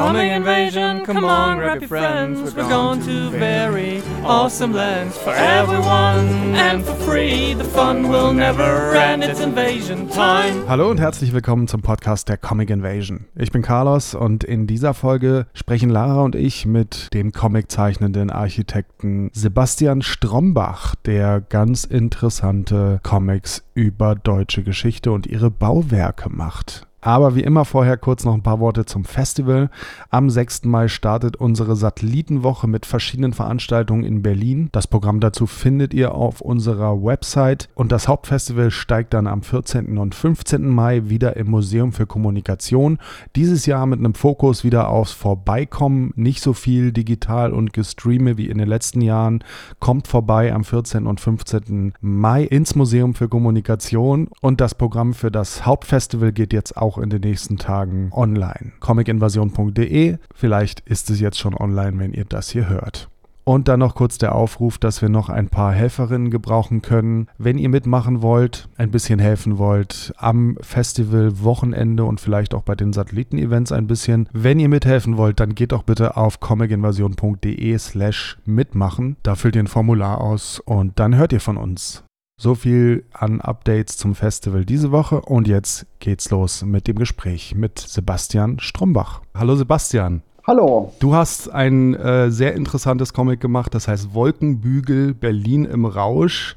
Coming 0.00 0.30
invasion, 0.30 1.04
come 1.04 1.24
on, 1.24 1.58
grab 1.58 1.82
your 1.82 1.88
friends. 1.88 2.54
We're 2.54 2.66
going 2.70 3.02
to 3.02 3.28
very 3.28 4.00
awesome 4.24 4.72
lands 4.72 5.18
for 5.18 5.34
everyone 5.34 6.54
and 6.54 6.82
for 6.82 6.94
free. 6.94 7.52
The 7.52 7.64
fun 7.64 8.08
will 8.08 8.32
never 8.32 8.94
end. 8.94 9.22
It's 9.22 9.40
invasion 9.40 10.08
time. 10.08 10.66
Hallo 10.66 10.90
und 10.90 11.00
herzlich 11.00 11.34
willkommen 11.34 11.68
zum 11.68 11.82
Podcast 11.82 12.30
der 12.30 12.38
Comic 12.38 12.70
Invasion. 12.70 13.26
Ich 13.36 13.52
bin 13.52 13.60
Carlos 13.60 14.14
und 14.14 14.42
in 14.42 14.66
dieser 14.66 14.94
Folge 14.94 15.46
sprechen 15.52 15.90
Lara 15.90 16.22
und 16.22 16.34
ich 16.34 16.64
mit 16.64 17.12
dem 17.12 17.32
Comiczeichnenden 17.32 18.30
Architekten 18.30 19.30
Sebastian 19.34 20.00
Strombach, 20.00 20.94
der 21.04 21.42
ganz 21.42 21.84
interessante 21.84 23.00
Comics 23.02 23.64
über 23.74 24.14
deutsche 24.14 24.62
Geschichte 24.62 25.12
und 25.12 25.26
ihre 25.26 25.50
Bauwerke 25.50 26.30
macht. 26.30 26.86
Aber 27.00 27.34
wie 27.34 27.42
immer 27.42 27.64
vorher 27.64 27.96
kurz 27.96 28.24
noch 28.24 28.34
ein 28.34 28.42
paar 28.42 28.60
Worte 28.60 28.84
zum 28.84 29.04
Festival. 29.04 29.70
Am 30.10 30.28
6. 30.28 30.64
Mai 30.64 30.88
startet 30.88 31.36
unsere 31.36 31.76
Satellitenwoche 31.76 32.66
mit 32.66 32.84
verschiedenen 32.84 33.32
Veranstaltungen 33.32 34.04
in 34.04 34.22
Berlin. 34.22 34.68
Das 34.72 34.86
Programm 34.86 35.20
dazu 35.20 35.46
findet 35.46 35.94
ihr 35.94 36.14
auf 36.14 36.40
unserer 36.40 37.02
Website 37.02 37.68
und 37.74 37.90
das 37.90 38.06
Hauptfestival 38.06 38.70
steigt 38.70 39.14
dann 39.14 39.26
am 39.26 39.42
14. 39.42 39.96
und 39.96 40.14
15. 40.14 40.68
Mai 40.68 41.08
wieder 41.08 41.36
im 41.36 41.48
Museum 41.50 41.92
für 41.92 42.06
Kommunikation. 42.06 42.98
Dieses 43.34 43.66
Jahr 43.66 43.86
mit 43.86 43.98
einem 43.98 44.14
Fokus 44.14 44.64
wieder 44.64 44.88
aufs 44.88 45.12
Vorbeikommen, 45.12 46.12
nicht 46.16 46.42
so 46.42 46.52
viel 46.52 46.92
digital 46.92 47.52
und 47.52 47.72
gestreame 47.72 48.36
wie 48.36 48.48
in 48.48 48.58
den 48.58 48.68
letzten 48.68 49.00
Jahren. 49.00 49.42
Kommt 49.78 50.06
vorbei 50.06 50.52
am 50.52 50.64
14. 50.64 51.06
und 51.06 51.20
15. 51.20 51.94
Mai 52.00 52.44
ins 52.44 52.74
Museum 52.74 53.14
für 53.14 53.28
Kommunikation 53.28 54.28
und 54.40 54.60
das 54.60 54.74
Programm 54.74 55.14
für 55.14 55.30
das 55.30 55.64
Hauptfestival 55.64 56.32
geht 56.32 56.52
jetzt 56.52 56.76
auch 56.76 56.89
in 56.98 57.10
den 57.10 57.20
nächsten 57.20 57.56
Tagen 57.56 58.10
online. 58.12 58.72
comicinvasion.de, 58.80 60.18
vielleicht 60.34 60.80
ist 60.80 61.10
es 61.10 61.20
jetzt 61.20 61.38
schon 61.38 61.54
online, 61.54 61.98
wenn 61.98 62.12
ihr 62.12 62.24
das 62.24 62.50
hier 62.50 62.68
hört. 62.68 63.08
Und 63.44 63.68
dann 63.68 63.80
noch 63.80 63.94
kurz 63.94 64.18
der 64.18 64.34
Aufruf, 64.34 64.78
dass 64.78 65.02
wir 65.02 65.08
noch 65.08 65.28
ein 65.28 65.48
paar 65.48 65.72
Helferinnen 65.72 66.30
gebrauchen 66.30 66.82
können. 66.82 67.26
Wenn 67.38 67.58
ihr 67.58 67.68
mitmachen 67.68 68.22
wollt, 68.22 68.68
ein 68.76 68.90
bisschen 68.90 69.18
helfen 69.18 69.58
wollt, 69.58 70.12
am 70.18 70.56
Festival, 70.60 71.42
Wochenende 71.42 72.04
und 72.04 72.20
vielleicht 72.20 72.54
auch 72.54 72.62
bei 72.62 72.74
den 72.74 72.92
Satelliten-Events 72.92 73.72
ein 73.72 73.86
bisschen. 73.86 74.28
Wenn 74.32 74.60
ihr 74.60 74.68
mithelfen 74.68 75.16
wollt, 75.16 75.40
dann 75.40 75.54
geht 75.54 75.72
doch 75.72 75.82
bitte 75.82 76.16
auf 76.16 76.38
comicinvasion.de 76.38 77.78
slash 77.78 78.38
mitmachen. 78.44 79.16
Da 79.22 79.34
füllt 79.34 79.56
ihr 79.56 79.64
ein 79.64 79.66
Formular 79.66 80.20
aus 80.20 80.60
und 80.60 80.98
dann 81.00 81.16
hört 81.16 81.32
ihr 81.32 81.40
von 81.40 81.56
uns. 81.56 82.04
So 82.42 82.54
viel 82.54 83.04
an 83.12 83.42
Updates 83.42 83.98
zum 83.98 84.14
Festival 84.14 84.64
diese 84.64 84.90
Woche 84.90 85.20
und 85.20 85.46
jetzt 85.46 85.84
geht's 85.98 86.30
los 86.30 86.64
mit 86.64 86.88
dem 86.88 86.96
Gespräch 86.96 87.54
mit 87.54 87.78
Sebastian 87.78 88.58
Strombach. 88.60 89.20
Hallo 89.36 89.56
Sebastian. 89.56 90.22
Hallo. 90.46 90.90
Du 91.00 91.14
hast 91.14 91.50
ein 91.50 91.92
äh, 91.92 92.30
sehr 92.30 92.54
interessantes 92.54 93.12
Comic 93.12 93.40
gemacht, 93.40 93.74
das 93.74 93.88
heißt 93.88 94.14
Wolkenbügel 94.14 95.12
Berlin 95.12 95.66
im 95.66 95.84
Rausch. 95.84 96.56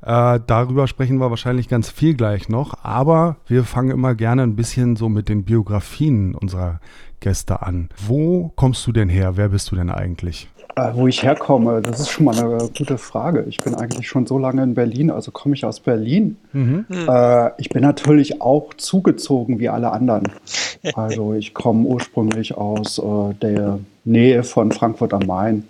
Äh, 0.00 0.40
darüber 0.44 0.88
sprechen 0.88 1.18
wir 1.18 1.30
wahrscheinlich 1.30 1.68
ganz 1.68 1.88
viel 1.88 2.14
gleich 2.14 2.48
noch, 2.48 2.82
aber 2.82 3.36
wir 3.46 3.62
fangen 3.62 3.92
immer 3.92 4.16
gerne 4.16 4.42
ein 4.42 4.56
bisschen 4.56 4.96
so 4.96 5.08
mit 5.08 5.28
den 5.28 5.44
Biografien 5.44 6.34
unserer 6.34 6.80
Gäste 7.20 7.62
an. 7.62 7.90
Wo 8.08 8.52
kommst 8.56 8.84
du 8.88 8.90
denn 8.90 9.08
her? 9.08 9.36
Wer 9.36 9.50
bist 9.50 9.70
du 9.70 9.76
denn 9.76 9.90
eigentlich? 9.90 10.50
Äh, 10.74 10.94
wo 10.94 11.06
ich 11.06 11.22
herkomme, 11.22 11.82
das 11.82 12.00
ist 12.00 12.10
schon 12.10 12.24
mal 12.24 12.38
eine 12.38 12.68
gute 12.76 12.96
Frage. 12.96 13.44
Ich 13.48 13.58
bin 13.58 13.74
eigentlich 13.74 14.08
schon 14.08 14.26
so 14.26 14.38
lange 14.38 14.62
in 14.62 14.74
Berlin, 14.74 15.10
also 15.10 15.30
komme 15.30 15.54
ich 15.54 15.64
aus 15.66 15.80
Berlin. 15.80 16.38
Mhm. 16.52 16.86
Äh, 16.90 17.50
ich 17.60 17.68
bin 17.68 17.82
natürlich 17.82 18.40
auch 18.40 18.72
zugezogen 18.74 19.58
wie 19.58 19.68
alle 19.68 19.90
anderen. 19.90 20.24
Also 20.94 21.32
ich 21.34 21.54
komme 21.54 21.86
ursprünglich 21.86 22.56
aus 22.56 22.98
äh, 22.98 23.34
der 23.40 23.78
Nähe 24.04 24.42
von 24.42 24.72
Frankfurt 24.72 25.14
am 25.14 25.28
Main 25.28 25.68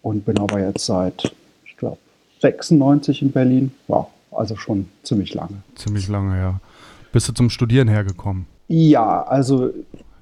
und 0.00 0.24
bin 0.24 0.38
aber 0.38 0.60
jetzt 0.60 0.86
seit, 0.86 1.34
ich 1.64 1.76
glaube, 1.76 1.98
96 2.40 3.22
in 3.22 3.32
Berlin. 3.32 3.72
Wow, 3.88 4.06
also 4.30 4.54
schon 4.54 4.88
ziemlich 5.02 5.34
lange. 5.34 5.56
Ziemlich 5.74 6.06
lange, 6.06 6.38
ja. 6.38 6.60
Bist 7.10 7.28
du 7.28 7.32
zum 7.32 7.50
Studieren 7.50 7.88
hergekommen? 7.88 8.46
Ja, 8.68 9.24
also 9.24 9.70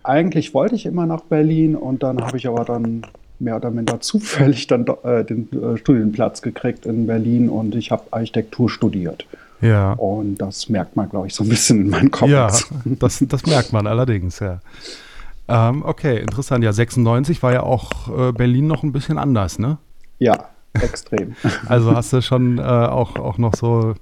eigentlich 0.03 0.55
wollte 0.55 0.77
ich 0.77 0.87
immer 0.87 1.05
nach 1.05 1.23
Berlin 1.23 1.77
und 1.77 2.03
dann 2.03 2.23
habe 2.23 2.39
ich 2.39 2.49
aber 2.49 2.65
dann 2.65 3.03
mehr 3.43 3.57
oder 3.57 3.71
minder 3.71 4.01
zufällig 4.01 4.67
dann 4.67 4.87
äh, 5.03 5.25
den 5.25 5.49
äh, 5.53 5.77
Studienplatz 5.77 6.43
gekriegt 6.43 6.87
in 6.87 7.07
Berlin 7.07 7.49
und 7.49 7.75
ich 7.75 7.91
habe 7.91 8.05
Architektur 8.11 8.71
studiert. 8.71 9.27
Ja. 9.61 9.93
Und 9.93 10.37
das 10.37 10.69
merkt 10.69 10.97
man, 10.97 11.09
glaube 11.09 11.29
ich, 11.29 11.35
so 11.35 11.45
ein 11.45 11.49
bisschen 11.49 11.83
in 11.83 11.91
meinen 11.91 12.11
Comics. 12.11 12.33
Ja, 12.33 12.51
das, 12.85 13.25
das 13.29 13.47
merkt 13.47 13.73
man 13.73 13.87
allerdings, 13.87 14.41
ja. 14.41 14.61
Ähm, 15.49 15.85
okay, 15.85 16.19
interessant. 16.19 16.65
Ja, 16.65 16.73
96 16.73 17.43
war 17.43 17.53
ja 17.53 17.63
auch 17.63 18.29
äh, 18.29 18.33
Berlin 18.33 18.67
noch 18.67 18.83
ein 18.83 18.93
bisschen 18.93 19.19
anders, 19.19 19.59
ne? 19.59 19.79
Ja, 20.19 20.49
extrem. 20.75 21.35
also 21.67 21.95
hast 21.95 22.13
du 22.13 22.23
schon 22.23 22.59
äh, 22.59 22.63
auch, 22.63 23.17
auch 23.17 23.39
noch 23.39 23.55
so 23.55 23.95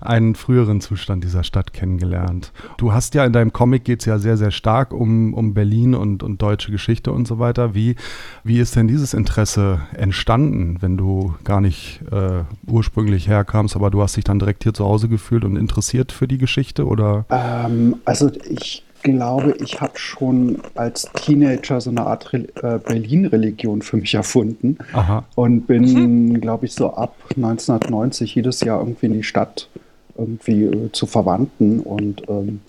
einen 0.00 0.34
früheren 0.34 0.80
Zustand 0.80 1.24
dieser 1.24 1.44
Stadt 1.44 1.72
kennengelernt. 1.72 2.52
Du 2.76 2.92
hast 2.92 3.14
ja 3.14 3.24
in 3.24 3.32
deinem 3.32 3.52
Comic 3.52 3.84
geht 3.84 4.00
es 4.00 4.06
ja 4.06 4.18
sehr, 4.18 4.36
sehr 4.36 4.50
stark 4.50 4.92
um, 4.92 5.34
um 5.34 5.54
Berlin 5.54 5.94
und, 5.94 6.22
und 6.22 6.42
deutsche 6.42 6.70
Geschichte 6.70 7.12
und 7.12 7.26
so 7.26 7.38
weiter. 7.38 7.74
Wie, 7.74 7.96
wie 8.44 8.58
ist 8.58 8.76
denn 8.76 8.88
dieses 8.88 9.14
Interesse 9.14 9.80
entstanden, 9.94 10.78
wenn 10.80 10.96
du 10.96 11.34
gar 11.44 11.60
nicht 11.60 12.00
äh, 12.10 12.44
ursprünglich 12.66 13.28
herkamst, 13.28 13.76
aber 13.76 13.90
du 13.90 14.02
hast 14.02 14.16
dich 14.16 14.24
dann 14.24 14.38
direkt 14.38 14.62
hier 14.62 14.74
zu 14.74 14.84
Hause 14.84 15.08
gefühlt 15.08 15.44
und 15.44 15.56
interessiert 15.56 16.12
für 16.12 16.28
die 16.28 16.38
Geschichte? 16.38 16.86
Oder? 16.86 17.24
Ähm, 17.30 17.96
also 18.04 18.30
ich 18.48 18.84
glaube, 19.02 19.56
ich 19.60 19.80
habe 19.80 19.98
schon 19.98 20.58
als 20.74 21.08
Teenager 21.14 21.80
so 21.80 21.90
eine 21.90 22.06
Art 22.06 22.32
Re 22.32 22.48
äh, 22.62 22.78
Berlin-Religion 22.78 23.82
für 23.82 23.96
mich 23.96 24.14
erfunden 24.14 24.78
Aha. 24.92 25.24
und 25.34 25.66
bin, 25.66 26.40
glaube 26.40 26.66
ich, 26.66 26.72
so 26.72 26.94
ab 26.94 27.14
1990 27.36 28.34
jedes 28.34 28.60
Jahr 28.60 28.80
irgendwie 28.80 29.06
in 29.06 29.12
die 29.12 29.22
Stadt 29.22 29.68
irgendwie 30.18 30.64
äh, 30.64 30.92
zu 30.92 31.06
Verwandten 31.06 31.80
und 31.80 32.22
ähm, 32.28 32.60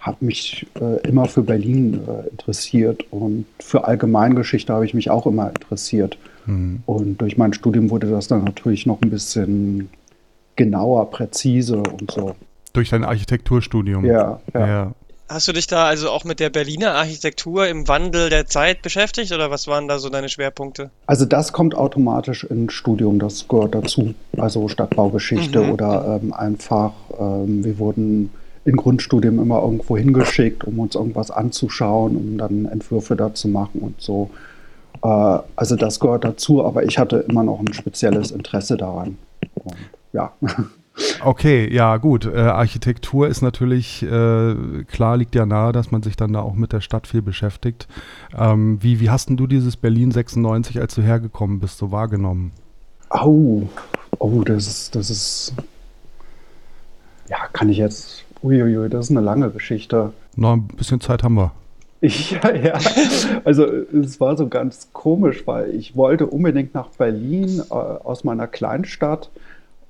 habe 0.00 0.24
mich 0.24 0.66
äh, 0.80 1.00
immer 1.08 1.26
für 1.26 1.42
Berlin 1.42 2.00
äh, 2.06 2.28
interessiert 2.28 3.04
und 3.10 3.46
für 3.58 3.86
Allgemeingeschichte 3.86 4.72
habe 4.72 4.84
ich 4.84 4.94
mich 4.94 5.10
auch 5.10 5.26
immer 5.26 5.48
interessiert. 5.48 6.18
Mhm. 6.46 6.82
Und 6.86 7.20
durch 7.20 7.36
mein 7.36 7.52
Studium 7.52 7.90
wurde 7.90 8.08
das 8.08 8.28
dann 8.28 8.44
natürlich 8.44 8.86
noch 8.86 9.02
ein 9.02 9.10
bisschen 9.10 9.88
genauer, 10.54 11.10
präzise 11.10 11.78
und 11.78 12.10
so. 12.10 12.36
Durch 12.72 12.90
dein 12.90 13.04
Architekturstudium? 13.04 14.04
Ja, 14.04 14.40
ja. 14.54 14.66
ja. 14.66 14.92
Hast 15.28 15.48
du 15.48 15.52
dich 15.52 15.66
da 15.66 15.86
also 15.86 16.10
auch 16.10 16.24
mit 16.24 16.38
der 16.38 16.50
Berliner 16.50 16.94
Architektur 16.94 17.66
im 17.66 17.88
Wandel 17.88 18.30
der 18.30 18.46
Zeit 18.46 18.82
beschäftigt 18.82 19.32
oder 19.32 19.50
was 19.50 19.66
waren 19.66 19.88
da 19.88 19.98
so 19.98 20.08
deine 20.08 20.28
Schwerpunkte? 20.28 20.90
Also 21.06 21.24
das 21.24 21.52
kommt 21.52 21.74
automatisch 21.74 22.44
ins 22.44 22.72
Studium, 22.72 23.18
das 23.18 23.48
gehört 23.48 23.74
dazu. 23.74 24.14
Also 24.36 24.68
Stadtbaugeschichte 24.68 25.62
mhm. 25.62 25.72
oder 25.72 26.20
ähm, 26.22 26.32
einfach, 26.32 26.92
ähm, 27.18 27.64
wir 27.64 27.78
wurden 27.78 28.30
in 28.64 28.76
Grundstudien 28.76 29.38
immer 29.40 29.62
irgendwo 29.62 29.96
hingeschickt, 29.96 30.64
um 30.64 30.78
uns 30.78 30.94
irgendwas 30.94 31.30
anzuschauen, 31.32 32.16
um 32.16 32.38
dann 32.38 32.66
Entwürfe 32.66 33.16
da 33.16 33.34
zu 33.34 33.48
machen 33.48 33.80
und 33.80 34.00
so. 34.00 34.30
Äh, 35.02 35.38
also 35.56 35.74
das 35.74 35.98
gehört 35.98 36.24
dazu, 36.24 36.64
aber 36.64 36.84
ich 36.84 36.98
hatte 36.98 37.24
immer 37.28 37.42
noch 37.42 37.58
ein 37.58 37.72
spezielles 37.72 38.30
Interesse 38.30 38.76
daran. 38.76 39.18
Und, 39.54 39.76
ja. 40.12 40.32
Okay, 41.20 41.72
ja 41.72 41.98
gut. 41.98 42.24
Äh, 42.24 42.38
Architektur 42.38 43.28
ist 43.28 43.42
natürlich, 43.42 44.02
äh, 44.02 44.84
klar 44.84 45.16
liegt 45.16 45.34
ja 45.34 45.44
nahe, 45.44 45.72
dass 45.72 45.90
man 45.90 46.02
sich 46.02 46.16
dann 46.16 46.32
da 46.32 46.40
auch 46.40 46.54
mit 46.54 46.72
der 46.72 46.80
Stadt 46.80 47.06
viel 47.06 47.22
beschäftigt. 47.22 47.86
Ähm, 48.36 48.82
wie, 48.82 49.00
wie 49.00 49.10
hast 49.10 49.28
denn 49.28 49.36
du 49.36 49.46
dieses 49.46 49.76
Berlin 49.76 50.10
96, 50.10 50.80
als 50.80 50.94
du 50.94 51.02
hergekommen 51.02 51.60
bist, 51.60 51.78
so 51.78 51.92
wahrgenommen? 51.92 52.52
Oh, 53.10 53.62
oh, 54.18 54.42
das 54.42 54.66
ist, 54.66 54.94
das 54.94 55.10
ist, 55.10 55.54
ja, 57.28 57.38
kann 57.52 57.68
ich 57.68 57.78
jetzt, 57.78 58.24
uiuiui, 58.42 58.88
das 58.88 59.06
ist 59.06 59.10
eine 59.10 59.20
lange 59.20 59.50
Geschichte. 59.50 60.12
Noch 60.34 60.54
ein 60.54 60.66
bisschen 60.66 61.00
Zeit 61.00 61.22
haben 61.22 61.34
wir. 61.34 61.52
Ja, 62.00 62.54
ja. 62.54 62.78
Also 63.44 63.64
es 63.64 64.20
war 64.20 64.36
so 64.36 64.48
ganz 64.48 64.90
komisch, 64.92 65.46
weil 65.46 65.74
ich 65.74 65.96
wollte 65.96 66.26
unbedingt 66.26 66.74
nach 66.74 66.90
Berlin 66.90 67.62
äh, 67.70 67.72
aus 67.72 68.22
meiner 68.22 68.46
Kleinstadt 68.46 69.30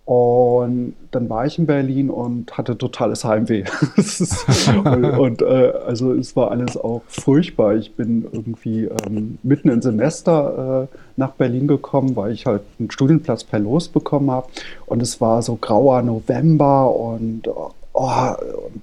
und 0.06 0.94
dann 1.10 1.28
war 1.28 1.46
ich 1.46 1.58
in 1.58 1.66
Berlin 1.66 2.10
und 2.10 2.56
hatte 2.56 2.78
totales 2.78 3.24
Heimweh. 3.24 3.64
und, 4.84 5.04
und 5.04 5.42
äh, 5.42 5.72
also 5.84 6.12
es 6.12 6.36
war 6.36 6.52
alles 6.52 6.76
auch 6.76 7.02
furchtbar. 7.08 7.74
Ich 7.74 7.96
bin 7.96 8.24
irgendwie 8.30 8.84
ähm, 8.84 9.38
mitten 9.42 9.68
im 9.68 9.82
Semester 9.82 10.88
äh, 10.92 10.96
nach 11.16 11.32
Berlin 11.32 11.66
gekommen, 11.66 12.14
weil 12.14 12.30
ich 12.30 12.46
halt 12.46 12.62
einen 12.78 12.92
Studienplatz 12.92 13.42
per 13.42 13.58
Los 13.58 13.88
bekommen 13.88 14.30
habe. 14.30 14.46
Und 14.86 15.02
es 15.02 15.20
war 15.20 15.42
so 15.42 15.56
grauer 15.56 16.02
November 16.02 16.94
und, 16.94 17.48
oh, 17.48 17.66
und 17.92 18.82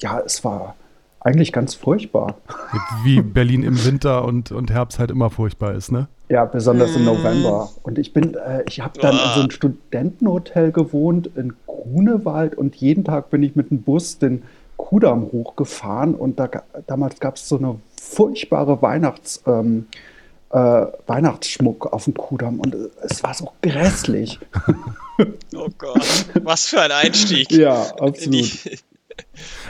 ja, 0.00 0.20
es 0.24 0.44
war 0.44 0.76
eigentlich 1.18 1.52
ganz 1.52 1.74
furchtbar. 1.74 2.36
Wie 3.02 3.20
Berlin 3.20 3.64
im 3.64 3.84
Winter 3.84 4.24
und, 4.24 4.52
und 4.52 4.70
Herbst 4.70 5.00
halt 5.00 5.10
immer 5.10 5.30
furchtbar 5.30 5.74
ist, 5.74 5.90
ne? 5.90 6.06
Ja, 6.30 6.44
besonders 6.44 6.94
im 6.94 7.04
November. 7.04 7.70
Und 7.82 7.98
ich 7.98 8.12
bin, 8.12 8.34
äh, 8.34 8.62
ich 8.68 8.80
habe 8.80 8.98
dann 9.00 9.14
in 9.14 9.20
so 9.34 9.40
einem 9.40 9.50
Studentenhotel 9.50 10.70
gewohnt 10.70 11.28
in 11.34 11.54
Grunewald 11.66 12.54
und 12.56 12.76
jeden 12.76 13.02
Tag 13.04 13.30
bin 13.30 13.42
ich 13.42 13.56
mit 13.56 13.70
dem 13.70 13.82
Bus 13.82 14.18
den 14.18 14.44
Kudamm 14.76 15.30
hochgefahren 15.32 16.14
und 16.14 16.38
da, 16.38 16.48
damals 16.86 17.18
gab 17.20 17.34
es 17.34 17.48
so 17.48 17.58
eine 17.58 17.80
furchtbare 18.00 18.80
Weihnachts, 18.80 19.42
ähm, 19.46 19.86
äh, 20.50 20.86
Weihnachtsschmuck 21.06 21.92
auf 21.92 22.04
dem 22.04 22.14
Kudamm 22.14 22.60
und 22.60 22.76
es 23.02 23.22
war 23.22 23.34
so 23.34 23.50
grässlich. 23.62 24.38
Oh 25.54 25.68
Gott, 25.76 26.00
was 26.44 26.68
für 26.68 26.80
ein 26.80 26.92
Einstieg. 26.92 27.50
ja, 27.52 27.74
absolut. 27.98 28.48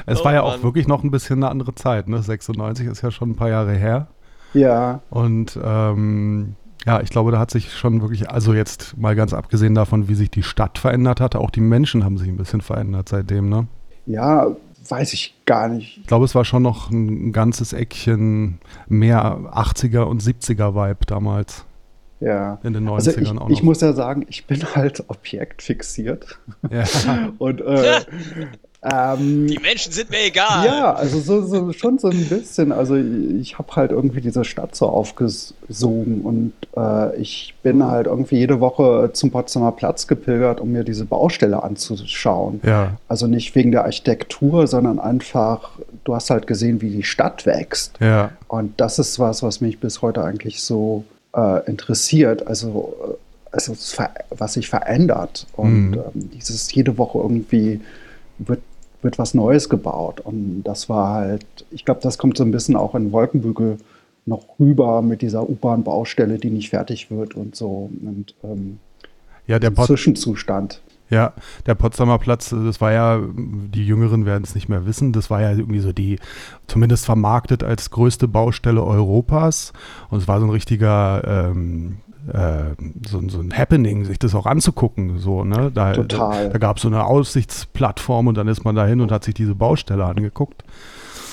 Es 0.07 0.21
Oh 0.21 0.25
war 0.25 0.33
ja 0.33 0.43
Mann. 0.43 0.61
auch 0.61 0.63
wirklich 0.63 0.87
noch 0.87 1.03
ein 1.03 1.11
bisschen 1.11 1.39
eine 1.43 1.51
andere 1.51 1.75
Zeit. 1.75 2.07
Ne? 2.07 2.23
96 2.23 2.87
ist 2.87 3.03
ja 3.03 3.11
schon 3.11 3.31
ein 3.31 3.35
paar 3.37 3.49
Jahre 3.49 3.73
her. 3.73 4.07
Ja, 4.55 5.01
Und 5.11 5.59
ähm, 5.63 6.57
ja, 6.87 7.01
ich 7.03 7.11
glaube, 7.11 7.31
da 7.31 7.39
hat 7.39 7.51
sich 7.51 7.73
schon 7.73 8.01
wirklich, 8.01 8.31
also 8.31 8.55
jetzt 8.55 8.97
mal 8.97 9.15
ganz 9.15 9.35
abgesehen 9.35 9.75
davon, 9.75 10.09
wie 10.09 10.15
sich 10.15 10.31
die 10.31 10.43
Stadt 10.43 10.79
verändert 10.79 11.21
hatte, 11.21 11.39
auch 11.39 11.51
die 11.51 11.61
Menschen 11.61 12.05
haben 12.05 12.17
sich 12.17 12.29
ein 12.29 12.37
bisschen 12.37 12.61
verändert 12.61 13.09
seitdem. 13.09 13.49
Ne? 13.49 13.67
ja, 14.07 14.57
weiß 14.89 15.13
ich 15.13 15.35
gar 15.47 15.69
nicht. 15.69 15.99
Ich 15.99 16.07
glaube, 16.07 16.25
es 16.25 16.35
war 16.35 16.45
schon 16.45 16.63
noch 16.63 16.91
ein 16.91 17.33
ganzes 17.33 17.73
Eckchen 17.73 18.59
mehr 18.89 19.23
80er 19.53 20.01
und 20.01 20.23
70er 20.23 20.75
Vibe 20.75 21.07
damals. 21.07 21.65
Ja. 22.21 22.59
In 22.63 22.73
den 22.73 22.89
90ern 22.89 22.95
Also 22.95 23.11
ich, 23.21 23.29
auch 23.29 23.35
noch. 23.35 23.51
ich 23.51 23.63
muss 23.63 23.81
ja 23.81 23.93
sagen, 23.93 24.27
ich 24.29 24.47
bin 24.47 24.63
halt 24.75 25.05
objektfixiert. 25.09 26.39
ja. 26.71 26.85
Und 27.39 27.61
äh, 27.63 28.01
ähm, 28.83 29.47
Die 29.47 29.59
Menschen 29.59 29.93
sind 29.93 30.09
mir 30.11 30.25
egal. 30.25 30.65
ja, 30.67 30.95
also 30.95 31.21
so, 31.21 31.43
so 31.47 31.71
schon 31.73 31.99
so 31.99 32.09
ein 32.09 32.29
bisschen. 32.29 32.73
Also 32.73 32.97
ich 32.97 33.59
habe 33.59 33.77
halt 33.77 33.91
irgendwie 33.91 34.23
diese 34.23 34.43
Stadt 34.45 34.75
so 34.75 34.87
aufgesogen 34.87 36.23
und 36.23 36.53
äh, 36.77 37.17
ich 37.21 37.55
bin 37.63 37.85
halt 37.85 38.07
irgendwie 38.07 38.37
jede 38.39 38.61
Woche 38.61 39.11
zum 39.13 39.31
Potsdamer 39.31 39.73
Platz 39.73 40.07
gepilgert, 40.07 40.61
um 40.61 40.73
mir 40.73 40.85
diese 40.85 41.05
Baustelle 41.05 41.63
anzuschauen. 41.63 42.61
ja, 42.65 42.97
Also 43.09 43.27
nicht 43.27 43.55
wegen 43.55 43.71
der 43.73 43.85
Architektur, 43.85 44.67
sondern 44.67 44.99
einfach, 44.99 45.73
du 46.05 46.15
hast 46.15 46.31
halt 46.31 46.47
gesehen, 46.47 46.81
wie 46.81 46.91
die 46.91 47.03
Stadt 47.03 47.45
wächst. 47.47 47.97
ja, 48.01 48.31
Und 48.49 48.81
das 48.81 48.99
ist 48.99 49.19
was, 49.19 49.43
was 49.43 49.61
mich 49.61 49.79
bis 49.79 50.03
heute 50.03 50.25
eigentlich 50.25 50.63
so 50.63 51.05
äh, 51.37 51.65
interessiert. 51.69 52.47
Also, 52.47 53.19
also 53.53 53.73
es 53.73 53.93
ver- 53.93 54.15
was 54.31 54.55
sich 54.55 54.69
verändert. 54.69 55.47
Und 55.55 55.91
Mhm. 55.91 55.95
ähm, 56.15 56.31
dieses 56.35 56.73
jede 56.73 56.97
Woche 56.99 57.19
irgendwie 57.19 57.81
wird, 58.39 58.61
wird 59.03 59.19
was 59.19 59.35
Neues 59.35 59.69
gebaut. 59.69 60.21
Und 60.21 60.63
das 60.65 60.89
war 60.89 61.15
halt, 61.15 61.45
ich 61.71 61.85
glaube, 61.85 62.01
das 62.03 62.19
kommt 62.19 62.37
so 62.37 62.45
ein 62.45 62.51
bisschen 62.51 62.77
auch 62.77 62.95
in 62.95 63.13
Wolkenbügel 63.13 63.79
noch 64.27 64.45
rüber 64.59 65.03
mit 65.03 65.23
dieser 65.23 65.49
U-Bahn-Baustelle, 65.49 66.39
die 66.39 66.51
nicht 66.51 66.71
fertig 66.71 67.11
wird 67.11 67.35
und 67.35 67.57
so. 67.57 67.91
Und 68.03 68.35
ähm, 68.45 68.79
ja, 69.47 69.59
der 69.59 69.71
Pod 69.71 69.87
Zwischenzustand. 69.87 70.81
Ja, 71.11 71.33
der 71.67 71.75
Potsdamer 71.75 72.19
Platz, 72.19 72.51
das 72.51 72.81
war 72.81 72.93
ja, 72.93 73.21
die 73.37 73.85
Jüngeren 73.85 74.27
werden 74.27 74.45
es 74.45 74.55
nicht 74.55 74.69
mehr 74.69 74.87
wissen, 74.87 75.13
das 75.13 75.29
war 75.29 75.43
ja 75.43 75.51
irgendwie 75.51 75.81
so 75.81 75.93
die, 75.93 76.21
zumindest 76.69 77.05
vermarktet 77.05 77.65
als 77.65 77.91
größte 77.91 78.29
Baustelle 78.29 78.85
Europas. 78.85 79.73
Und 80.11 80.21
es 80.21 80.29
war 80.29 80.39
so 80.39 80.47
ein 80.47 80.53
richtiger, 80.53 81.51
ähm, 81.51 81.97
äh, 82.33 82.75
so, 83.07 83.21
so 83.29 83.41
ein 83.41 83.57
Happening, 83.57 84.05
sich 84.05 84.19
das 84.19 84.35
auch 84.35 84.47
anzugucken. 84.47 85.19
So, 85.19 85.45
ne? 85.45 85.71
da, 85.73 85.93
Total. 85.93 86.45
Da, 86.47 86.51
da 86.51 86.59
gab 86.59 86.77
es 86.77 86.83
so 86.83 86.89
eine 86.89 87.05
Aussichtsplattform 87.05 88.29
und 88.29 88.37
dann 88.37 88.49
ist 88.49 88.65
man 88.65 88.75
dahin 88.75 89.01
und 89.01 89.13
hat 89.13 89.25
sich 89.25 89.35
diese 89.35 89.55
Baustelle 89.55 90.05
angeguckt. 90.05 90.65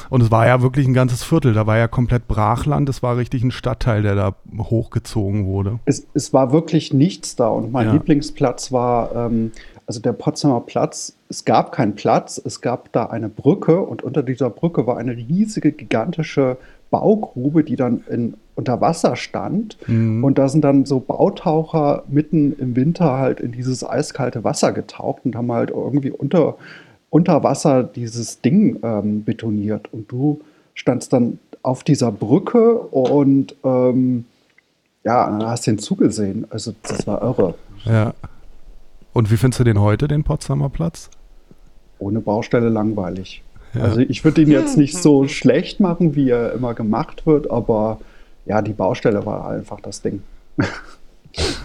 Und 0.09 0.23
es 0.23 0.31
war 0.31 0.47
ja 0.47 0.61
wirklich 0.61 0.87
ein 0.87 0.93
ganzes 0.93 1.23
Viertel, 1.23 1.53
da 1.53 1.67
war 1.67 1.77
ja 1.77 1.87
komplett 1.87 2.27
Brachland, 2.27 2.87
es 2.87 3.03
war 3.03 3.17
richtig 3.17 3.43
ein 3.43 3.51
Stadtteil, 3.51 4.03
der 4.03 4.15
da 4.15 4.35
hochgezogen 4.57 5.45
wurde. 5.45 5.79
Es, 5.85 6.07
es 6.13 6.33
war 6.33 6.53
wirklich 6.53 6.93
nichts 6.93 7.35
da 7.35 7.49
und 7.49 7.71
mein 7.71 7.87
Ja. 7.87 7.93
Lieblingsplatz 7.93 8.71
war, 8.71 9.13
ähm, 9.13 9.51
also 9.85 9.99
der 9.99 10.13
Potsdamer 10.13 10.61
Platz. 10.61 11.17
Es 11.29 11.43
gab 11.43 11.73
keinen 11.73 11.95
Platz, 11.95 12.41
es 12.43 12.61
gab 12.61 12.91
da 12.93 13.07
eine 13.07 13.29
Brücke 13.29 13.81
und 13.81 14.01
unter 14.01 14.23
dieser 14.23 14.49
Brücke 14.49 14.87
war 14.87 14.97
eine 14.97 15.11
riesige, 15.15 15.73
gigantische 15.73 16.57
Baugrube, 16.89 17.63
die 17.63 17.75
dann 17.75 18.03
in, 18.09 18.35
unter 18.57 18.81
Wasser 18.81 19.15
stand. 19.15 19.77
Mhm. 19.87 20.23
Und 20.23 20.37
da 20.37 20.49
sind 20.49 20.63
dann 20.63 20.85
so 20.85 20.99
Bautaucher 20.99 22.03
mitten 22.09 22.57
im 22.57 22.75
Winter 22.75 23.11
halt 23.17 23.39
in 23.39 23.51
dieses 23.51 23.87
eiskalte 23.87 24.43
Wasser 24.43 24.73
getaucht 24.73 25.21
und 25.25 25.35
haben 25.35 25.51
halt 25.51 25.69
irgendwie 25.69 26.11
unter, 26.11 26.57
unter 27.09 27.43
Wasser 27.43 27.83
dieses 27.83 28.41
Ding 28.41 28.79
ähm, 28.81 29.23
betoniert. 29.23 29.93
Und 29.93 30.11
du 30.11 30.41
standst 30.73 31.13
dann 31.13 31.39
auf 31.61 31.83
dieser 31.83 32.11
Brücke 32.11 32.79
und 32.79 33.55
ähm, 33.63 34.25
ja, 35.03 35.29
dann 35.29 35.47
hast 35.47 35.67
du 35.67 35.71
ihn 35.71 35.77
zugesehen. 35.77 36.47
Also 36.49 36.73
das 36.81 37.05
war 37.05 37.21
irre. 37.21 37.53
Ja. 37.85 38.13
Und 39.13 39.31
wie 39.31 39.37
findest 39.37 39.59
du 39.59 39.63
den 39.65 39.79
heute, 39.79 40.07
den 40.07 40.23
Potsdamer 40.23 40.69
Platz? 40.69 41.09
Ohne 41.99 42.21
Baustelle 42.21 42.69
langweilig. 42.69 43.43
Ja. 43.73 43.81
Also 43.81 43.99
ich 43.99 44.23
würde 44.23 44.41
ihn 44.41 44.49
jetzt 44.49 44.77
nicht 44.77 44.97
so 44.97 45.27
schlecht 45.27 45.79
machen, 45.79 46.15
wie 46.15 46.29
er 46.29 46.53
immer 46.53 46.73
gemacht 46.73 47.27
wird, 47.27 47.51
aber 47.51 47.99
ja, 48.47 48.61
die 48.61 48.73
Baustelle 48.73 49.25
war 49.25 49.49
einfach 49.49 49.79
das 49.81 50.01
Ding. 50.01 50.23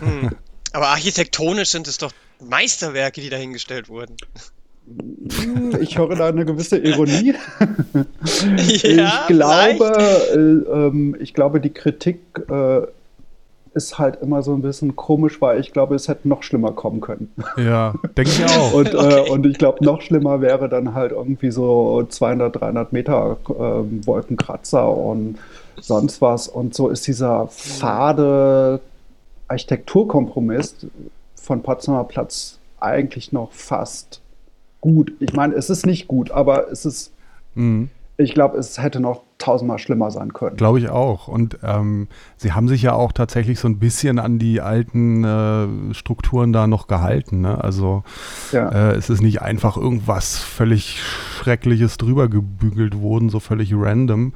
Hm. 0.00 0.30
Aber 0.72 0.88
architektonisch 0.88 1.70
sind 1.70 1.86
es 1.88 1.98
doch 1.98 2.12
Meisterwerke, 2.40 3.20
die 3.20 3.30
dahingestellt 3.30 3.88
wurden. 3.88 4.16
Hm, 4.86 5.78
Ich 5.80 5.96
höre 5.96 6.16
da 6.16 6.26
eine 6.28 6.44
gewisse 6.44 6.78
Ironie. 6.78 7.34
Ja, 8.82 9.26
ich 9.28 9.28
glaube, 9.28 9.92
äh, 10.32 10.36
ähm, 10.36 11.16
ich 11.20 11.34
glaube, 11.34 11.60
die 11.60 11.70
Kritik 11.70 12.20
äh, 12.50 12.82
ist 13.74 13.98
halt 13.98 14.20
immer 14.20 14.42
so 14.42 14.52
ein 14.54 14.62
bisschen 14.62 14.96
komisch, 14.96 15.40
weil 15.40 15.60
ich 15.60 15.72
glaube, 15.72 15.94
es 15.94 16.08
hätte 16.08 16.28
noch 16.28 16.42
schlimmer 16.42 16.72
kommen 16.72 17.00
können. 17.00 17.32
Ja, 17.56 17.94
denke 18.16 18.30
ich 18.30 18.44
auch. 18.44 18.72
Und, 18.74 18.94
Okay. 18.94 19.26
äh, 19.26 19.30
und 19.30 19.46
ich 19.46 19.56
glaube, 19.58 19.84
noch 19.84 20.02
schlimmer 20.02 20.40
wäre 20.40 20.68
dann 20.68 20.94
halt 20.94 21.12
irgendwie 21.12 21.50
so 21.50 22.04
200, 22.08 22.60
300 22.60 22.92
Meter 22.92 23.36
ähm, 23.48 24.04
Wolkenkratzer 24.06 24.88
und 24.94 25.38
sonst 25.80 26.20
was. 26.20 26.48
Und 26.48 26.74
so 26.74 26.88
ist 26.88 27.06
dieser 27.06 27.48
fade 27.48 28.80
Architekturkompromiss 29.48 30.74
von 31.34 31.62
Potsdamer 31.62 32.04
Platz 32.04 32.58
eigentlich 32.80 33.32
noch 33.32 33.52
fast 33.52 34.20
gut. 34.80 35.12
Ich 35.20 35.32
meine, 35.32 35.54
es 35.54 35.70
ist 35.70 35.86
nicht 35.86 36.08
gut, 36.08 36.30
aber 36.30 36.70
es 36.70 36.84
ist, 36.84 37.12
Mhm. 37.54 37.90
Ich 38.22 38.34
glaube, 38.34 38.56
es 38.58 38.78
hätte 38.80 39.00
noch 39.00 39.22
tausendmal 39.38 39.78
schlimmer 39.78 40.10
sein 40.10 40.32
können. 40.32 40.56
Glaube 40.56 40.78
ich 40.78 40.88
auch. 40.88 41.28
Und 41.28 41.58
ähm, 41.62 42.08
sie 42.36 42.52
haben 42.52 42.68
sich 42.68 42.82
ja 42.82 42.92
auch 42.92 43.12
tatsächlich 43.12 43.58
so 43.58 43.68
ein 43.68 43.78
bisschen 43.78 44.18
an 44.18 44.38
die 44.38 44.60
alten 44.60 45.24
äh, 45.24 45.94
Strukturen 45.94 46.52
da 46.52 46.66
noch 46.66 46.86
gehalten. 46.86 47.40
Ne? 47.40 47.62
Also 47.62 48.04
Ja. 48.52 48.68
äh, 48.68 48.94
es 48.94 49.10
ist 49.10 49.20
nicht 49.20 49.42
einfach 49.42 49.76
irgendwas 49.76 50.38
völlig 50.38 51.00
Schreckliches 51.02 51.96
drüber 51.96 52.28
gebügelt 52.28 53.00
worden, 53.00 53.28
so 53.30 53.40
völlig 53.40 53.72
random. 53.74 54.32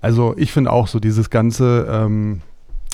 Also 0.00 0.34
ich 0.36 0.52
finde 0.52 0.72
auch 0.72 0.86
so 0.88 1.00
dieses 1.00 1.30
ganze, 1.30 1.86
ähm, 1.90 2.40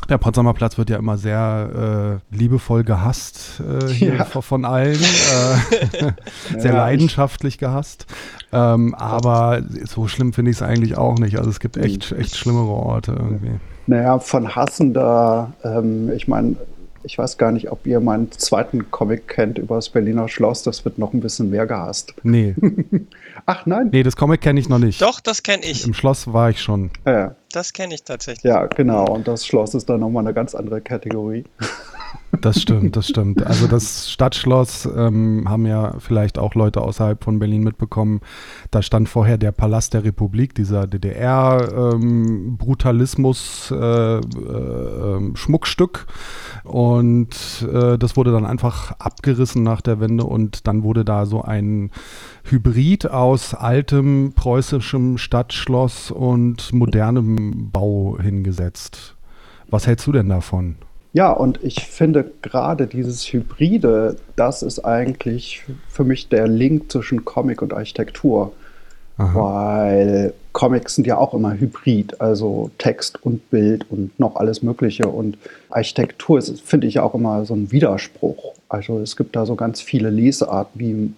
der 0.09 0.18
Potsdamer 0.18 0.54
Platz 0.54 0.78
wird 0.78 0.90
ja 0.90 0.97
immer 0.99 1.16
sehr 1.18 2.21
äh, 2.32 2.37
liebevoll 2.37 2.85
gehasst 2.85 3.61
äh, 3.61 3.87
hier 3.88 4.14
Ja. 4.16 4.25
von- 4.25 4.42
von 4.42 4.64
allen. 4.64 4.99
Äh, 5.00 6.12
sehr 6.59 6.73
Ja, 6.73 6.78
leidenschaftlich 6.78 7.59
gehasst. 7.59 8.06
Ähm, 8.52 8.94
aber 8.94 9.62
so 9.85 10.09
schlimm 10.09 10.32
finde 10.32 10.50
ich 10.50 10.59
es 10.59 10.62
eigentlich 10.62 10.97
auch 10.99 11.18
nicht. 11.18 11.38
Also 11.38 11.50
es 11.50 11.61
gibt 11.61 11.76
echt, 11.76 12.12
echt 12.12 12.37
schlimmere 12.37 12.66
Orte 12.71 13.12
irgendwie. 13.12 13.59
Naja, 13.87 14.18
von 14.18 14.54
Hassen 14.54 14.92
da, 14.94 15.52
ähm, 15.64 16.11
ich 16.14 16.28
meine, 16.28 16.56
ich 17.04 17.18
weiß 17.18 17.37
gar 17.37 17.50
nicht, 17.50 17.73
ob 17.73 17.85
ihr 17.87 17.99
meinen 17.99 18.30
zweiten 18.30 18.90
Comic 18.92 19.26
kennt 19.26 19.59
über 19.59 19.75
das 19.75 19.88
Berliner 19.88 20.28
Schloss, 20.28 20.62
das 20.62 20.85
wird 20.85 20.99
noch 20.99 21.12
ein 21.12 21.21
bisschen 21.21 21.50
mehr 21.50 21.66
gehasst. 21.66 22.14
Nee, 22.23 22.54
Ach 23.47 23.66
nein? 23.66 23.88
nee, 23.90 24.04
das 24.04 24.14
Comic 24.14 24.40
kenne 24.40 24.61
ich 24.61 24.68
noch 24.68 24.78
nicht. 24.78 25.02
Doch, 25.02 25.18
das 25.18 25.42
kenne 25.42 25.64
ich. 25.64 25.85
Im 25.85 25.94
Schloss 25.94 26.32
war 26.32 26.50
ich 26.50 26.61
schon. 26.61 26.90
Äh, 27.04 27.30
Das 27.52 27.73
kenne 27.73 27.94
ich 27.94 28.02
tatsächlich. 28.02 28.44
ja, 28.44 28.66
genau, 28.66 29.04
und 29.04 29.28
das 29.28 29.47
Schloss 29.47 29.75
ist 29.75 29.88
dann 29.88 30.00
nochmal 30.00 30.25
eine 30.25 30.35
ganz 30.35 30.54
andere 30.54 30.80
Kategorie. 30.80 31.44
Das 32.40 32.61
stimmt, 32.61 32.97
das 32.97 33.07
stimmt. 33.09 33.47
Also 33.47 33.66
das 33.66 34.11
Stadtschloss 34.11 34.87
ähm, 34.87 35.45
haben 35.49 35.66
ja 35.66 35.97
vielleicht 35.99 36.38
auch 36.38 36.54
Leute 36.54 36.81
außerhalb 36.81 37.23
von 37.23 37.38
Berlin 37.38 37.62
mitbekommen. 37.62 38.23
Da 38.71 38.81
stand 38.83 39.11
vorher 39.11 39.38
der 39.38 39.52
Palast 39.52 39.95
der 39.95 40.02
Republik, 40.04 40.54
dieser 40.54 40.87
DDR-Brutalismus 40.87 43.71
äh, 43.71 43.76
äh, 43.76 44.19
ähm, 44.19 45.37
Schmuckstück. 45.37 46.07
Und 46.64 47.66
äh, 47.71 47.99
das 47.99 48.16
wurde 48.16 48.33
dann 48.33 48.47
einfach 48.47 48.92
abgerissen 48.92 49.62
nach 49.62 49.83
der 49.83 50.00
Wende 50.00 50.25
und 50.25 50.66
dann 50.66 50.83
wurde 50.83 51.04
da 51.04 51.26
so 51.26 51.42
ein 51.42 51.90
Hybrid 52.45 53.11
aus 53.11 53.54
altem 53.54 54.33
preußischem 54.35 55.19
Stadtschloss 55.19 56.11
und 56.11 56.73
modernem 56.73 57.71
Bau 57.71 58.16
hingesetzt. 58.21 59.16
Was 59.69 59.87
hältst 59.87 60.07
du 60.07 60.12
denn 60.12 60.28
davon? 60.28 60.76
Ja, 61.12 61.31
und 61.31 61.61
ich 61.62 61.87
finde 61.87 62.31
gerade 62.40 62.87
dieses 62.87 63.31
Hybride, 63.33 64.16
das 64.35 64.62
ist 64.62 64.85
eigentlich 64.85 65.64
für 65.88 66.04
mich 66.04 66.28
der 66.28 66.49
Link 66.49 66.90
zwischen 66.90 67.25
Comic 67.25 67.61
und 67.61 67.75
Architektur. 67.75 68.52
Aha. 69.19 69.35
weil 69.35 70.35
Comics 70.52 70.95
sind 70.95 71.07
ja 71.07 71.16
auch 71.16 71.35
immer 71.35 71.54
hybrid, 71.54 72.21
also 72.21 72.71
Text 72.78 73.25
und 73.25 73.50
Bild 73.50 73.87
und 73.90 74.19
noch 74.19 74.37
alles 74.37 74.62
Mögliche. 74.62 75.07
Und 75.07 75.38
Architektur 75.71 76.38
ist, 76.38 76.61
finde 76.61 76.87
ich, 76.87 76.99
auch 76.99 77.14
immer 77.14 77.45
so 77.45 77.54
ein 77.54 77.71
Widerspruch. 77.71 78.54
Also 78.69 78.99
es 78.99 79.16
gibt 79.16 79.37
da 79.37 79.47
so 79.47 79.54
ganz 79.54 79.81
viele 79.81 80.11
Lesarten, 80.11 80.81
wie 80.81 81.12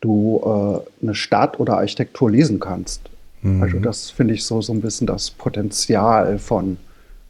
du 0.00 0.40
äh, 0.44 1.02
eine 1.02 1.14
Stadt 1.14 1.58
oder 1.58 1.76
Architektur 1.78 2.30
lesen 2.30 2.60
kannst. 2.60 3.02
Mhm. 3.42 3.62
Also 3.62 3.78
das 3.78 4.10
finde 4.10 4.34
ich 4.34 4.44
so, 4.44 4.60
so 4.60 4.72
ein 4.72 4.80
bisschen 4.80 5.06
das 5.06 5.30
Potenzial 5.30 6.38
von 6.38 6.76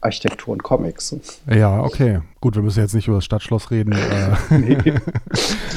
Architektur 0.01 0.53
und 0.53 0.63
Comics. 0.63 1.15
Ja, 1.49 1.81
okay. 1.81 2.21
Gut, 2.41 2.55
wir 2.55 2.61
müssen 2.61 2.79
jetzt 2.79 2.93
nicht 2.93 3.07
über 3.07 3.17
das 3.17 3.25
Stadtschloss 3.25 3.69
reden. 3.69 3.91
Äh. 3.91 4.35
nee. 4.57 4.93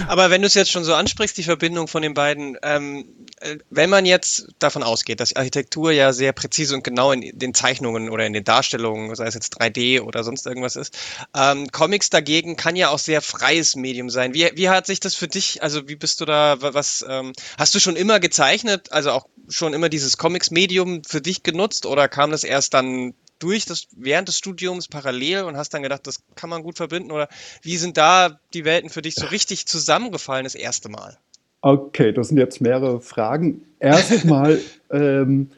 Aber 0.06 0.30
wenn 0.30 0.42
du 0.42 0.46
es 0.46 0.54
jetzt 0.54 0.70
schon 0.70 0.84
so 0.84 0.94
ansprichst, 0.94 1.36
die 1.36 1.42
Verbindung 1.42 1.88
von 1.88 2.02
den 2.02 2.14
beiden, 2.14 2.56
ähm, 2.62 3.04
äh, 3.40 3.56
wenn 3.70 3.90
man 3.90 4.06
jetzt 4.06 4.46
davon 4.60 4.84
ausgeht, 4.84 5.18
dass 5.18 5.34
Architektur 5.34 5.90
ja 5.90 6.12
sehr 6.12 6.32
präzise 6.32 6.76
und 6.76 6.84
genau 6.84 7.10
in 7.10 7.36
den 7.36 7.52
Zeichnungen 7.52 8.10
oder 8.10 8.24
in 8.24 8.32
den 8.32 8.44
Darstellungen, 8.44 9.12
sei 9.16 9.26
es 9.26 9.34
jetzt 9.34 9.60
3D 9.60 10.02
oder 10.02 10.22
sonst 10.22 10.46
irgendwas 10.46 10.76
ist, 10.76 10.96
ähm, 11.36 11.66
Comics 11.72 12.10
dagegen 12.10 12.54
kann 12.54 12.76
ja 12.76 12.90
auch 12.90 13.00
sehr 13.00 13.22
freies 13.22 13.74
Medium 13.74 14.08
sein. 14.08 14.34
Wie, 14.34 14.48
wie 14.54 14.68
hat 14.68 14.86
sich 14.86 15.00
das 15.00 15.16
für 15.16 15.26
dich, 15.26 15.64
also 15.64 15.88
wie 15.88 15.96
bist 15.96 16.20
du 16.20 16.26
da, 16.26 16.58
was, 16.60 17.04
ähm, 17.08 17.32
hast 17.58 17.74
du 17.74 17.80
schon 17.80 17.96
immer 17.96 18.20
gezeichnet, 18.20 18.92
also 18.92 19.10
auch 19.10 19.26
schon 19.48 19.74
immer 19.74 19.88
dieses 19.88 20.16
Comics-Medium 20.16 21.02
für 21.04 21.20
dich 21.20 21.42
genutzt 21.42 21.86
oder 21.86 22.06
kam 22.06 22.30
das 22.30 22.44
erst 22.44 22.74
dann 22.74 23.14
durch 23.42 23.66
das, 23.66 23.86
während 23.96 24.28
des 24.28 24.38
Studiums 24.38 24.88
parallel 24.88 25.44
und 25.44 25.56
hast 25.56 25.74
dann 25.74 25.82
gedacht, 25.82 26.06
das 26.06 26.22
kann 26.34 26.50
man 26.50 26.62
gut 26.62 26.76
verbinden? 26.76 27.10
Oder 27.10 27.28
wie 27.62 27.76
sind 27.76 27.96
da 27.96 28.38
die 28.54 28.64
Welten 28.64 28.90
für 28.90 29.02
dich 29.02 29.14
so 29.14 29.26
richtig 29.26 29.66
zusammengefallen 29.66 30.44
das 30.44 30.54
erste 30.54 30.88
Mal? 30.88 31.18
Okay, 31.60 32.12
das 32.12 32.28
sind 32.28 32.38
jetzt 32.38 32.60
mehrere 32.60 33.00
Fragen. 33.00 33.62
Erstmal, 33.80 34.60
ähm, 34.90 35.50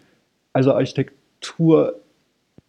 also 0.53 0.73
Architektur 0.73 2.00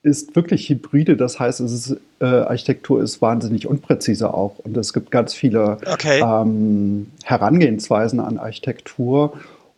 ist 0.03 0.36
wirklich 0.36 0.69
hybride, 0.69 1.17
das 1.17 1.39
heißt, 1.39 1.62
es 1.62 1.72
ist, 1.72 1.98
äh, 2.19 2.25
Architektur 2.25 3.01
ist 3.01 3.22
wahnsinnig 3.22 3.65
unpräzise 3.65 4.34
auch 4.34 4.60
und 4.60 4.77
es 4.77 4.93
gibt 4.93 5.10
ganz 5.10 5.34
viele 5.34 5.79
okay. 5.86 6.22
ähm, 6.22 7.12
Herangehensweisen 7.24 8.19
an 8.19 8.38
Architektur 8.38 9.34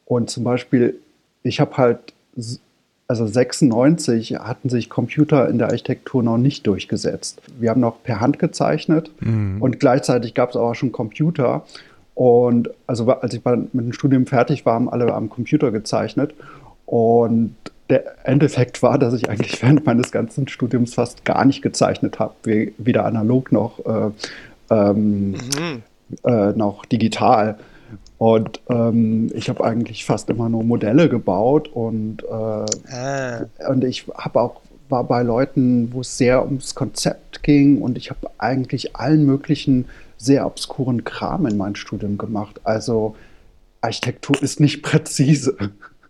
und 0.06 0.30
zum 0.30 0.44
Beispiel, 0.44 1.00
ich 1.44 1.62
habe 1.62 1.78
halt 1.78 2.00
also 3.08 3.26
96 3.26 4.36
hatten 4.36 4.70
sich 4.70 4.90
Computer 4.90 5.48
in 5.50 5.58
der 5.58 5.68
Architektur 5.68 6.24
noch 6.24 6.38
nicht 6.38 6.68
durchgesetzt. 6.68 7.42
Wir 7.58 7.70
haben 7.70 7.82
noch 7.82 8.04
per 8.04 8.20
Hand 8.20 8.38
gezeichnet 8.38 9.12
mhm. 9.22 9.62
und 9.62 9.80
gleichzeitig 9.80 10.34
gab 10.34 10.50
es 10.50 10.56
aber 10.58 10.76
schon 10.76 10.92
Computer. 10.92 11.64
Und 12.16 12.70
also 12.86 13.10
als 13.10 13.34
ich 13.34 13.46
mit 13.46 13.70
dem 13.74 13.94
Studium 13.94 14.26
fertig 14.26 14.66
war, 14.66 14.74
haben 14.74 14.90
alle 14.90 15.14
am 15.14 15.30
Computer 15.30 15.72
gezeichnet. 15.72 16.34
Und 16.86 17.56
der 17.90 18.28
Endeffekt 18.28 18.84
war, 18.84 18.98
dass 18.98 19.14
ich 19.14 19.30
eigentlich 19.30 19.62
während 19.62 19.86
meines 19.86 20.12
ganzen 20.12 20.48
Studiums 20.48 20.96
fast 20.96 21.24
gar 21.24 21.46
nicht 21.46 21.62
gezeichnet 21.62 22.20
habe, 22.20 22.34
weder 22.78 23.06
analog 23.06 23.52
noch, 23.54 23.80
äh, 23.86 24.10
ähm, 24.70 25.32
mhm. 25.32 25.84
äh, 26.24 26.52
noch 26.52 26.86
digital. 26.86 27.58
Und 28.18 28.62
ähm, 28.70 29.32
ich 29.36 29.48
habe 29.50 29.64
eigentlich 29.64 30.06
fast 30.06 30.30
immer 30.30 30.50
nur 30.50 30.64
Modelle 30.64 31.08
gebaut 31.08 31.68
und, 31.68 32.24
äh, 32.24 32.92
ah. 32.92 33.46
und 33.70 33.84
ich 33.84 34.08
habe 34.18 34.42
auch 34.42 34.62
war 34.90 35.04
bei 35.04 35.24
Leuten, 35.24 35.92
wo 35.92 36.02
es 36.02 36.18
sehr 36.18 36.46
ums 36.46 36.76
Konzept 36.76 37.44
ging 37.44 37.82
und 37.82 37.98
ich 37.98 38.10
habe 38.10 38.30
eigentlich 38.38 38.96
allen 38.96 39.26
möglichen 39.26 39.86
sehr 40.18 40.46
obskuren 40.46 41.04
Kram 41.04 41.46
in 41.46 41.58
mein 41.58 41.76
Studium 41.76 42.18
gemacht. 42.18 42.62
Also 42.64 43.16
Architektur 43.82 44.42
ist 44.42 44.60
nicht 44.60 44.82
präzise. 44.84 45.56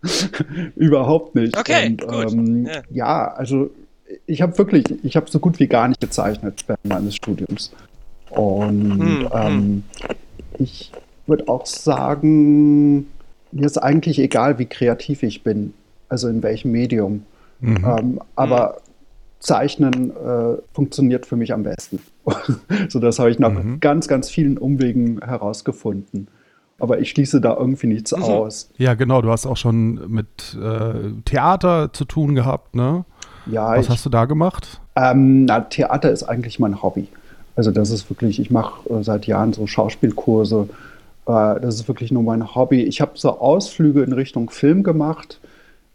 Überhaupt 0.76 1.34
nicht. 1.34 1.56
Okay, 1.56 1.96
und, 2.06 2.32
ähm, 2.32 2.66
ja. 2.66 2.82
ja. 2.90 3.28
also 3.32 3.70
ich 4.26 4.40
habe 4.42 4.56
wirklich, 4.56 4.84
ich 5.02 5.16
habe 5.16 5.30
so 5.30 5.38
gut 5.38 5.58
wie 5.58 5.66
gar 5.66 5.88
nicht 5.88 6.00
gezeichnet 6.00 6.64
während 6.66 6.84
meines 6.84 7.16
Studiums. 7.16 7.72
Und 8.30 8.92
hm, 8.92 9.28
ähm, 9.32 9.52
hm. 9.52 9.84
ich 10.58 10.92
würde 11.28 11.48
auch 11.48 11.66
sagen, 11.66 13.06
mir 13.52 13.66
ist 13.66 13.78
eigentlich 13.78 14.18
egal, 14.18 14.58
wie 14.58 14.66
kreativ 14.66 15.22
ich 15.22 15.42
bin, 15.42 15.74
also 16.08 16.28
in 16.28 16.42
welchem 16.42 16.72
Medium. 16.72 17.24
Mhm. 17.60 17.84
Ähm, 17.84 18.20
aber 18.36 18.68
mhm. 18.68 18.88
Zeichnen 19.40 20.10
äh, 20.10 20.56
funktioniert 20.72 21.26
für 21.26 21.36
mich 21.36 21.52
am 21.52 21.62
besten. 21.62 22.00
so, 22.88 22.98
das 22.98 23.18
habe 23.18 23.30
ich 23.30 23.38
nach 23.38 23.52
mhm. 23.52 23.80
ganz, 23.80 24.08
ganz 24.08 24.30
vielen 24.30 24.58
Umwegen 24.58 25.20
herausgefunden. 25.22 26.28
Aber 26.80 27.00
ich 27.00 27.10
schließe 27.10 27.40
da 27.40 27.56
irgendwie 27.56 27.88
nichts 27.88 28.16
mhm. 28.16 28.22
aus. 28.22 28.70
Ja, 28.76 28.94
genau. 28.94 29.22
Du 29.22 29.30
hast 29.30 29.46
auch 29.46 29.56
schon 29.56 30.10
mit 30.10 30.56
äh, 30.60 31.12
Theater 31.24 31.92
zu 31.92 32.04
tun 32.04 32.34
gehabt, 32.34 32.74
ne? 32.74 33.04
Ja. 33.46 33.76
Was 33.76 33.86
ich, 33.86 33.90
hast 33.90 34.06
du 34.06 34.10
da 34.10 34.26
gemacht? 34.26 34.80
Ähm, 34.94 35.46
na, 35.46 35.60
Theater 35.60 36.10
ist 36.10 36.24
eigentlich 36.24 36.58
mein 36.58 36.82
Hobby. 36.82 37.08
Also 37.56 37.72
das 37.72 37.90
ist 37.90 38.08
wirklich, 38.10 38.38
ich 38.38 38.50
mache 38.50 38.88
äh, 38.88 39.02
seit 39.02 39.26
Jahren 39.26 39.52
so 39.52 39.66
Schauspielkurse 39.66 40.68
äh, 41.28 41.60
das 41.60 41.76
ist 41.76 41.88
wirklich 41.88 42.10
nur 42.10 42.24
mein 42.24 42.54
Hobby. 42.54 42.82
Ich 42.82 43.00
habe 43.00 43.12
so 43.14 43.38
Ausflüge 43.38 44.02
in 44.02 44.12
Richtung 44.12 44.50
Film 44.50 44.82
gemacht, 44.82 45.38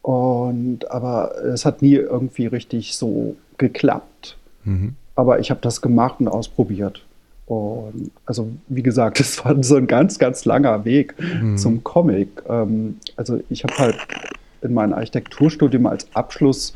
und, 0.04 0.92
aber 0.92 1.34
es 1.46 1.66
hat 1.66 1.82
nie 1.82 1.96
irgendwie 1.96 2.46
richtig 2.46 2.96
so 2.96 3.36
geklappt. 3.58 4.38
Mhm. 4.66 4.96
Aber 5.16 5.40
ich 5.40 5.50
habe 5.50 5.62
das 5.62 5.82
gemacht 5.82 6.16
und 6.20 6.28
ausprobiert. 6.28 7.02
Und 7.46 8.12
also 8.26 8.50
wie 8.68 8.84
gesagt, 8.84 9.20
es 9.22 9.44
war 9.44 9.62
so 9.64 9.78
ein 9.78 9.88
ganz, 9.88 10.20
ganz 10.20 10.46
langer 10.46 10.86
Weg 10.86 11.16
mhm. 11.20 11.58
zum 11.58 11.84
Comic. 11.84 12.44
Ähm, 12.48 12.98
also 13.16 13.40
ich 13.50 13.64
habe 13.64 13.78
halt 13.78 13.98
in 14.62 14.74
meinem 14.74 14.94
Architekturstudium 14.94 15.86
als 15.88 16.08
Abschluss 16.14 16.74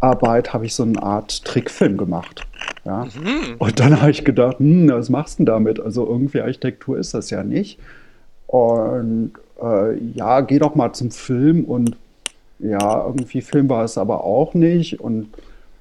Arbeit 0.00 0.54
habe 0.54 0.64
ich 0.64 0.74
so 0.74 0.82
eine 0.82 1.02
Art 1.02 1.44
Trickfilm 1.44 1.98
gemacht. 1.98 2.46
Ja? 2.84 3.04
Mhm. 3.04 3.56
Und 3.58 3.80
dann 3.80 4.00
habe 4.00 4.10
ich 4.10 4.24
gedacht, 4.24 4.58
hm, 4.58 4.88
was 4.90 5.08
machst 5.10 5.38
du 5.38 5.44
denn 5.44 5.46
damit? 5.46 5.80
Also 5.80 6.06
irgendwie 6.06 6.40
Architektur 6.40 6.98
ist 6.98 7.14
das 7.14 7.30
ja 7.30 7.42
nicht. 7.42 7.78
Und 8.46 9.32
äh, 9.62 9.96
ja, 10.14 10.40
geh 10.40 10.58
doch 10.58 10.74
mal 10.74 10.92
zum 10.92 11.10
Film 11.10 11.64
und 11.64 11.96
ja, 12.58 13.04
irgendwie 13.06 13.40
Film 13.40 13.68
war 13.68 13.84
es 13.84 13.96
aber 13.96 14.24
auch 14.24 14.54
nicht. 14.54 15.00
Und 15.00 15.28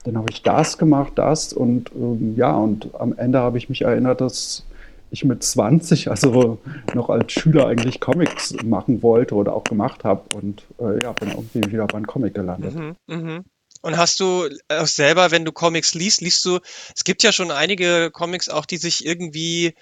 dann 0.03 0.17
habe 0.17 0.27
ich 0.29 0.43
das 0.43 0.77
gemacht, 0.77 1.13
das 1.15 1.51
und 1.53 1.91
ähm, 1.95 2.35
ja, 2.37 2.55
und 2.55 2.89
am 2.97 3.13
Ende 3.17 3.39
habe 3.39 3.57
ich 3.57 3.69
mich 3.69 3.81
erinnert, 3.81 4.21
dass 4.21 4.65
ich 5.11 5.25
mit 5.25 5.43
20, 5.43 6.09
also 6.09 6.59
noch 6.93 7.09
als 7.09 7.31
Schüler 7.31 7.67
eigentlich 7.67 7.99
Comics 7.99 8.55
machen 8.63 9.01
wollte 9.01 9.35
oder 9.35 9.55
auch 9.55 9.63
gemacht 9.63 10.03
habe 10.03 10.21
und 10.35 10.63
äh, 10.79 11.01
ja, 11.03 11.11
bin 11.13 11.29
irgendwie 11.29 11.71
wieder 11.71 11.87
beim 11.87 12.05
Comic 12.05 12.35
gelandet. 12.35 12.75
Mhm, 12.75 12.95
mh. 13.07 13.39
Und 13.81 13.97
hast 13.97 14.19
du 14.19 14.49
auch 14.67 14.87
selber, 14.87 15.31
wenn 15.31 15.45
du 15.45 15.51
Comics 15.51 15.93
liest, 15.93 16.21
liest 16.21 16.43
du, 16.45 16.59
es 16.95 17.03
gibt 17.03 17.23
ja 17.23 17.31
schon 17.31 17.51
einige 17.51 18.11
Comics 18.11 18.49
auch, 18.49 18.65
die 18.65 18.77
sich 18.77 19.05
irgendwie 19.05 19.73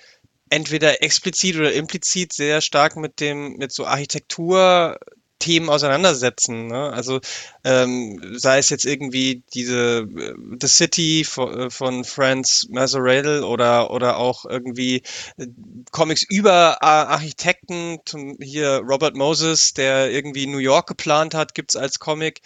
entweder 0.49 1.03
explizit 1.03 1.55
oder 1.57 1.73
implizit 1.73 2.33
sehr 2.33 2.61
stark 2.61 2.95
mit 2.95 3.19
dem, 3.19 3.57
mit 3.57 3.71
so 3.71 3.85
Architektur 3.85 4.97
Themen 5.39 5.69
auseinandersetzen. 5.69 6.67
Ne? 6.67 6.91
Also 6.91 7.19
ähm, 7.63 8.19
sei 8.37 8.57
es 8.57 8.69
jetzt 8.69 8.85
irgendwie 8.85 9.43
diese 9.53 10.07
äh, 10.17 10.33
The 10.59 10.67
City 10.67 11.23
von, 11.23 11.59
äh, 11.59 11.69
von 11.69 12.03
Franz 12.03 12.67
Mazzarell 12.69 13.43
oder 13.43 13.91
oder 13.91 14.17
auch 14.17 14.45
irgendwie 14.45 15.03
äh, 15.37 15.47
Comics 15.91 16.23
über 16.23 16.81
Architekten, 16.81 17.99
hier 18.41 18.81
Robert 18.83 19.15
Moses, 19.15 19.73
der 19.73 20.11
irgendwie 20.11 20.47
New 20.47 20.57
York 20.57 20.87
geplant 20.87 21.35
hat, 21.35 21.53
gibt's 21.53 21.75
als 21.75 21.99
Comic. 21.99 22.41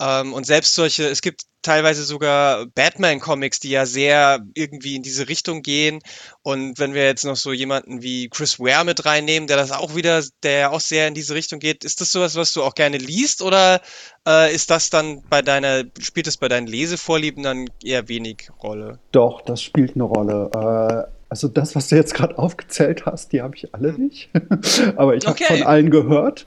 Ähm, 0.00 0.32
und 0.32 0.44
selbst 0.44 0.74
solche, 0.74 1.04
es 1.04 1.22
gibt 1.22 1.42
teilweise 1.62 2.04
sogar 2.04 2.66
Batman-Comics, 2.66 3.58
die 3.58 3.70
ja 3.70 3.86
sehr 3.86 4.40
irgendwie 4.54 4.96
in 4.96 5.02
diese 5.02 5.28
Richtung 5.28 5.62
gehen. 5.62 6.00
Und 6.42 6.78
wenn 6.78 6.94
wir 6.94 7.04
jetzt 7.04 7.24
noch 7.24 7.36
so 7.36 7.52
jemanden 7.52 8.02
wie 8.02 8.28
Chris 8.28 8.60
Ware 8.60 8.84
mit 8.84 9.04
reinnehmen, 9.04 9.46
der 9.46 9.56
das 9.56 9.72
auch 9.72 9.96
wieder, 9.96 10.22
der 10.42 10.72
auch 10.72 10.80
sehr 10.80 11.08
in 11.08 11.14
diese 11.14 11.34
Richtung 11.34 11.58
geht, 11.58 11.84
ist 11.84 12.00
das 12.00 12.12
sowas, 12.12 12.36
was 12.36 12.52
du 12.52 12.62
auch 12.62 12.74
gerne 12.74 12.98
liest 12.98 13.42
oder 13.42 13.80
äh, 14.28 14.54
ist 14.54 14.70
das 14.70 14.90
dann 14.90 15.22
bei 15.28 15.42
deiner, 15.42 15.84
spielt 15.98 16.26
es 16.26 16.36
bei 16.36 16.48
deinen 16.48 16.66
Lesevorlieben 16.66 17.42
dann 17.42 17.66
eher 17.82 18.08
wenig 18.08 18.50
Rolle? 18.62 19.00
Doch, 19.12 19.40
das 19.40 19.62
spielt 19.62 19.94
eine 19.94 20.04
Rolle. 20.04 21.08
Äh, 21.10 21.14
also 21.34 21.48
das, 21.48 21.74
was 21.74 21.88
du 21.88 21.96
jetzt 21.96 22.14
gerade 22.14 22.38
aufgezählt 22.38 23.06
hast, 23.06 23.32
die 23.32 23.42
habe 23.42 23.56
ich 23.56 23.74
alle 23.74 23.92
nicht. 23.94 24.30
Aber 24.94 25.16
ich 25.16 25.26
habe 25.26 25.36
okay. 25.36 25.58
von 25.58 25.66
allen 25.66 25.90
gehört. 25.90 26.46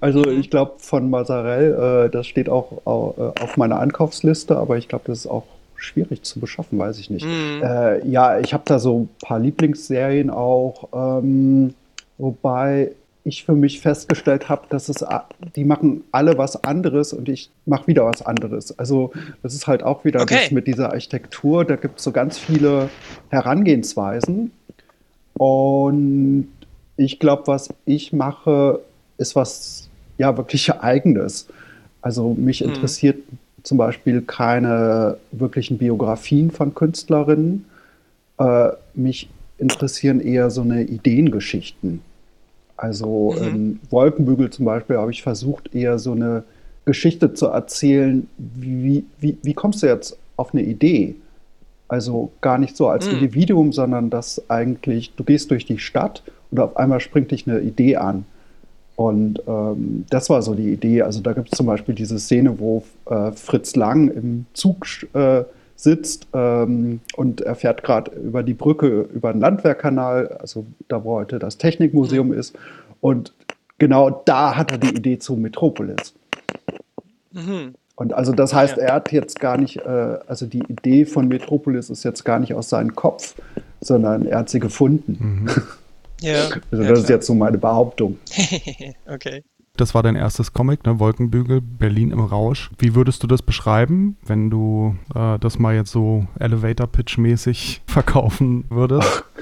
Also 0.00 0.20
mhm. 0.20 0.38
ich 0.38 0.48
glaube 0.48 0.74
von 0.78 1.10
Mazarell, 1.10 2.06
äh, 2.06 2.08
das 2.08 2.28
steht 2.28 2.48
auch 2.48 2.70
äh, 2.86 3.42
auf 3.42 3.56
meiner 3.56 3.80
Einkaufsliste, 3.80 4.56
aber 4.56 4.78
ich 4.78 4.86
glaube, 4.86 5.06
das 5.08 5.20
ist 5.20 5.26
auch 5.26 5.42
schwierig 5.74 6.22
zu 6.22 6.38
beschaffen, 6.38 6.78
weiß 6.78 7.00
ich 7.00 7.10
nicht. 7.10 7.26
Mhm. 7.26 7.62
Äh, 7.64 8.06
ja, 8.06 8.38
ich 8.38 8.54
habe 8.54 8.62
da 8.64 8.78
so 8.78 9.00
ein 9.00 9.08
paar 9.20 9.40
Lieblingsserien 9.40 10.30
auch, 10.30 10.88
ähm, 11.20 11.74
wobei 12.16 12.92
ich 13.28 13.44
für 13.44 13.54
mich 13.54 13.80
festgestellt 13.80 14.48
habe, 14.48 14.62
dass 14.68 14.88
es, 14.88 15.04
die 15.54 15.64
machen 15.64 16.04
alle 16.12 16.38
was 16.38 16.64
anderes 16.64 17.12
und 17.12 17.28
ich 17.28 17.50
mache 17.66 17.86
wieder 17.86 18.04
was 18.04 18.22
anderes. 18.22 18.78
Also 18.78 19.12
das 19.42 19.54
ist 19.54 19.66
halt 19.66 19.82
auch 19.82 20.04
wieder 20.04 20.22
okay. 20.22 20.38
das 20.42 20.50
mit 20.50 20.66
dieser 20.66 20.90
Architektur. 20.90 21.64
Da 21.64 21.76
gibt 21.76 21.98
es 21.98 22.04
so 22.04 22.12
ganz 22.12 22.38
viele 22.38 22.90
Herangehensweisen. 23.30 24.50
Und 25.34 26.48
ich 26.96 27.18
glaube, 27.18 27.46
was 27.46 27.68
ich 27.84 28.12
mache, 28.12 28.80
ist 29.18 29.36
was 29.36 29.88
ja 30.18 30.36
wirklich 30.36 30.72
Eigenes. 30.72 31.46
Also 32.02 32.34
mich 32.34 32.60
mhm. 32.62 32.70
interessiert 32.70 33.18
zum 33.62 33.78
Beispiel 33.78 34.22
keine 34.22 35.18
wirklichen 35.30 35.78
Biografien 35.78 36.50
von 36.50 36.74
Künstlerinnen. 36.74 37.66
Äh, 38.38 38.70
mich 38.94 39.28
interessieren 39.58 40.20
eher 40.20 40.50
so 40.50 40.62
eine 40.62 40.82
Ideengeschichten. 40.82 42.00
Also 42.78 43.34
mhm. 43.36 43.46
in 43.46 43.80
Wolkenbügel 43.90 44.50
zum 44.50 44.64
Beispiel 44.64 44.96
habe 44.96 45.10
ich 45.10 45.22
versucht, 45.22 45.74
eher 45.74 45.98
so 45.98 46.12
eine 46.12 46.44
Geschichte 46.84 47.34
zu 47.34 47.46
erzählen. 47.48 48.28
Wie, 48.38 49.04
wie, 49.20 49.36
wie 49.42 49.52
kommst 49.52 49.82
du 49.82 49.88
jetzt 49.88 50.16
auf 50.36 50.54
eine 50.54 50.62
Idee? 50.62 51.16
Also 51.88 52.30
gar 52.40 52.56
nicht 52.56 52.76
so 52.76 52.88
als 52.88 53.06
mhm. 53.06 53.14
Individuum, 53.14 53.72
sondern 53.72 54.10
dass 54.10 54.48
eigentlich, 54.48 55.12
du 55.16 55.24
gehst 55.24 55.50
durch 55.50 55.66
die 55.66 55.78
Stadt 55.78 56.22
und 56.50 56.60
auf 56.60 56.76
einmal 56.76 57.00
springt 57.00 57.32
dich 57.32 57.48
eine 57.48 57.60
Idee 57.60 57.96
an. 57.96 58.24
Und 58.94 59.42
ähm, 59.46 60.06
das 60.10 60.30
war 60.30 60.40
so 60.42 60.54
die 60.54 60.72
Idee. 60.72 61.02
Also 61.02 61.20
da 61.20 61.32
gibt 61.32 61.52
es 61.52 61.56
zum 61.56 61.66
Beispiel 61.66 61.94
diese 61.94 62.18
Szene, 62.18 62.58
wo 62.58 62.84
äh, 63.10 63.32
Fritz 63.32 63.74
Lang 63.74 64.08
im 64.08 64.46
Zug 64.54 64.86
äh, 65.14 65.42
sitzt 65.78 66.26
ähm, 66.34 67.00
und 67.16 67.40
er 67.40 67.54
fährt 67.54 67.84
gerade 67.84 68.10
über 68.10 68.42
die 68.42 68.54
Brücke 68.54 69.08
über 69.14 69.32
den 69.32 69.40
Landwehrkanal, 69.40 70.26
also 70.40 70.66
da 70.88 71.04
wo 71.04 71.14
heute 71.14 71.38
das 71.38 71.56
Technikmuseum 71.56 72.32
ist. 72.32 72.58
Und 73.00 73.32
genau 73.78 74.22
da 74.24 74.56
hat 74.56 74.72
er 74.72 74.78
die 74.78 74.94
Idee 74.94 75.18
zu 75.20 75.36
Metropolis. 75.36 76.14
Mhm. 77.32 77.74
Und 77.94 78.12
also 78.12 78.32
das 78.32 78.52
heißt, 78.52 78.76
er 78.78 78.94
hat 78.94 79.12
jetzt 79.12 79.38
gar 79.38 79.56
nicht, 79.56 79.76
äh, 79.76 80.18
also 80.26 80.46
die 80.46 80.64
Idee 80.68 81.06
von 81.06 81.28
Metropolis 81.28 81.90
ist 81.90 82.04
jetzt 82.04 82.24
gar 82.24 82.40
nicht 82.40 82.54
aus 82.54 82.68
seinem 82.68 82.96
Kopf, 82.96 83.36
sondern 83.80 84.26
er 84.26 84.38
hat 84.38 84.50
sie 84.50 84.60
gefunden. 84.60 85.44
Mhm. 85.46 85.50
Ja. 86.20 86.48
Also 86.72 86.82
ja, 86.82 86.90
das 86.90 86.98
ist 86.98 87.08
jetzt 87.10 87.26
so 87.28 87.34
meine 87.36 87.58
Behauptung. 87.58 88.18
okay. 89.06 89.44
Das 89.78 89.94
war 89.94 90.02
dein 90.02 90.16
erstes 90.16 90.52
Comic, 90.52 90.84
ne? 90.84 90.98
Wolkenbügel, 90.98 91.60
Berlin 91.60 92.10
im 92.10 92.18
Rausch. 92.18 92.68
Wie 92.80 92.96
würdest 92.96 93.22
du 93.22 93.28
das 93.28 93.42
beschreiben, 93.42 94.16
wenn 94.26 94.50
du 94.50 94.96
äh, 95.14 95.38
das 95.38 95.60
mal 95.60 95.72
jetzt 95.72 95.92
so 95.92 96.26
Elevator-Pitch-mäßig 96.40 97.82
verkaufen 97.86 98.64
würdest? 98.68 99.24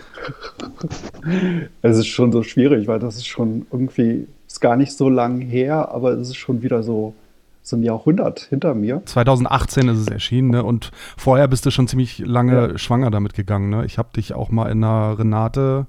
Es 1.82 1.98
ist 1.98 2.08
schon 2.08 2.32
so 2.32 2.42
schwierig, 2.42 2.88
weil 2.88 2.98
das 2.98 3.16
ist 3.16 3.26
schon 3.26 3.66
irgendwie, 3.70 4.26
ist 4.46 4.60
gar 4.60 4.76
nicht 4.76 4.92
so 4.92 5.08
lang 5.08 5.40
her, 5.40 5.90
aber 5.92 6.12
es 6.12 6.28
ist 6.28 6.36
schon 6.36 6.62
wieder 6.62 6.82
so, 6.82 7.14
so 7.62 7.76
ein 7.76 7.82
Jahrhundert 7.82 8.40
hinter 8.40 8.74
mir. 8.74 9.02
2018 9.04 9.88
ist 9.88 9.98
es 9.98 10.08
erschienen, 10.08 10.50
ne? 10.50 10.64
Und 10.64 10.90
vorher 11.16 11.46
bist 11.48 11.64
du 11.64 11.70
schon 11.70 11.86
ziemlich 11.88 12.18
lange 12.18 12.72
ja. 12.72 12.78
schwanger 12.78 13.10
damit 13.10 13.34
gegangen, 13.34 13.70
ne? 13.70 13.86
Ich 13.86 13.98
habe 13.98 14.08
dich 14.16 14.34
auch 14.34 14.50
mal 14.50 14.70
in 14.70 14.82
einer 14.82 15.18
Renate 15.18 15.86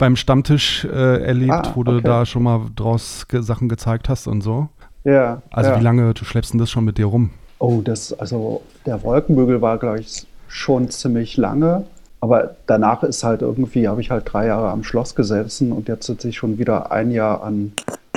beim 0.00 0.16
Stammtisch 0.16 0.84
äh, 0.84 1.22
erlebt, 1.22 1.52
ah, 1.52 1.72
wo 1.74 1.84
du 1.84 2.00
da 2.00 2.24
schon 2.26 2.42
mal 2.42 2.62
draus 2.74 3.28
ge 3.28 3.42
Sachen 3.42 3.68
gezeigt 3.68 4.08
hast 4.08 4.26
und 4.26 4.40
so. 4.40 4.68
Ja. 5.04 5.42
Also 5.50 5.70
ja. 5.70 5.78
wie 5.78 5.84
lange 5.84 6.14
du 6.14 6.24
schleppst 6.24 6.52
denn 6.52 6.58
das 6.58 6.70
schon 6.70 6.84
mit 6.84 6.98
dir 6.98 7.06
rum? 7.06 7.30
Oh, 7.58 7.82
das, 7.84 8.18
also 8.18 8.62
der 8.86 9.02
Wolkenbügel 9.02 9.60
war, 9.60 9.78
glaube 9.78 10.00
ich, 10.00 10.26
schon 10.48 10.90
ziemlich 10.90 11.36
lange. 11.36 11.84
Aber 12.20 12.56
danach 12.66 13.02
ist 13.02 13.22
halt 13.22 13.42
irgendwie, 13.42 13.88
habe 13.88 14.00
ich 14.00 14.10
halt 14.10 14.24
drei 14.26 14.46
Jahre 14.46 14.70
am 14.70 14.84
Schloss 14.84 15.14
gesessen 15.14 15.70
und 15.70 15.88
jetzt 15.88 16.06
sitze 16.06 16.28
ich 16.28 16.36
schon 16.36 16.58
wieder 16.58 16.90
ein 16.90 17.10
Jahr 17.10 17.42
an 17.42 17.72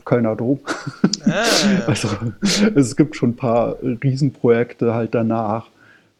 Kölner 0.05 0.35
Dom. 0.35 0.59
Ah. 1.25 1.43
also 1.87 2.07
es 2.75 2.95
gibt 2.95 3.15
schon 3.15 3.31
ein 3.31 3.35
paar 3.35 3.75
Riesenprojekte 3.81 4.93
halt 4.93 5.13
danach. 5.13 5.67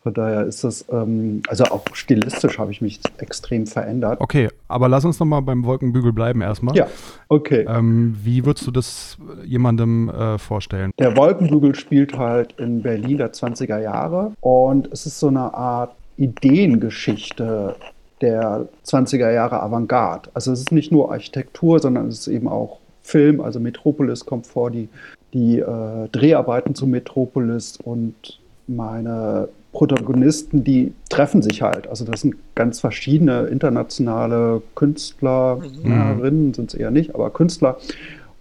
Von 0.03 0.13
daher 0.13 0.45
ist 0.45 0.65
das, 0.65 0.85
ähm, 0.91 1.41
also 1.47 1.63
auch 1.63 1.83
stilistisch 1.93 2.59
habe 2.59 2.71
ich 2.71 2.81
mich 2.81 2.99
extrem 3.19 3.65
verändert. 3.65 4.19
Okay, 4.19 4.49
aber 4.67 4.89
lass 4.89 5.05
uns 5.05 5.17
nochmal 5.17 5.41
beim 5.41 5.63
Wolkenbügel 5.63 6.11
bleiben 6.11 6.41
erstmal. 6.41 6.75
Ja, 6.75 6.87
okay. 7.29 7.65
Ähm, 7.69 8.17
wie 8.21 8.45
würdest 8.45 8.67
du 8.67 8.71
das 8.71 9.17
jemandem 9.45 10.09
äh, 10.09 10.37
vorstellen? 10.37 10.91
Der 10.99 11.15
Wolkenbügel 11.15 11.73
spielt 11.75 12.17
halt 12.17 12.53
in 12.59 12.81
Berlin 12.81 13.17
der 13.17 13.31
20er 13.31 13.79
Jahre 13.79 14.33
und 14.41 14.91
es 14.91 15.05
ist 15.05 15.21
so 15.21 15.29
eine 15.29 15.53
Art 15.53 15.95
Ideengeschichte 16.17 17.77
der 18.19 18.67
20er 18.85 19.31
Jahre 19.31 19.63
Avantgarde. 19.63 20.29
Also 20.33 20.51
es 20.51 20.59
ist 20.59 20.73
nicht 20.73 20.91
nur 20.91 21.13
Architektur, 21.13 21.79
sondern 21.79 22.09
es 22.09 22.19
ist 22.19 22.27
eben 22.27 22.49
auch 22.49 22.79
Film, 23.03 23.39
also 23.39 23.61
Metropolis 23.61 24.25
kommt 24.25 24.47
vor, 24.47 24.69
die, 24.69 24.89
die 25.33 25.59
äh, 25.59 26.09
Dreharbeiten 26.11 26.75
zu 26.75 26.87
Metropolis 26.87 27.77
und 27.81 28.39
meine 28.67 29.47
Protagonisten, 29.73 30.63
die 30.63 30.93
treffen 31.09 31.41
sich 31.41 31.61
halt. 31.61 31.87
Also 31.87 32.05
das 32.05 32.21
sind 32.21 32.35
ganz 32.55 32.79
verschiedene 32.79 33.47
internationale 33.47 34.61
Künstlerinnen, 34.75 36.47
mhm. 36.47 36.53
sind 36.53 36.73
es 36.73 36.79
eher 36.79 36.91
nicht, 36.91 37.13
aber 37.13 37.31
Künstler. 37.31 37.77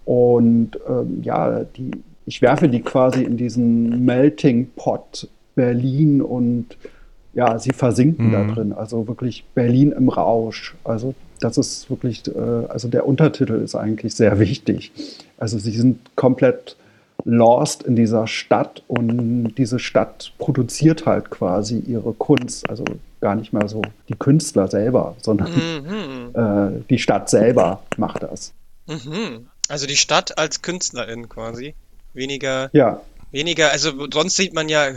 Und 0.04 0.78
ähm, 0.88 1.22
ja, 1.22 1.64
die, 1.64 1.90
ich 2.26 2.42
werfe 2.42 2.68
die 2.68 2.82
quasi 2.82 3.24
in 3.24 3.36
diesen 3.36 4.04
Melting 4.04 4.70
Pot 4.76 5.28
Berlin 5.54 6.22
und 6.22 6.76
ja, 7.34 7.58
sie 7.58 7.72
versinken 7.72 8.28
mhm. 8.28 8.32
da 8.32 8.44
drin. 8.44 8.72
Also 8.72 9.08
wirklich 9.08 9.44
Berlin 9.54 9.92
im 9.92 10.10
Rausch. 10.10 10.74
Also 10.84 11.14
das 11.40 11.56
ist 11.56 11.88
wirklich, 11.88 12.22
äh, 12.28 12.38
also 12.68 12.88
der 12.88 13.06
Untertitel 13.06 13.54
ist 13.54 13.74
eigentlich 13.74 14.14
sehr 14.14 14.38
wichtig. 14.38 14.92
Also 15.38 15.58
sie 15.58 15.72
sind 15.72 15.98
komplett 16.14 16.76
lost 17.24 17.82
in 17.82 17.96
dieser 17.96 18.26
Stadt 18.26 18.82
und 18.88 19.54
diese 19.56 19.78
Stadt 19.78 20.32
produziert 20.38 21.06
halt 21.06 21.30
quasi 21.30 21.78
ihre 21.78 22.12
Kunst, 22.12 22.68
also 22.68 22.84
gar 23.20 23.34
nicht 23.34 23.52
mehr 23.52 23.68
so 23.68 23.82
die 24.08 24.14
Künstler 24.14 24.68
selber, 24.68 25.16
sondern 25.20 25.52
mhm. 25.52 26.30
äh, 26.34 26.84
die 26.90 26.98
Stadt 26.98 27.30
selber 27.30 27.82
macht 27.96 28.22
das. 28.22 28.52
Mhm. 28.86 29.46
Also 29.68 29.86
die 29.86 29.96
Stadt 29.96 30.38
als 30.38 30.62
Künstlerin 30.62 31.28
quasi, 31.28 31.74
weniger. 32.12 32.70
Ja. 32.72 33.00
Weniger, 33.30 33.70
also 33.70 33.92
sonst 34.12 34.36
sieht 34.36 34.52
man 34.52 34.68
ja, 34.68 34.90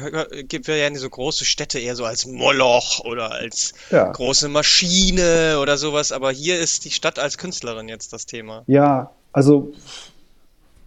gibt 0.43 0.67
ja 0.67 0.93
so 0.95 1.09
große 1.09 1.45
Städte 1.45 1.79
eher 1.79 1.95
so 1.95 2.03
als 2.03 2.25
Moloch 2.25 2.99
oder 3.05 3.31
als 3.31 3.73
ja. 3.91 4.11
große 4.11 4.49
Maschine 4.49 5.59
oder 5.61 5.77
sowas, 5.77 6.11
aber 6.11 6.31
hier 6.31 6.59
ist 6.59 6.83
die 6.83 6.91
Stadt 6.91 7.17
als 7.17 7.37
Künstlerin 7.37 7.87
jetzt 7.87 8.11
das 8.11 8.25
Thema. 8.25 8.63
Ja, 8.67 9.11
also 9.31 9.71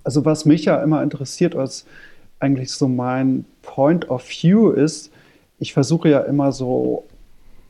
also 0.09 0.25
was 0.25 0.47
mich 0.47 0.65
ja 0.65 0.83
immer 0.83 1.03
interessiert, 1.03 1.55
was 1.55 1.85
eigentlich 2.41 2.73
so 2.73 2.89
mein 2.89 3.45
Point 3.61 4.09
of 4.09 4.27
View 4.27 4.71
ist, 4.71 5.11
ich 5.59 5.75
versuche 5.75 6.09
ja 6.09 6.21
immer 6.21 6.51
so, 6.51 7.05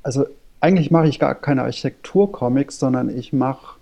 also 0.05 0.25
eigentlich 0.61 0.93
mache 0.93 1.09
ich 1.09 1.19
gar 1.19 1.35
keine 1.35 1.65
Architekturcomics, 1.65 2.79
sondern 2.79 3.11
ich 3.11 3.33
mache 3.33 3.77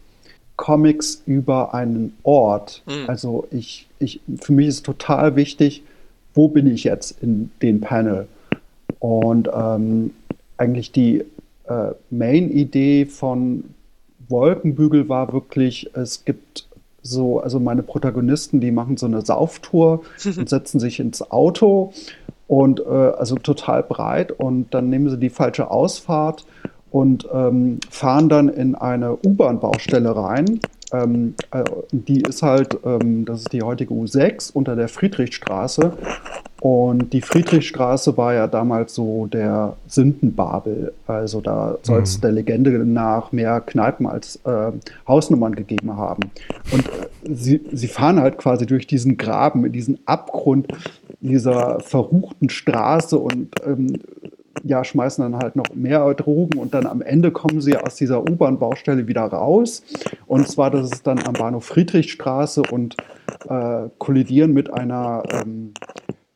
Comics 0.56 1.22
über 1.26 1.74
einen 1.74 2.16
Ort. 2.22 2.82
Mhm. 2.86 3.04
Also 3.08 3.46
ich, 3.50 3.88
ich, 3.98 4.20
für 4.40 4.52
mich 4.52 4.68
ist 4.68 4.86
total 4.86 5.36
wichtig, 5.36 5.82
wo 6.32 6.48
bin 6.48 6.66
ich 6.66 6.84
jetzt 6.84 7.22
in 7.22 7.50
den 7.60 7.82
Panel? 7.82 8.26
Und 9.00 9.50
ähm, 9.54 10.14
eigentlich 10.56 10.92
die 10.92 11.24
äh, 11.68 11.90
Main-Idee 12.08 13.04
von 13.04 13.64
Wolkenbügel 14.30 15.10
war 15.10 15.34
wirklich, 15.34 15.90
es 15.92 16.24
gibt 16.24 16.66
so, 17.06 17.40
also 17.40 17.60
meine 17.60 17.82
Protagonisten, 17.82 18.60
die 18.60 18.70
machen 18.70 18.96
so 18.96 19.06
eine 19.06 19.22
Sauftour 19.22 20.02
und 20.24 20.48
setzen 20.48 20.80
sich 20.80 21.00
ins 21.00 21.30
Auto 21.30 21.92
und 22.48 22.80
äh, 22.80 22.84
also 22.84 23.36
total 23.36 23.82
breit 23.82 24.32
und 24.32 24.72
dann 24.74 24.88
nehmen 24.90 25.08
sie 25.08 25.18
die 25.18 25.30
falsche 25.30 25.70
Ausfahrt 25.70 26.46
und 26.90 27.28
ähm, 27.32 27.80
fahren 27.90 28.28
dann 28.28 28.48
in 28.48 28.74
eine 28.74 29.16
U-Bahn-Baustelle 29.16 30.14
rein. 30.16 30.60
Ähm, 30.92 31.34
äh, 31.50 31.64
die 31.90 32.20
ist 32.22 32.42
halt, 32.42 32.78
ähm, 32.84 33.24
das 33.24 33.40
ist 33.40 33.52
die 33.52 33.62
heutige 33.62 33.92
U6 33.92 34.52
unter 34.52 34.76
der 34.76 34.88
Friedrichstraße 34.88 35.92
und 36.60 37.12
die 37.12 37.20
Friedrichstraße 37.20 38.16
war 38.16 38.34
ja 38.34 38.46
damals 38.46 38.94
so 38.94 39.26
der 39.26 39.76
Sündenbabel. 39.88 40.92
Also 41.06 41.40
da 41.40 41.76
soll 41.82 42.02
es 42.02 42.16
mhm. 42.16 42.20
der 42.22 42.32
Legende 42.32 42.70
nach 42.84 43.30
mehr 43.32 43.60
Kneipen 43.60 44.06
als 44.06 44.36
äh, 44.44 44.72
Hausnummern 45.06 45.54
gegeben 45.54 45.96
haben. 45.96 46.30
Und 46.72 46.88
äh, 46.88 47.34
sie, 47.34 47.60
sie 47.72 47.88
fahren 47.88 48.20
halt 48.20 48.38
quasi 48.38 48.64
durch 48.64 48.86
diesen 48.86 49.16
Graben, 49.16 49.66
in 49.66 49.72
diesen 49.72 49.98
Abgrund 50.06 50.68
dieser 51.20 51.80
verruchten 51.80 52.48
Straße 52.48 53.18
und 53.18 53.50
ähm, 53.66 54.00
ja, 54.64 54.84
schmeißen 54.84 55.22
dann 55.22 55.40
halt 55.40 55.56
noch 55.56 55.74
mehr 55.74 56.12
Drogen 56.14 56.58
und 56.58 56.74
dann 56.74 56.86
am 56.86 57.02
Ende 57.02 57.30
kommen 57.30 57.60
sie 57.60 57.76
aus 57.76 57.96
dieser 57.96 58.22
U-Bahn-Baustelle 58.22 59.06
wieder 59.06 59.22
raus. 59.22 59.82
Und 60.26 60.48
zwar, 60.48 60.70
das 60.70 60.90
ist 60.90 61.06
dann 61.06 61.18
am 61.26 61.34
Bahnhof 61.34 61.64
Friedrichstraße 61.64 62.62
und 62.70 62.96
äh, 63.48 63.88
kollidieren 63.98 64.52
mit 64.52 64.72
einer 64.72 65.22
ähm, 65.30 65.72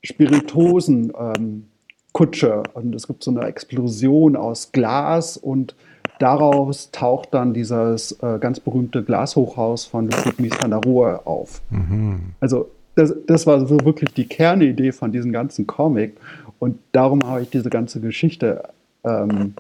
Spiritosen 0.03 1.13
ähm, 1.19 1.65
Kutsche 2.13 2.65
und 2.75 2.95
es 2.95 3.07
gibt 3.07 3.23
so 3.23 3.31
eine 3.31 3.43
Explosion 3.43 4.37
aus 4.37 4.73
Glas 4.73 5.37
und 5.37 5.77
daraus 6.19 6.91
taucht 6.91 7.33
dann 7.33 7.55
dieses 7.55 8.13
äh, 8.21 8.39
ganz 8.41 8.61
berühmte 8.61 9.03
Glashochhaus 9.03 9.85
von 9.85 10.11
Ludwig 10.11 10.41
Mies 10.41 10.53
van 10.61 10.71
der 10.71 10.81
Rohe 10.81 11.27
auf. 11.27 11.63
Mhm. 11.71 12.35
Also 12.41 12.69
das, 12.97 13.15
das 13.27 13.47
war 13.47 13.65
so 13.67 13.81
wirklich 13.85 14.13
die 14.15 14.27
Kernidee 14.27 14.93
von 14.93 15.13
diesem 15.13 15.33
ganzen 15.33 15.67
Comic 15.67 16.17
und 16.61 16.79
darum 16.93 17.27
habe 17.27 17.43
ich 17.43 17.51
diese 17.51 17.71
ganze 17.71 18.01
Geschichte 18.01 18.69
ähm, 19.03 19.55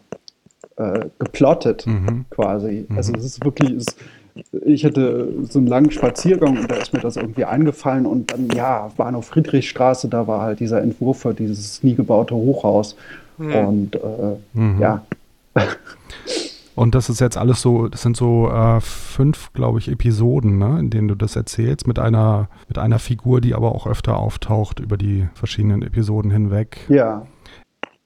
äh, 0.76 1.06
geplottet 1.18 1.86
mhm. 1.86 2.26
quasi. 2.30 2.86
Mhm. 2.88 2.96
Also 2.96 3.12
es 3.14 3.24
ist 3.24 3.44
wirklich, 3.44 3.70
es, 3.72 3.86
ich 4.64 4.84
hatte 4.84 5.28
so 5.48 5.58
einen 5.58 5.66
langen 5.66 5.90
Spaziergang 5.90 6.58
und 6.58 6.70
da 6.70 6.76
ist 6.76 6.92
mir 6.92 7.00
das 7.00 7.16
irgendwie 7.16 7.44
eingefallen 7.44 8.06
und 8.06 8.30
dann, 8.30 8.48
ja, 8.54 8.92
Bahnhof 8.96 9.26
Friedrichstraße, 9.26 10.08
da 10.08 10.26
war 10.26 10.42
halt 10.42 10.60
dieser 10.60 10.82
Entwurf 10.82 11.20
für 11.20 11.34
dieses 11.34 11.82
nie 11.82 11.94
gebaute 11.94 12.34
Hochhaus. 12.34 12.96
Mhm. 13.38 13.54
Und 13.54 13.96
äh, 13.96 14.36
mhm. 14.52 14.80
ja. 14.80 15.02
Und 16.80 16.94
das 16.94 17.10
ist 17.10 17.20
jetzt 17.20 17.36
alles 17.36 17.60
so, 17.60 17.88
das 17.88 18.00
sind 18.00 18.16
so 18.16 18.48
äh, 18.48 18.80
fünf, 18.80 19.52
glaube 19.52 19.78
ich, 19.78 19.90
Episoden, 19.90 20.56
ne, 20.56 20.78
in 20.80 20.88
denen 20.88 21.08
du 21.08 21.14
das 21.14 21.36
erzählst, 21.36 21.86
mit 21.86 21.98
einer, 21.98 22.48
mit 22.68 22.78
einer 22.78 22.98
Figur, 22.98 23.42
die 23.42 23.54
aber 23.54 23.74
auch 23.74 23.86
öfter 23.86 24.16
auftaucht 24.16 24.80
über 24.80 24.96
die 24.96 25.28
verschiedenen 25.34 25.82
Episoden 25.82 26.30
hinweg. 26.30 26.78
Ja. 26.88 27.26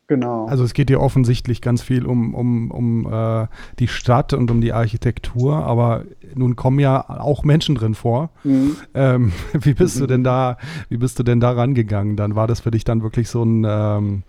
Genau. 0.09 0.47
Also 0.47 0.65
es 0.65 0.75
geht 0.75 0.89
dir 0.89 1.01
offensichtlich 1.01 1.63
ganz 1.63 1.83
viel 1.83 2.05
um, 2.05 2.35
um, 2.35 2.73
um 2.73 3.13
äh, 3.13 3.47
die 3.79 3.87
Stadt 3.87 4.33
und 4.33 4.51
um 4.51 4.61
die 4.61 4.73
Architektur, 4.73 5.65
aber 5.65 6.03
nun 6.35 6.57
kommen 6.57 6.81
ja 6.81 7.09
auch 7.09 7.45
Menschen 7.45 7.77
drin 7.77 7.95
vor. 7.95 8.31
Mhm. 8.43 8.77
Ähm, 8.93 9.33
wie 9.53 9.75
bist 9.75 9.99
mhm. 9.99 10.01
du 10.01 10.07
denn 10.09 10.25
da, 10.25 10.59
wie 10.89 10.97
bist 10.97 11.17
du 11.21 11.23
denn 11.23 11.39
da 11.39 11.53
rangegangen? 11.53 12.17
Dann 12.17 12.35
war 12.35 12.49
das 12.49 12.59
für 12.59 12.73
dich 12.73 12.83
dann 12.83 13.05
wirklich 13.05 13.29
so 13.29 13.45
ein 13.45 13.65
ähm, 13.65 14.23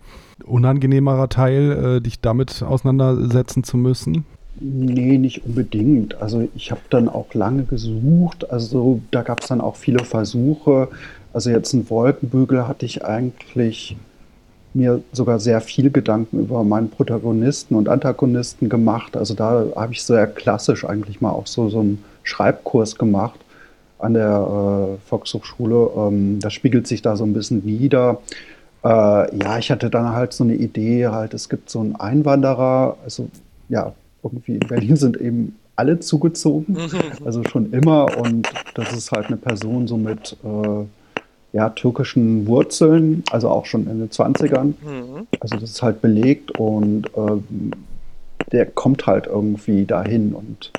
unangenehmerer 0.44 1.28
Teil, 1.28 1.96
äh, 1.96 2.00
dich 2.00 2.20
damit 2.20 2.62
auseinandersetzen 2.62 3.64
zu 3.64 3.76
müssen? 3.76 4.24
Nee, 4.58 5.18
nicht 5.18 5.44
unbedingt. 5.44 6.20
Also 6.20 6.48
ich 6.54 6.70
habe 6.70 6.80
dann 6.88 7.08
auch 7.08 7.34
lange 7.34 7.64
gesucht. 7.64 8.50
Also 8.50 9.00
da 9.10 9.22
gab 9.22 9.42
es 9.42 9.48
dann 9.48 9.60
auch 9.60 9.76
viele 9.76 10.04
Versuche. 10.04 10.88
Also 11.32 11.50
jetzt 11.50 11.74
einen 11.74 11.88
Wolkenbügel 11.90 12.66
hatte 12.66 12.86
ich 12.86 13.04
eigentlich 13.04 13.96
mir 14.72 15.02
sogar 15.12 15.40
sehr 15.40 15.60
viel 15.60 15.90
Gedanken 15.90 16.40
über 16.40 16.64
meinen 16.64 16.90
Protagonisten 16.90 17.74
und 17.74 17.88
Antagonisten 17.88 18.68
gemacht. 18.68 19.16
Also 19.16 19.34
da 19.34 19.66
habe 19.76 19.92
ich 19.92 20.02
sehr 20.02 20.26
klassisch 20.26 20.84
eigentlich 20.84 21.20
mal 21.20 21.30
auch 21.30 21.46
so, 21.46 21.68
so 21.68 21.80
einen 21.80 22.02
Schreibkurs 22.22 22.96
gemacht 22.96 23.40
an 23.98 24.14
der 24.14 24.96
äh, 24.96 25.08
Volkshochschule. 25.08 25.90
Ähm, 25.96 26.40
das 26.40 26.52
spiegelt 26.54 26.86
sich 26.86 27.02
da 27.02 27.16
so 27.16 27.24
ein 27.24 27.32
bisschen 27.34 27.64
nieder. 27.64 28.20
Äh, 28.84 28.88
ja, 29.36 29.58
ich 29.58 29.70
hatte 29.70 29.90
dann 29.90 30.12
halt 30.14 30.32
so 30.32 30.44
eine 30.44 30.54
Idee, 30.54 31.08
halt, 31.08 31.34
es 31.34 31.48
gibt 31.48 31.70
so 31.70 31.80
einen 31.80 31.96
Einwanderer, 31.96 32.96
also 33.04 33.28
ja, 33.68 33.94
irgendwie 34.26 34.54
in 34.54 34.66
Berlin 34.68 34.96
sind 34.96 35.16
eben 35.16 35.56
alle 35.76 36.00
zugezogen, 36.00 36.76
also 37.24 37.42
schon 37.44 37.72
immer 37.72 38.18
und 38.18 38.48
das 38.74 38.92
ist 38.94 39.12
halt 39.12 39.26
eine 39.26 39.36
Person 39.36 39.86
so 39.86 39.96
mit 39.96 40.36
äh, 40.42 40.84
ja, 41.52 41.70
türkischen 41.70 42.46
Wurzeln, 42.46 43.24
also 43.30 43.48
auch 43.48 43.66
schon 43.66 43.88
in 43.88 43.98
den 43.98 44.10
20ern. 44.10 44.74
Mhm. 44.82 45.26
Also 45.40 45.56
das 45.56 45.70
ist 45.70 45.82
halt 45.82 46.02
belegt 46.02 46.58
und 46.58 47.06
äh, 47.16 48.50
der 48.52 48.66
kommt 48.66 49.06
halt 49.06 49.26
irgendwie 49.26 49.84
dahin 49.84 50.34
und 50.34 50.70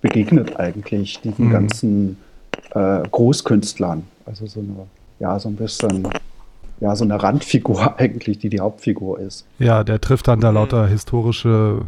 begegnet 0.00 0.58
eigentlich 0.58 1.20
diesen 1.20 1.46
mhm. 1.46 1.50
ganzen 1.50 2.16
äh, 2.74 3.02
Großkünstlern. 3.10 4.04
Also 4.26 4.46
so 4.46 4.60
eine, 4.60 4.86
ja, 5.18 5.38
so 5.38 5.48
ein 5.48 5.56
bisschen, 5.56 6.08
ja, 6.80 6.94
so 6.94 7.04
eine 7.04 7.20
Randfigur 7.22 7.94
eigentlich, 7.98 8.38
die 8.38 8.48
die 8.48 8.60
Hauptfigur 8.60 9.18
ist. 9.18 9.44
Ja, 9.58 9.84
der 9.84 10.00
trifft 10.00 10.28
dann 10.28 10.40
da 10.40 10.50
mhm. 10.50 10.56
lauter 10.56 10.86
historische 10.86 11.82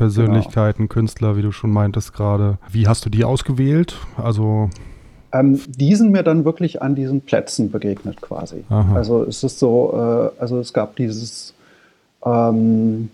Persönlichkeiten, 0.00 0.82
genau. 0.84 0.94
Künstler, 0.94 1.36
wie 1.36 1.42
du 1.42 1.52
schon 1.52 1.70
meintest 1.70 2.12
gerade. 2.12 2.58
Wie 2.70 2.88
hast 2.88 3.04
du 3.04 3.10
die 3.10 3.24
ausgewählt? 3.24 3.96
Also 4.16 4.70
ähm, 5.32 5.60
die 5.68 5.94
sind 5.94 6.10
mir 6.10 6.22
dann 6.22 6.44
wirklich 6.44 6.82
an 6.82 6.94
diesen 6.94 7.20
Plätzen 7.20 7.70
begegnet 7.70 8.20
quasi. 8.20 8.64
Aha. 8.68 8.96
Also 8.96 9.24
es 9.24 9.44
ist 9.44 9.58
so, 9.58 9.92
äh, 10.36 10.40
also 10.40 10.58
es 10.58 10.72
gab 10.72 10.96
dieses, 10.96 11.54
ähm, 12.24 13.10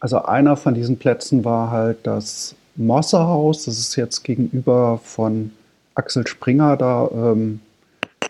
also 0.00 0.22
einer 0.22 0.56
von 0.56 0.74
diesen 0.74 0.98
Plätzen 0.98 1.44
war 1.44 1.70
halt 1.70 1.98
das 2.02 2.54
Mossehaus, 2.74 3.64
das 3.64 3.78
ist 3.78 3.96
jetzt 3.96 4.22
gegenüber 4.22 5.00
von 5.02 5.50
Axel 5.94 6.26
Springer 6.26 6.76
da, 6.76 7.08
ähm, 7.12 7.60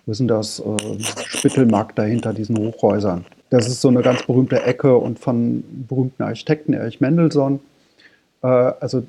wo 0.04 0.12
ist 0.12 0.18
denn 0.18 0.28
das, 0.28 0.60
äh, 0.60 1.02
Spittelmarkt 1.26 1.98
dahinter 1.98 2.32
diesen 2.32 2.56
Hochhäusern. 2.56 3.24
Das 3.50 3.66
ist 3.66 3.80
so 3.80 3.88
eine 3.88 4.02
ganz 4.02 4.24
berühmte 4.24 4.62
Ecke 4.62 4.96
und 4.96 5.18
von 5.18 5.64
berühmten 5.88 6.22
Architekten 6.22 6.72
Erich 6.72 7.00
Mendelssohn. 7.00 7.60
Äh, 8.46 8.72
also 8.80 9.02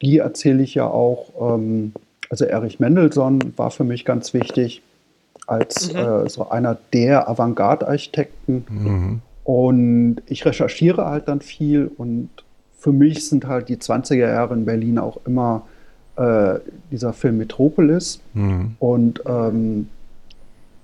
die 0.00 0.18
erzähle 0.18 0.62
ich 0.62 0.74
ja 0.74 0.86
auch 0.86 1.54
ähm, 1.56 1.92
also 2.32 2.46
Erich 2.46 2.80
Mendelssohn 2.80 3.52
war 3.56 3.70
für 3.70 3.84
mich 3.84 4.06
ganz 4.06 4.32
wichtig 4.32 4.80
als 5.46 5.92
mhm. 5.92 5.98
äh, 5.98 6.28
so 6.30 6.48
einer 6.48 6.78
der 6.94 7.28
Avantgarde-Architekten. 7.28 8.64
Mhm. 8.70 9.20
Und 9.44 10.22
ich 10.26 10.46
recherchiere 10.46 11.04
halt 11.04 11.28
dann 11.28 11.42
viel 11.42 11.90
und 11.98 12.30
für 12.78 12.92
mich 12.92 13.28
sind 13.28 13.46
halt 13.46 13.68
die 13.68 13.76
20er 13.76 14.14
Jahre 14.14 14.54
in 14.54 14.64
Berlin 14.64 14.98
auch 14.98 15.18
immer 15.26 15.66
äh, 16.16 16.54
dieser 16.90 17.12
Film 17.12 17.36
Metropolis. 17.36 18.20
Mhm. 18.32 18.76
Und 18.78 19.22
ähm, 19.26 19.88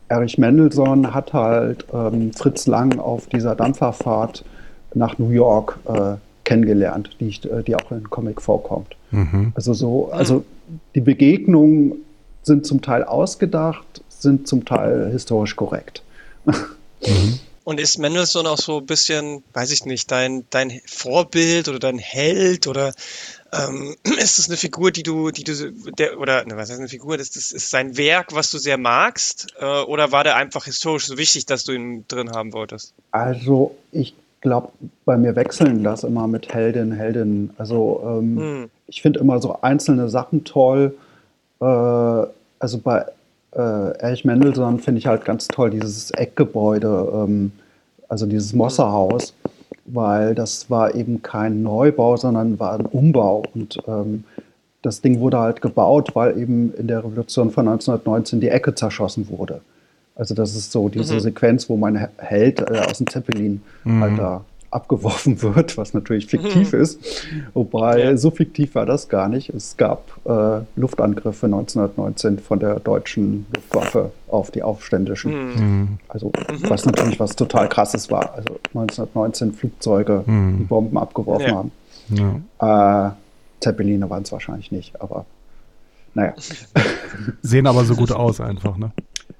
Erich 0.08 0.36
Mendelssohn 0.36 1.14
hat 1.14 1.32
halt 1.32 1.86
ähm, 1.94 2.32
Fritz 2.34 2.66
Lang 2.66 2.98
auf 2.98 3.26
dieser 3.26 3.54
Dampferfahrt 3.54 4.44
nach 4.92 5.18
New 5.18 5.30
York 5.30 5.78
äh, 5.86 6.16
kennengelernt, 6.48 7.10
die, 7.20 7.28
ich, 7.28 7.44
äh, 7.44 7.62
die 7.62 7.76
auch 7.76 7.90
in 7.92 8.08
Comic 8.08 8.40
vorkommt. 8.40 8.96
Mhm. 9.10 9.52
Also 9.54 9.74
so, 9.74 10.10
also 10.10 10.44
die 10.94 11.02
Begegnungen 11.02 11.92
sind 12.42 12.66
zum 12.66 12.80
Teil 12.80 13.04
ausgedacht, 13.04 14.02
sind 14.08 14.48
zum 14.48 14.64
Teil 14.64 15.10
historisch 15.12 15.56
korrekt. 15.56 16.02
Mhm. 16.46 17.38
Und 17.64 17.78
ist 17.78 17.98
Mendelssohn 17.98 18.46
auch 18.46 18.56
so 18.56 18.78
ein 18.78 18.86
bisschen, 18.86 19.42
weiß 19.52 19.72
ich 19.72 19.84
nicht, 19.84 20.10
dein, 20.10 20.46
dein 20.48 20.80
Vorbild 20.86 21.68
oder 21.68 21.78
dein 21.78 21.98
Held 21.98 22.66
oder 22.66 22.94
ähm, 23.52 23.94
ist 24.18 24.38
das 24.38 24.48
eine 24.48 24.56
Figur, 24.56 24.90
die 24.90 25.02
du, 25.02 25.30
die 25.30 25.44
du, 25.44 25.72
der, 25.98 26.18
oder 26.18 26.46
ne, 26.46 26.56
was 26.56 26.70
heißt 26.70 26.80
eine 26.80 26.88
Figur? 26.88 27.18
Das, 27.18 27.28
das 27.28 27.52
ist 27.52 27.68
sein 27.68 27.98
Werk, 27.98 28.34
was 28.34 28.50
du 28.50 28.56
sehr 28.56 28.78
magst? 28.78 29.48
Äh, 29.60 29.82
oder 29.82 30.12
war 30.12 30.24
der 30.24 30.36
einfach 30.36 30.64
historisch 30.64 31.06
so 31.08 31.18
wichtig, 31.18 31.44
dass 31.44 31.64
du 31.64 31.72
ihn 31.72 32.06
drin 32.08 32.30
haben 32.30 32.54
wolltest? 32.54 32.94
Also 33.10 33.76
ich 33.92 34.14
glaube, 34.40 34.70
bei 35.04 35.16
mir 35.16 35.36
wechseln 35.36 35.82
das 35.82 36.04
immer 36.04 36.26
mit 36.26 36.52
Heldin, 36.52 36.92
Heldin. 36.92 37.50
Also 37.58 38.00
ähm, 38.04 38.38
hm. 38.38 38.70
ich 38.86 39.02
finde 39.02 39.20
immer 39.20 39.40
so 39.40 39.58
einzelne 39.62 40.08
Sachen 40.08 40.44
toll. 40.44 40.94
Äh, 41.60 41.64
also 41.64 42.78
bei 42.82 43.06
äh, 43.52 43.98
Erich 43.98 44.24
Mendelssohn 44.24 44.78
finde 44.78 44.98
ich 44.98 45.06
halt 45.06 45.24
ganz 45.24 45.48
toll 45.48 45.70
dieses 45.70 46.10
Eckgebäude, 46.12 47.08
ähm, 47.12 47.52
also 48.08 48.26
dieses 48.26 48.52
Mosserhaus, 48.52 49.34
weil 49.86 50.34
das 50.34 50.70
war 50.70 50.94
eben 50.94 51.22
kein 51.22 51.62
Neubau, 51.62 52.16
sondern 52.16 52.58
war 52.58 52.78
ein 52.78 52.86
Umbau. 52.86 53.42
Und 53.54 53.78
ähm, 53.86 54.24
das 54.82 55.00
Ding 55.00 55.20
wurde 55.20 55.38
halt 55.38 55.60
gebaut, 55.60 56.14
weil 56.14 56.38
eben 56.38 56.72
in 56.74 56.86
der 56.86 57.00
Revolution 57.00 57.50
von 57.50 57.68
1919 57.68 58.40
die 58.40 58.48
Ecke 58.48 58.74
zerschossen 58.74 59.28
wurde. 59.28 59.60
Also 60.18 60.34
das 60.34 60.56
ist 60.56 60.72
so 60.72 60.88
diese 60.88 61.14
mhm. 61.14 61.20
Sequenz, 61.20 61.68
wo 61.70 61.76
mein 61.76 62.08
Held 62.18 62.60
äh, 62.60 62.80
aus 62.80 62.98
dem 62.98 63.06
Zeppelin 63.06 63.62
mhm. 63.84 64.02
halt 64.02 64.18
da 64.18 64.44
abgeworfen 64.70 65.40
wird, 65.54 65.78
was 65.78 65.94
natürlich 65.94 66.26
fiktiv 66.26 66.72
mhm. 66.72 66.80
ist. 66.80 67.00
Wobei 67.54 68.02
ja. 68.02 68.16
so 68.16 68.32
fiktiv 68.32 68.74
war 68.74 68.84
das 68.84 69.08
gar 69.08 69.28
nicht. 69.28 69.48
Es 69.50 69.76
gab 69.76 70.10
äh, 70.24 70.64
Luftangriffe 70.74 71.46
1919 71.46 72.40
von 72.40 72.58
der 72.58 72.80
deutschen 72.80 73.46
Luftwaffe 73.54 74.10
auf 74.26 74.50
die 74.50 74.64
Aufständischen. 74.64 75.32
Mhm. 75.32 75.54
mhm. 75.54 75.88
Also 76.08 76.26
mhm. 76.26 76.68
was 76.68 76.84
natürlich 76.84 77.20
was 77.20 77.36
total 77.36 77.68
krasses 77.68 78.10
war. 78.10 78.34
Also 78.34 78.58
1919 78.74 79.52
Flugzeuge, 79.52 80.24
die 80.26 80.64
Bomben 80.64 80.98
abgeworfen 80.98 81.46
ja. 81.46 81.54
haben. 81.54 81.72
Ja. 82.60 83.06
Äh, 83.08 83.12
Zeppeline 83.60 84.10
waren 84.10 84.24
es 84.24 84.32
wahrscheinlich 84.32 84.72
nicht, 84.72 85.00
aber 85.00 85.26
naja. 86.14 86.34
Sehen 87.42 87.66
aber 87.66 87.84
so 87.84 87.94
gut 87.94 88.10
aus 88.10 88.40
einfach, 88.40 88.76
ne? 88.76 88.90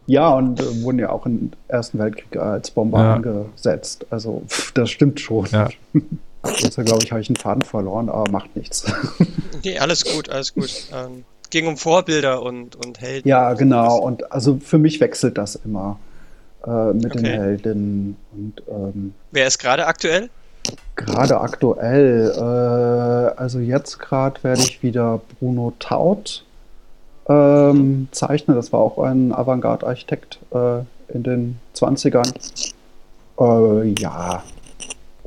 Ja, 0.09 0.31
und 0.31 0.59
äh, 0.59 0.83
wurden 0.83 0.99
ja 0.99 1.11
auch 1.11 1.27
im 1.27 1.51
Ersten 1.69 1.99
Weltkrieg 1.99 2.39
als 2.39 2.71
Bomber 2.71 2.99
ja. 2.99 3.15
eingesetzt. 3.15 4.07
Also 4.09 4.43
pff, 4.49 4.73
das 4.73 4.91
stimmt 4.91 5.21
schon. 5.21 5.47
Ja. 5.53 5.69
Jetzt, 6.57 6.77
glaube 6.77 7.05
ich, 7.05 7.13
habe 7.13 7.21
ich 7.21 7.29
einen 7.29 7.37
Faden 7.37 7.63
verloren, 7.63 8.09
aber 8.09 8.31
macht 8.31 8.57
nichts. 8.57 8.85
Nee, 9.65 9.77
alles 9.81 10.05
gut, 10.05 10.31
alles 10.31 10.55
gut. 10.55 10.71
Ähm, 10.95 11.25
ging 11.51 11.67
um 11.67 11.77
Vorbilder 11.77 12.43
und, 12.43 12.77
und 12.77 13.01
Helden. 13.01 13.29
Ja, 13.29 13.55
genau. 13.55 13.99
Und 13.99 14.31
also 14.31 14.61
für 14.65 14.79
mich 14.79 15.01
wechselt 15.01 15.37
das 15.37 15.57
immer 15.57 15.99
äh, 16.65 16.93
mit 16.93 17.07
okay. 17.07 17.17
den 17.17 17.27
Helden. 17.27 18.17
Und, 18.33 18.63
ähm, 18.69 19.15
Wer 19.33 19.49
ist 19.49 19.59
gerade 19.59 19.87
aktuell? 19.87 20.31
Gerade 20.95 21.41
aktuell. 21.41 22.31
Äh, 22.37 23.37
also 23.37 23.59
jetzt 23.59 23.99
gerade 23.99 24.43
werde 24.45 24.63
ich 24.63 24.81
wieder 24.85 25.21
Bruno 25.41 25.73
Taut 25.81 26.45
ähm, 27.29 28.09
zeichne. 28.11 28.55
Das 28.55 28.73
war 28.73 28.81
auch 28.81 28.99
ein 28.99 29.33
Avantgarde-Architekt 29.33 30.39
äh, 30.53 30.81
in 31.13 31.23
den 31.23 31.59
20ern. 31.75 32.33
Äh, 33.41 33.89
ja. 34.01 34.43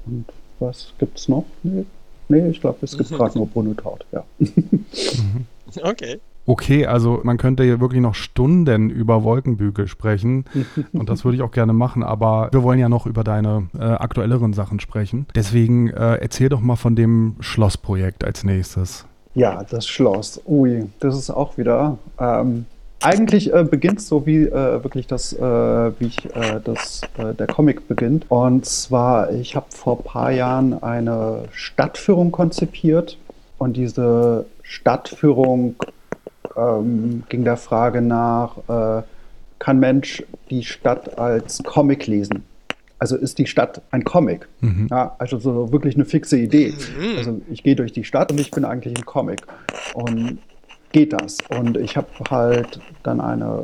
Und 0.05 0.25
was 0.59 0.93
gibt's 0.97 1.27
noch? 1.27 1.45
Nee, 1.63 1.85
nee 2.27 2.49
ich 2.49 2.61
glaube, 2.61 2.79
es 2.81 2.97
gibt 2.97 3.09
gerade 3.17 3.37
nur 3.37 3.47
Brunnetaut, 3.47 4.05
ja. 4.11 4.23
okay. 5.83 6.19
Okay, 6.47 6.87
also 6.87 7.21
man 7.23 7.37
könnte 7.37 7.63
hier 7.63 7.79
wirklich 7.79 8.01
noch 8.01 8.15
Stunden 8.15 8.89
über 8.89 9.23
Wolkenbügel 9.23 9.87
sprechen 9.87 10.45
und 10.93 11.07
das 11.07 11.23
würde 11.23 11.35
ich 11.35 11.43
auch 11.43 11.51
gerne 11.51 11.71
machen, 11.71 12.03
aber 12.03 12.49
wir 12.51 12.63
wollen 12.63 12.79
ja 12.79 12.89
noch 12.89 13.05
über 13.05 13.23
deine 13.23 13.67
äh, 13.77 13.83
aktuelleren 13.83 14.53
Sachen 14.53 14.79
sprechen. 14.79 15.27
Deswegen 15.35 15.89
äh, 15.89 16.15
erzähl 16.15 16.49
doch 16.49 16.59
mal 16.59 16.77
von 16.77 16.95
dem 16.95 17.35
Schlossprojekt 17.41 18.23
als 18.23 18.43
nächstes. 18.43 19.05
Ja, 19.33 19.63
das 19.69 19.87
Schloss. 19.87 20.41
Ui, 20.45 20.89
das 20.99 21.15
ist 21.17 21.29
auch 21.29 21.57
wieder. 21.57 21.97
Ähm, 22.19 22.65
eigentlich 23.01 23.53
äh, 23.53 23.63
beginnt 23.63 24.01
so 24.01 24.25
wie 24.25 24.43
äh, 24.43 24.83
wirklich 24.83 25.07
das, 25.07 25.33
äh, 25.33 25.39
wie 25.41 26.07
ich 26.07 26.35
äh, 26.35 26.59
das, 26.63 27.01
äh, 27.17 27.33
der 27.33 27.47
Comic 27.47 27.87
beginnt. 27.87 28.29
Und 28.29 28.65
zwar, 28.65 29.31
ich 29.31 29.55
habe 29.55 29.67
vor 29.69 29.97
ein 29.97 30.03
paar 30.03 30.31
Jahren 30.31 30.83
eine 30.83 31.45
Stadtführung 31.51 32.31
konzipiert 32.31 33.17
und 33.57 33.77
diese 33.77 34.45
Stadtführung 34.61 35.75
ähm, 36.55 37.23
ging 37.29 37.43
der 37.43 37.57
Frage 37.57 38.01
nach, 38.01 38.57
äh, 38.67 39.03
kann 39.59 39.79
Mensch 39.79 40.23
die 40.49 40.63
Stadt 40.63 41.17
als 41.17 41.63
Comic 41.63 42.07
lesen? 42.07 42.43
Also 43.01 43.17
ist 43.17 43.39
die 43.39 43.47
Stadt 43.47 43.81
ein 43.89 44.03
Comic? 44.03 44.47
Mhm. 44.59 44.85
Ja, 44.91 45.15
also 45.17 45.39
so 45.39 45.71
wirklich 45.71 45.95
eine 45.95 46.05
fixe 46.05 46.37
Idee. 46.37 46.71
Mhm. 46.99 47.17
Also 47.17 47.41
ich 47.49 47.63
gehe 47.63 47.75
durch 47.75 47.91
die 47.91 48.03
Stadt 48.03 48.31
und 48.31 48.39
ich 48.39 48.51
bin 48.51 48.63
eigentlich 48.63 48.95
ein 48.95 49.05
Comic. 49.07 49.41
Und 49.95 50.37
geht 50.91 51.11
das? 51.11 51.39
Und 51.49 51.77
ich 51.77 51.97
habe 51.97 52.07
halt 52.29 52.79
dann 53.01 53.19
eine 53.19 53.63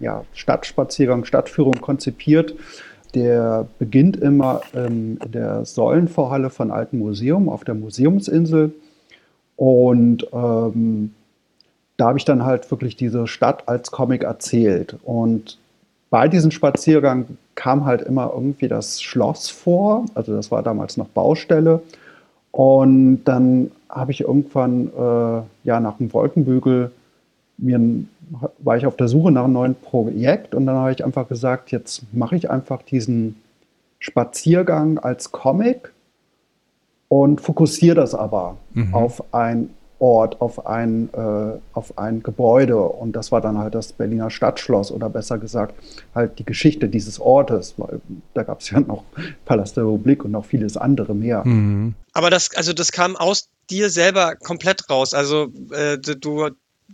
äh, 0.00 0.04
ja, 0.04 0.24
Stadtspaziergang, 0.32 1.24
Stadtführung 1.24 1.74
konzipiert. 1.74 2.56
Der 3.14 3.68
beginnt 3.78 4.16
immer 4.16 4.62
ähm, 4.74 5.20
in 5.24 5.30
der 5.30 5.64
Säulenvorhalle 5.64 6.50
von 6.50 6.72
Alten 6.72 6.98
Museum 6.98 7.48
auf 7.48 7.62
der 7.62 7.76
Museumsinsel. 7.76 8.72
Und 9.54 10.26
ähm, 10.32 11.14
da 11.96 12.08
habe 12.08 12.18
ich 12.18 12.24
dann 12.24 12.44
halt 12.44 12.68
wirklich 12.72 12.96
diese 12.96 13.28
Stadt 13.28 13.68
als 13.68 13.92
Comic 13.92 14.24
erzählt. 14.24 14.96
Und 15.04 15.56
bei 16.10 16.28
diesem 16.28 16.50
Spaziergang 16.50 17.26
kam 17.54 17.84
halt 17.84 18.02
immer 18.02 18.32
irgendwie 18.34 18.68
das 18.68 19.02
Schloss 19.02 19.48
vor. 19.48 20.06
Also 20.14 20.34
das 20.34 20.50
war 20.50 20.62
damals 20.62 20.96
noch 20.96 21.08
Baustelle. 21.08 21.82
Und 22.52 23.24
dann 23.24 23.70
habe 23.88 24.12
ich 24.12 24.20
irgendwann 24.20 24.88
äh, 24.88 25.42
ja 25.64 25.80
nach 25.80 25.98
dem 25.98 26.12
Wolkenbügel 26.12 26.90
mir 27.58 27.80
war 28.58 28.76
ich 28.76 28.86
auf 28.86 28.96
der 28.96 29.08
Suche 29.08 29.30
nach 29.30 29.44
einem 29.44 29.52
neuen 29.52 29.74
Projekt 29.74 30.54
und 30.54 30.66
dann 30.66 30.76
habe 30.76 30.92
ich 30.92 31.04
einfach 31.04 31.28
gesagt, 31.28 31.70
jetzt 31.70 32.02
mache 32.12 32.36
ich 32.36 32.50
einfach 32.50 32.82
diesen 32.82 33.40
Spaziergang 33.98 34.98
als 34.98 35.32
Comic 35.32 35.92
und 37.08 37.40
fokussiere 37.40 37.94
das 37.94 38.14
aber 38.14 38.56
mhm. 38.74 38.94
auf 38.94 39.32
ein 39.32 39.70
Ort, 39.98 40.40
auf 40.40 40.66
ein, 40.66 41.08
äh, 41.14 41.58
auf 41.72 41.96
ein 41.96 42.22
Gebäude. 42.22 42.78
Und 42.78 43.12
das 43.12 43.32
war 43.32 43.40
dann 43.40 43.58
halt 43.58 43.74
das 43.74 43.92
Berliner 43.92 44.30
Stadtschloss 44.30 44.92
oder 44.92 45.08
besser 45.08 45.38
gesagt 45.38 45.74
halt 46.14 46.38
die 46.38 46.44
Geschichte 46.44 46.88
dieses 46.88 47.18
Ortes, 47.18 47.74
weil 47.78 48.00
da 48.34 48.42
gab 48.42 48.60
es 48.60 48.70
ja 48.70 48.80
noch 48.80 49.04
Palast 49.44 49.76
der 49.76 49.84
Republik 49.84 50.24
und 50.24 50.32
noch 50.32 50.44
vieles 50.44 50.76
andere 50.76 51.14
mehr. 51.14 51.44
Mhm. 51.44 51.94
Aber 52.12 52.30
das, 52.30 52.54
also 52.54 52.72
das 52.72 52.92
kam 52.92 53.16
aus 53.16 53.48
dir 53.70 53.90
selber 53.90 54.36
komplett 54.36 54.88
raus. 54.90 55.14
Also 55.14 55.48
äh, 55.72 55.98
du 55.98 56.50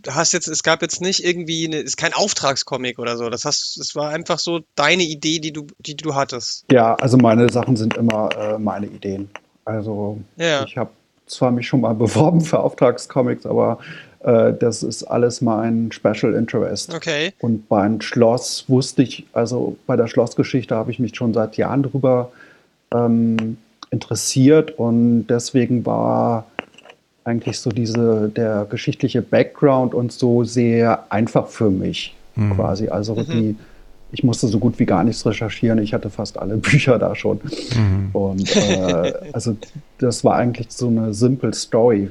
hast 0.07 0.33
jetzt, 0.33 0.47
es 0.47 0.63
gab 0.63 0.81
jetzt 0.81 1.01
nicht 1.01 1.23
irgendwie, 1.23 1.67
eine, 1.67 1.77
ist 1.77 1.97
kein 1.97 2.13
Auftragscomic 2.13 2.99
oder 2.99 3.17
so. 3.17 3.29
Das 3.29 3.45
heißt, 3.45 3.77
es 3.77 3.95
war 3.95 4.09
einfach 4.09 4.39
so 4.39 4.61
deine 4.75 5.03
Idee, 5.03 5.39
die 5.39 5.53
du, 5.53 5.67
die 5.79 5.95
du 5.95 6.15
hattest. 6.15 6.65
Ja, 6.71 6.95
also 6.95 7.17
meine 7.17 7.49
Sachen 7.51 7.75
sind 7.75 7.95
immer 7.97 8.29
äh, 8.37 8.57
meine 8.57 8.87
Ideen. 8.87 9.29
Also 9.65 10.19
ja. 10.37 10.63
ich 10.65 10.77
habe 10.77 10.91
zwar 11.27 11.51
mich 11.51 11.67
schon 11.67 11.81
mal 11.81 11.93
beworben 11.93 12.41
für 12.41 12.59
Auftragscomics, 12.59 13.45
aber 13.45 13.79
äh, 14.23 14.53
das 14.53 14.83
ist 14.83 15.03
alles 15.03 15.41
mein 15.41 15.91
Special 15.91 16.33
Interest. 16.33 16.93
Okay. 16.93 17.33
Und 17.39 17.67
beim 17.67 18.01
Schloss 18.01 18.65
wusste 18.67 19.03
ich, 19.03 19.25
also 19.33 19.75
bei 19.85 19.95
der 19.95 20.07
Schlossgeschichte 20.07 20.75
habe 20.75 20.91
ich 20.91 20.99
mich 20.99 21.15
schon 21.15 21.33
seit 21.33 21.57
Jahren 21.57 21.83
drüber 21.83 22.31
ähm, 22.93 23.57
interessiert 23.91 24.71
und 24.77 25.27
deswegen 25.27 25.85
war 25.85 26.45
eigentlich 27.25 27.59
so 27.59 27.69
diese, 27.69 28.29
der 28.29 28.65
geschichtliche 28.69 29.21
Background 29.21 29.93
und 29.93 30.11
so 30.11 30.43
sehr 30.43 31.05
einfach 31.09 31.47
für 31.47 31.69
mich 31.69 32.15
mhm. 32.35 32.55
quasi. 32.55 32.89
Also 32.89 33.15
mhm. 33.15 33.25
die 33.25 33.55
ich 34.13 34.23
musste 34.23 34.47
so 34.47 34.59
gut 34.59 34.77
wie 34.77 34.85
gar 34.85 35.03
nichts 35.03 35.25
recherchieren. 35.25 35.79
Ich 35.79 35.93
hatte 35.93 36.09
fast 36.09 36.37
alle 36.37 36.57
Bücher 36.57 36.99
da 36.99 37.15
schon. 37.15 37.41
Mhm. 37.75 38.09
Und 38.13 38.55
äh, 38.55 39.13
also 39.33 39.57
das 39.97 40.23
war 40.23 40.35
eigentlich 40.35 40.67
so 40.69 40.87
eine 40.87 41.13
simple 41.13 41.53
Story, 41.53 42.09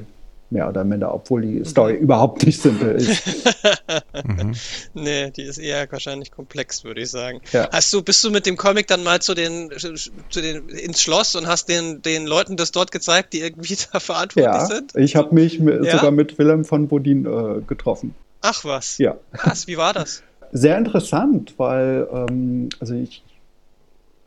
mehr 0.49 0.67
oder 0.67 0.83
minder, 0.83 1.13
obwohl 1.13 1.41
die 1.41 1.65
Story 1.65 1.93
mhm. 1.93 1.99
überhaupt 1.99 2.45
nicht 2.45 2.61
simpel 2.61 2.95
ist. 2.95 3.25
mhm. 4.27 4.53
Nee, 4.93 5.31
die 5.31 5.43
ist 5.43 5.57
eher 5.57 5.89
wahrscheinlich 5.89 6.31
komplex, 6.31 6.83
würde 6.83 7.01
ich 7.01 7.09
sagen. 7.09 7.39
Ja. 7.53 7.69
Hast 7.71 7.91
du, 7.93 8.03
bist 8.03 8.21
du 8.23 8.31
mit 8.31 8.45
dem 8.45 8.57
Comic 8.57 8.87
dann 8.87 9.03
mal 9.03 9.21
zu 9.21 9.33
den, 9.33 9.71
zu 9.77 10.41
den 10.41 10.67
ins 10.67 11.01
Schloss 11.01 11.37
und 11.37 11.47
hast 11.47 11.69
den, 11.69 12.01
den 12.01 12.27
Leuten 12.27 12.57
das 12.57 12.71
dort 12.71 12.91
gezeigt, 12.91 13.31
die 13.31 13.39
irgendwie 13.39 13.77
da 13.93 14.01
verantwortlich 14.01 14.53
ja, 14.53 14.65
sind? 14.65 14.93
Ich 14.95 15.15
habe 15.15 15.33
mich 15.33 15.57
ja? 15.57 15.91
sogar 15.91 16.11
mit 16.11 16.37
Willem 16.37 16.65
von 16.65 16.89
Bodin 16.89 17.25
äh, 17.25 17.61
getroffen. 17.65 18.13
Ach 18.41 18.65
was. 18.65 18.97
Ja. 18.97 19.15
Krass, 19.31 19.67
wie 19.67 19.77
war 19.77 19.93
das? 19.93 20.21
Sehr 20.53 20.77
interessant, 20.77 21.55
weil 21.57 22.07
ähm, 22.13 22.69
also 22.79 22.93
ich 22.93 23.23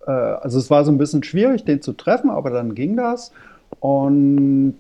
äh, 0.07 0.11
also 0.11 0.59
es 0.59 0.71
war 0.71 0.85
so 0.85 0.93
ein 0.93 0.99
bisschen 0.99 1.23
schwierig, 1.23 1.65
den 1.65 1.83
zu 1.83 1.93
treffen, 1.93 2.31
aber 2.31 2.51
dann 2.51 2.75
ging 2.75 2.97
das. 2.97 3.33
Und 3.81 4.79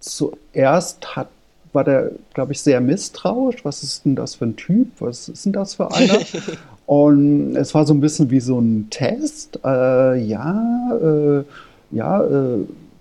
zuerst 0.00 1.16
hat, 1.16 1.28
war 1.72 1.84
der, 1.84 2.12
glaube 2.34 2.52
ich, 2.52 2.60
sehr 2.60 2.80
misstrauisch. 2.80 3.64
Was 3.64 3.82
ist 3.82 4.04
denn 4.04 4.16
das 4.16 4.36
für 4.36 4.46
ein 4.46 4.56
Typ? 4.56 4.88
Was 5.00 5.28
ist 5.28 5.44
denn 5.44 5.52
das 5.52 5.74
für 5.74 5.92
einer? 5.92 6.18
Und 6.86 7.56
es 7.56 7.74
war 7.74 7.84
so 7.84 7.92
ein 7.92 8.00
bisschen 8.00 8.30
wie 8.30 8.40
so 8.40 8.60
ein 8.60 8.88
Test. 8.90 9.58
Äh, 9.64 10.22
ja, 10.22 10.96
äh, 11.02 11.44
ja, 11.90 12.22
äh, 12.22 12.58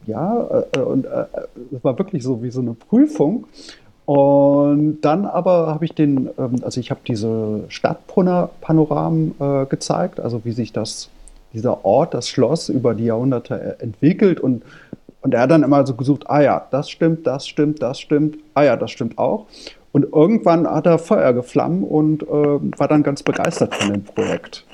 ja, 0.07 0.65
äh, 0.73 0.79
und 0.79 1.05
äh, 1.05 1.25
es 1.75 1.83
war 1.83 1.97
wirklich 1.97 2.23
so 2.23 2.41
wie 2.43 2.51
so 2.51 2.61
eine 2.61 2.73
Prüfung. 2.73 3.45
Und 4.05 5.01
dann 5.01 5.25
aber 5.25 5.67
habe 5.67 5.85
ich 5.85 5.93
den, 5.93 6.29
ähm, 6.37 6.57
also 6.61 6.79
ich 6.79 6.91
habe 6.91 7.01
diese 7.07 7.63
Stadtpanoramen 7.69 9.35
äh, 9.39 9.65
gezeigt, 9.65 10.19
also 10.19 10.45
wie 10.45 10.51
sich 10.51 10.71
das, 10.71 11.09
dieser 11.53 11.83
Ort, 11.85 12.13
das 12.13 12.29
Schloss 12.29 12.69
über 12.69 12.93
die 12.93 13.05
Jahrhunderte 13.05 13.77
äh, 13.79 13.83
entwickelt 13.83 14.39
und, 14.39 14.63
und 15.21 15.33
er 15.33 15.41
hat 15.41 15.51
dann 15.51 15.63
immer 15.63 15.85
so 15.87 15.95
gesucht, 15.95 16.29
ah 16.29 16.41
ja, 16.41 16.67
das 16.69 16.89
stimmt, 16.89 17.25
das 17.25 17.47
stimmt, 17.47 17.81
das 17.81 17.99
stimmt, 17.99 18.37
ah 18.53 18.63
ja, 18.63 18.77
das 18.77 18.91
stimmt 18.91 19.17
auch. 19.17 19.47
Und 19.91 20.05
irgendwann 20.13 20.67
hat 20.67 20.85
er 20.85 20.99
Feuer 20.99 21.33
geflammen 21.33 21.83
und 21.83 22.23
äh, 22.23 22.27
war 22.27 22.87
dann 22.87 23.01
ganz 23.01 23.23
begeistert 23.23 23.73
von 23.73 23.93
dem 23.93 24.03
Projekt 24.03 24.64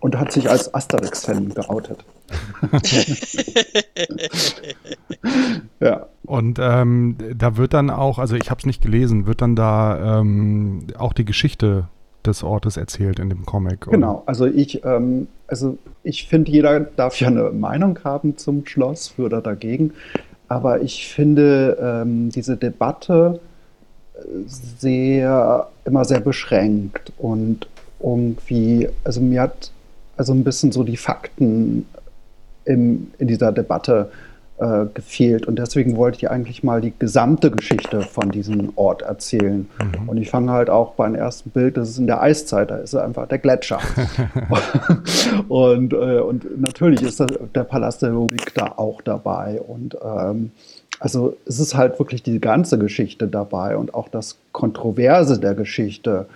und 0.00 0.18
hat 0.18 0.32
sich 0.32 0.48
als 0.48 0.72
Asterix-Fan 0.72 1.54
geoutet. 1.54 2.04
ja. 5.80 6.06
Und 6.24 6.58
ähm, 6.60 7.16
da 7.34 7.56
wird 7.56 7.74
dann 7.74 7.90
auch, 7.90 8.18
also 8.18 8.36
ich 8.36 8.50
habe 8.50 8.58
es 8.58 8.66
nicht 8.66 8.82
gelesen, 8.82 9.26
wird 9.26 9.40
dann 9.40 9.56
da 9.56 10.20
ähm, 10.20 10.86
auch 10.98 11.12
die 11.12 11.24
Geschichte 11.24 11.88
des 12.26 12.42
Ortes 12.42 12.76
erzählt 12.76 13.18
in 13.18 13.30
dem 13.30 13.46
Comic. 13.46 13.86
Oder? 13.86 13.96
Genau, 13.96 14.22
also 14.26 14.46
ich, 14.46 14.84
ähm, 14.84 15.28
also 15.46 15.78
ich 16.02 16.28
finde, 16.28 16.50
jeder 16.50 16.80
darf 16.80 17.18
ja 17.18 17.28
eine 17.28 17.50
Meinung 17.50 17.98
haben 18.04 18.36
zum 18.36 18.66
Schloss, 18.66 19.08
für 19.08 19.24
oder 19.24 19.40
dagegen. 19.40 19.94
Aber 20.48 20.80
ich 20.80 21.08
finde 21.08 21.76
ähm, 21.80 22.30
diese 22.30 22.56
Debatte 22.56 23.40
äh, 24.14 24.20
sehr, 24.46 25.68
immer 25.84 26.04
sehr 26.04 26.20
beschränkt 26.20 27.12
und 27.18 27.66
irgendwie, 28.00 28.88
also 29.04 29.20
mir 29.20 29.42
hat 29.42 29.72
also 30.18 30.34
ein 30.34 30.44
bisschen 30.44 30.72
so 30.72 30.82
die 30.82 30.96
Fakten 30.96 31.86
im, 32.64 33.10
in 33.18 33.28
dieser 33.28 33.52
Debatte 33.52 34.10
äh, 34.58 34.86
gefehlt. 34.92 35.46
Und 35.46 35.56
deswegen 35.56 35.96
wollte 35.96 36.18
ich 36.18 36.30
eigentlich 36.30 36.62
mal 36.62 36.80
die 36.80 36.92
gesamte 36.98 37.50
Geschichte 37.50 38.00
von 38.02 38.30
diesem 38.30 38.72
Ort 38.74 39.02
erzählen. 39.02 39.68
Mhm. 39.78 40.08
Und 40.08 40.16
ich 40.16 40.30
fange 40.30 40.50
halt 40.50 40.68
auch 40.68 40.94
beim 40.94 41.14
ersten 41.14 41.50
Bild, 41.50 41.76
das 41.76 41.90
ist 41.90 41.98
in 41.98 42.08
der 42.08 42.20
Eiszeit, 42.20 42.70
da 42.70 42.76
ist 42.76 42.94
einfach 42.94 43.28
der 43.28 43.38
Gletscher. 43.38 43.78
und, 45.48 45.92
äh, 45.92 46.18
und 46.18 46.60
natürlich 46.60 47.02
ist 47.02 47.20
das, 47.20 47.28
der 47.54 47.64
Palast 47.64 48.02
der 48.02 48.10
Republik 48.10 48.52
da 48.54 48.74
auch 48.76 49.00
dabei. 49.00 49.60
Und 49.60 49.96
ähm, 50.04 50.50
also 50.98 51.36
es 51.46 51.60
ist 51.60 51.76
halt 51.76 51.98
wirklich 52.00 52.24
die 52.24 52.40
ganze 52.40 52.78
Geschichte 52.78 53.28
dabei 53.28 53.76
und 53.76 53.94
auch 53.94 54.08
das 54.08 54.38
Kontroverse 54.50 55.38
der 55.38 55.54
Geschichte. 55.54 56.26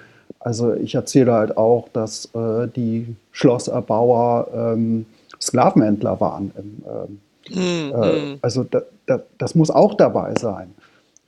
Also 0.40 0.74
ich 0.74 0.94
erzähle 0.94 1.32
halt 1.32 1.56
auch, 1.56 1.88
dass 1.92 2.26
äh, 2.34 2.68
die 2.68 3.14
Schlosserbauer 3.30 4.48
ähm, 4.54 5.06
Sklavenhändler 5.40 6.20
waren. 6.20 6.52
Im, 6.56 7.18
ähm, 7.54 7.88
mm, 7.88 8.02
äh, 8.02 8.38
also 8.42 8.64
da, 8.64 8.82
da, 9.06 9.22
das 9.38 9.54
muss 9.54 9.70
auch 9.70 9.94
dabei 9.94 10.34
sein. 10.38 10.74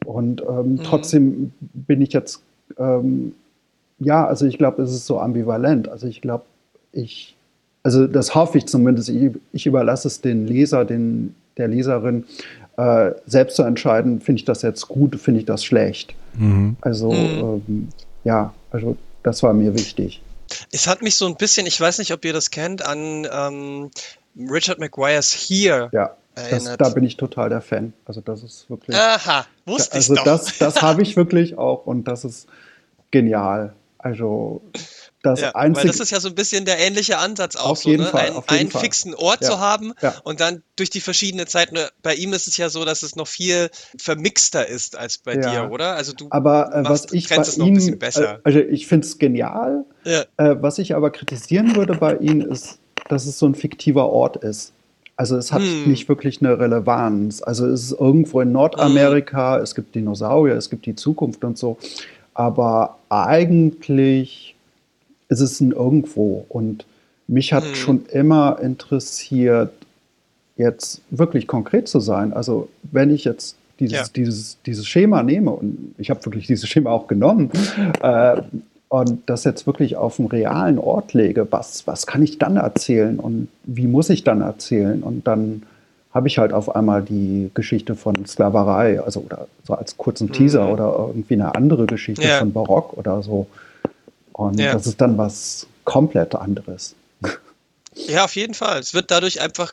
Und 0.05 0.43
ähm, 0.43 0.75
mm. 0.75 0.81
trotzdem 0.85 1.53
bin 1.61 2.01
ich 2.01 2.13
jetzt, 2.13 2.43
ähm, 2.79 3.35
ja, 3.99 4.27
also 4.27 4.47
ich 4.47 4.59
glaube, 4.59 4.83
es 4.83 4.93
ist 4.93 5.07
so 5.07 5.19
ambivalent. 5.19 5.89
Also 5.89 6.07
ich 6.07 6.21
glaube, 6.21 6.45
ich, 6.93 7.37
also 7.83 8.07
das 8.07 8.35
hoffe 8.35 8.59
ich 8.59 8.67
zumindest, 8.67 9.09
ich, 9.09 9.33
ich 9.53 9.67
überlasse 9.67 10.09
es 10.09 10.21
den 10.21 10.47
Leser, 10.47 10.85
den, 10.85 11.35
der 11.57 11.69
Leserin, 11.69 12.25
äh, 12.77 13.13
selbst 13.27 13.57
zu 13.57 13.63
entscheiden, 13.63 14.21
finde 14.21 14.41
ich 14.41 14.45
das 14.45 14.63
jetzt 14.63 14.89
gut, 14.89 15.17
finde 15.17 15.41
ich 15.41 15.47
das 15.47 15.65
schlecht. 15.65 16.15
Mhm. 16.37 16.77
Also 16.81 17.13
mhm. 17.13 17.89
ja, 18.25 18.53
also 18.75 18.97
das 19.23 19.43
war 19.45 19.55
mir 19.55 19.73
wichtig. 19.73 20.21
Es 20.73 20.89
hat 20.89 21.01
mich 21.01 21.15
so 21.15 21.27
ein 21.27 21.37
bisschen, 21.37 21.67
ich 21.67 21.81
weiß 21.81 21.99
nicht, 21.99 22.13
ob 22.13 22.25
ihr 22.25 22.33
das 22.33 22.51
kennt, 22.51 22.85
an 22.85 23.27
ähm, 23.33 23.91
Richard 24.37 24.81
McGuire's 24.81 25.33
Here 25.33 25.89
ja. 25.93 26.17
Das, 26.51 26.65
da 26.65 26.89
bin 26.89 27.05
ich 27.05 27.17
total 27.17 27.49
der 27.49 27.61
Fan. 27.61 27.93
Also 28.07 28.21
das 28.21 28.43
ist 28.43 28.69
wirklich. 28.69 28.97
Aha, 28.97 29.47
wusste 29.67 29.95
also 29.95 30.15
ich 30.15 30.19
doch. 30.19 30.25
das, 30.25 30.59
das 30.59 30.83
habe 30.83 31.01
ich 31.03 31.17
wirklich 31.17 31.57
auch 31.57 31.87
und 31.87 32.09
das 32.09 32.25
ist 32.25 32.49
genial. 33.13 33.73
Also 33.99 34.61
das 35.25 35.41
ja, 35.41 35.55
einzige. 35.55 35.85
Weil 35.85 35.93
das 35.93 36.01
ist 36.01 36.11
ja 36.11 36.21
so 36.21 36.29
ein 36.29 36.35
bisschen 36.35 36.65
der 36.65 36.79
ähnliche 36.79 37.19
Ansatz 37.19 37.57
auch 37.57 37.71
Auf 37.71 37.79
so, 37.83 37.89
jeden 37.89 38.05
ne? 38.05 38.11
Fall, 38.11 38.27
Ein, 38.29 38.33
auf 38.35 38.45
jeden 38.51 38.61
einen 38.61 38.71
Fall. 38.71 38.83
fixen 38.83 39.15
Ort 39.15 39.43
Ja, 39.43 39.51
zu 39.51 39.59
haben 39.59 39.93
ja. 40.03 40.15
und 40.23 40.41
dann 40.41 40.63
durch 40.77 40.91
die 40.91 41.01
verschiedenen 41.01 41.47
Zeiten. 41.47 41.77
Bei 42.03 42.15
ihm 42.15 42.33
ist 42.33 42.47
es 42.47 42.57
ja 42.57 42.69
so, 42.69 42.85
dass 42.85 43.03
es 43.03 43.17
noch 43.17 43.27
viel 43.27 43.71
vermixter 43.99 44.69
ist 44.69 44.97
als 44.97 45.19
bei 45.19 45.37
dir, 45.37 45.71
oder? 45.73 45.95
Also 45.97 46.13
du 46.13 46.27
aber 46.31 46.71
äh, 46.75 46.83
machst- 46.83 47.07
was 47.07 47.13
ich 47.13 47.29
bei 47.29 47.37
grenzt 47.37 47.51
es 47.53 47.57
noch 47.59 47.67
ein 47.67 47.75
bisschen 47.75 47.95
ihm, 47.95 47.99
besser. 47.99 48.35
äh, 48.35 48.39
also 48.45 48.59
ich 48.61 48.87
finde 48.87 49.07
es 49.07 49.19
genial. 49.19 49.85
Äh, 50.05 50.25
was 50.37 50.79
ich 50.79 50.95
aber 50.95 51.11
kritisieren 51.11 51.75
würde 51.77 51.95
bei 51.95 52.17
ihm 52.17 52.41
ist, 52.43 52.79
dass 53.09 53.27
es 53.27 53.39
so 53.39 53.47
ein 53.47 53.55
fiktiver 53.55 54.11
Ort 54.11 54.37
ist. 54.37 54.73
Also 55.17 55.37
es 55.37 55.53
hat 55.53 55.63
Hm. 55.63 55.85
nicht 55.89 56.09
wirklich 56.09 56.41
eine 56.43 56.59
Relevanz. 56.59 57.41
Also 57.41 57.67
es 57.67 57.85
ist 57.85 57.93
irgendwo 58.01 58.41
in 58.41 58.51
Nordamerika, 58.53 59.59
es 59.61 59.75
gibt 59.75 59.95
Dinosaurier, 59.95 60.57
es 60.57 60.69
gibt 60.71 60.87
die 60.87 60.97
Zukunft 60.97 61.45
und 61.45 61.57
so. 61.57 61.79
Aber 62.35 62.99
eigentlich 63.11 64.54
ist 65.41 65.53
es 65.53 65.61
ein 65.61 65.73
Irgendwo. 65.73 66.45
Und 66.49 66.85
mich 67.29 67.53
hat 67.53 67.65
Hm. 67.65 67.75
schon 67.75 68.07
immer 68.13 68.59
interessiert, 68.63 69.71
jetzt 70.57 71.01
wirklich 71.11 71.47
konkret 71.47 71.89
zu 71.89 72.01
sein. 72.01 72.33
Also 72.33 72.69
wenn 72.93 73.11
ich 73.11 73.25
jetzt 73.25 73.57
dieses, 73.81 73.99
Ja. 73.99 74.05
dieses, 74.15 74.57
dieses 74.67 74.87
Schema 74.87 75.23
nehme, 75.23 75.51
und 75.51 75.95
ich 75.99 76.11
habe 76.11 76.25
wirklich 76.25 76.47
dieses 76.47 76.69
Schema 76.69 76.91
auch 76.91 77.09
genommen, 77.09 77.51
äh, 78.03 78.41
und 78.89 79.23
das 79.27 79.43
jetzt 79.43 79.67
wirklich 79.67 79.97
auf 79.97 80.21
einen 80.21 80.29
realen 80.29 80.79
Ort 80.79 81.15
lege, 81.15 81.49
was, 81.51 81.85
was 81.89 82.07
kann 82.07 82.23
ich 82.23 82.39
dann 82.39 82.57
erzählen 82.57 83.19
und 83.19 83.49
wie 83.65 83.89
muss 83.89 84.09
ich 84.11 84.23
dann 84.23 84.41
erzählen? 84.41 85.03
Und 85.03 85.27
dann 85.27 85.63
habe 86.13 86.29
ich 86.29 86.39
halt 86.39 86.53
auf 86.53 86.77
einmal 86.77 87.03
die 87.03 87.51
Geschichte 87.55 87.97
von 87.97 88.15
Sklaverei, 88.25 89.01
also 89.01 89.21
oder 89.21 89.49
so 89.67 89.75
als 89.75 89.97
kurzen 89.97 90.31
Teaser 90.31 90.67
Mhm. 90.67 90.71
oder 90.73 91.07
irgendwie 91.09 91.35
eine 91.35 91.57
andere 91.57 91.87
Geschichte 91.87 92.29
Ja. 92.29 92.39
von 92.39 92.53
Barock 92.53 92.97
oder 92.97 93.21
so. 93.23 93.49
Und 94.35 94.61
Ja. 94.61 94.73
das 94.73 94.87
ist 94.87 95.01
dann 95.01 95.17
was 95.17 95.67
komplett 95.85 96.35
anderes. 96.35 96.95
ja, 97.95 98.25
auf 98.25 98.37
jeden 98.37 98.55
Fall. 98.55 98.81
Es 98.81 98.93
wird 98.93 99.11
dadurch 99.11 99.41
einfach 99.41 99.73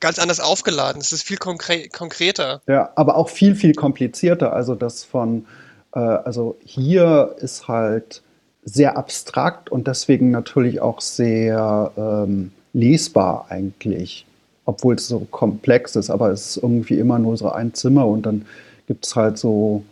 ganz 0.00 0.18
anders 0.18 0.40
aufgeladen. 0.40 1.00
Es 1.00 1.12
ist 1.12 1.22
viel 1.22 1.38
konkre 1.38 1.88
konkreter. 1.88 2.60
Ja, 2.66 2.90
aber 2.96 3.16
auch 3.16 3.28
viel, 3.28 3.54
viel 3.54 3.74
komplizierter. 3.74 4.52
Also 4.52 4.74
das 4.74 5.04
von, 5.04 5.46
äh, 5.94 5.98
also 5.98 6.56
hier 6.64 7.34
ist 7.40 7.68
halt 7.68 8.22
sehr 8.64 8.96
abstrakt 8.96 9.70
und 9.70 9.86
deswegen 9.86 10.30
natürlich 10.30 10.80
auch 10.80 11.00
sehr 11.00 11.90
ähm, 11.96 12.52
lesbar 12.72 13.46
eigentlich, 13.48 14.26
obwohl 14.66 14.96
es 14.96 15.08
so 15.08 15.20
komplex 15.30 15.96
ist, 15.96 16.10
aber 16.10 16.30
es 16.30 16.50
ist 16.50 16.62
irgendwie 16.62 16.98
immer 16.98 17.18
nur 17.18 17.36
so 17.36 17.50
ein 17.50 17.74
Zimmer 17.74 18.06
und 18.06 18.22
dann 18.26 18.44
gibt 18.86 19.06
es 19.06 19.16
halt 19.16 19.38
so 19.38 19.84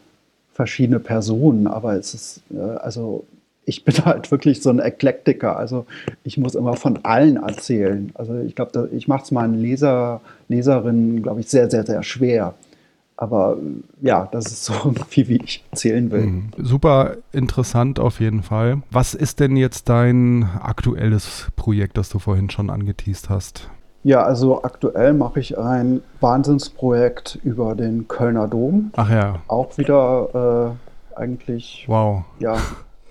verschiedene 0.52 1.00
Personen, 1.00 1.66
aber 1.66 1.94
es 1.94 2.14
ist, 2.14 2.40
äh, 2.54 2.58
also 2.60 3.24
ich 3.66 3.84
bin 3.84 3.94
halt 4.04 4.30
wirklich 4.30 4.62
so 4.62 4.70
ein 4.70 4.78
Eklektiker, 4.78 5.56
also 5.58 5.84
ich 6.24 6.38
muss 6.38 6.54
immer 6.54 6.74
von 6.74 7.04
allen 7.04 7.36
erzählen. 7.36 8.10
Also 8.14 8.38
ich 8.38 8.54
glaube, 8.54 8.88
ich 8.92 9.08
mache 9.08 9.24
es 9.24 9.30
meinen 9.30 9.54
Leser, 9.54 10.22
Leserinnen, 10.48 11.22
glaube 11.22 11.40
ich, 11.40 11.48
sehr, 11.48 11.70
sehr, 11.70 11.84
sehr 11.84 12.02
schwer. 12.02 12.54
Aber 13.18 13.56
ja, 14.00 14.28
das 14.30 14.46
ist 14.46 14.64
so 14.64 14.74
irgendwie, 14.84 15.28
wie 15.28 15.36
ich 15.42 15.64
erzählen 15.70 16.10
will. 16.10 16.26
Mhm. 16.26 16.50
Super 16.58 17.16
interessant 17.32 17.98
auf 17.98 18.20
jeden 18.20 18.42
Fall. 18.42 18.82
Was 18.90 19.14
ist 19.14 19.40
denn 19.40 19.56
jetzt 19.56 19.88
dein 19.88 20.44
aktuelles 20.60 21.48
Projekt, 21.56 21.98
das 21.98 22.08
du 22.08 22.18
vorhin 22.18 22.50
schon 22.50 22.70
angeteased 22.70 23.28
hast? 23.28 23.70
Ja, 24.04 24.22
also 24.22 24.62
aktuell 24.62 25.14
mache 25.14 25.40
ich 25.40 25.58
ein 25.58 26.00
Wahnsinnsprojekt 26.20 27.40
über 27.42 27.74
den 27.74 28.06
Kölner 28.06 28.46
Dom. 28.46 28.92
Ach 28.94 29.10
ja, 29.10 29.40
Auch 29.48 29.76
wieder 29.78 30.76
äh, 31.16 31.18
eigentlich, 31.18 31.86
wow. 31.88 32.22
ja, 32.38 32.56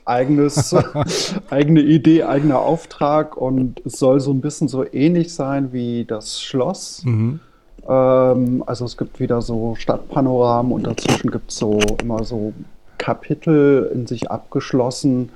eigenes, 0.06 0.76
eigene 1.50 1.82
Idee, 1.82 2.24
eigener 2.24 2.60
Auftrag 2.60 3.38
und 3.38 3.82
es 3.86 4.00
soll 4.00 4.20
so 4.20 4.32
ein 4.32 4.42
bisschen 4.42 4.68
so 4.68 4.86
ähnlich 4.92 5.34
sein 5.34 5.74
wie 5.74 6.06
das 6.06 6.42
Schloss. 6.42 7.04
Mhm. 7.04 7.40
Ähm, 7.88 8.64
also 8.66 8.86
es 8.86 8.98
gibt 8.98 9.20
wieder 9.20 9.42
so 9.42 9.76
Stadtpanoramen 9.76 10.72
und 10.72 10.88
dazwischen 10.88 11.32
gibt 11.32 11.52
es 11.52 11.58
so 11.58 11.80
immer 12.02 12.24
so 12.24 12.54
Kapitel 12.98 13.92
in 13.94 14.08
sich 14.08 14.32
abgeschlossen 14.32 15.30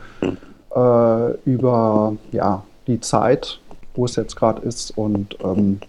äh, 0.76 1.32
über 1.46 2.14
ja, 2.32 2.64
die 2.88 3.00
Zeit, 3.00 3.60
wo 3.96 4.06
es 4.06 4.16
jetzt 4.16 4.36
gerade 4.36 4.62
ist. 4.62 4.98
Und 4.98 5.38
ähm, 5.44 5.80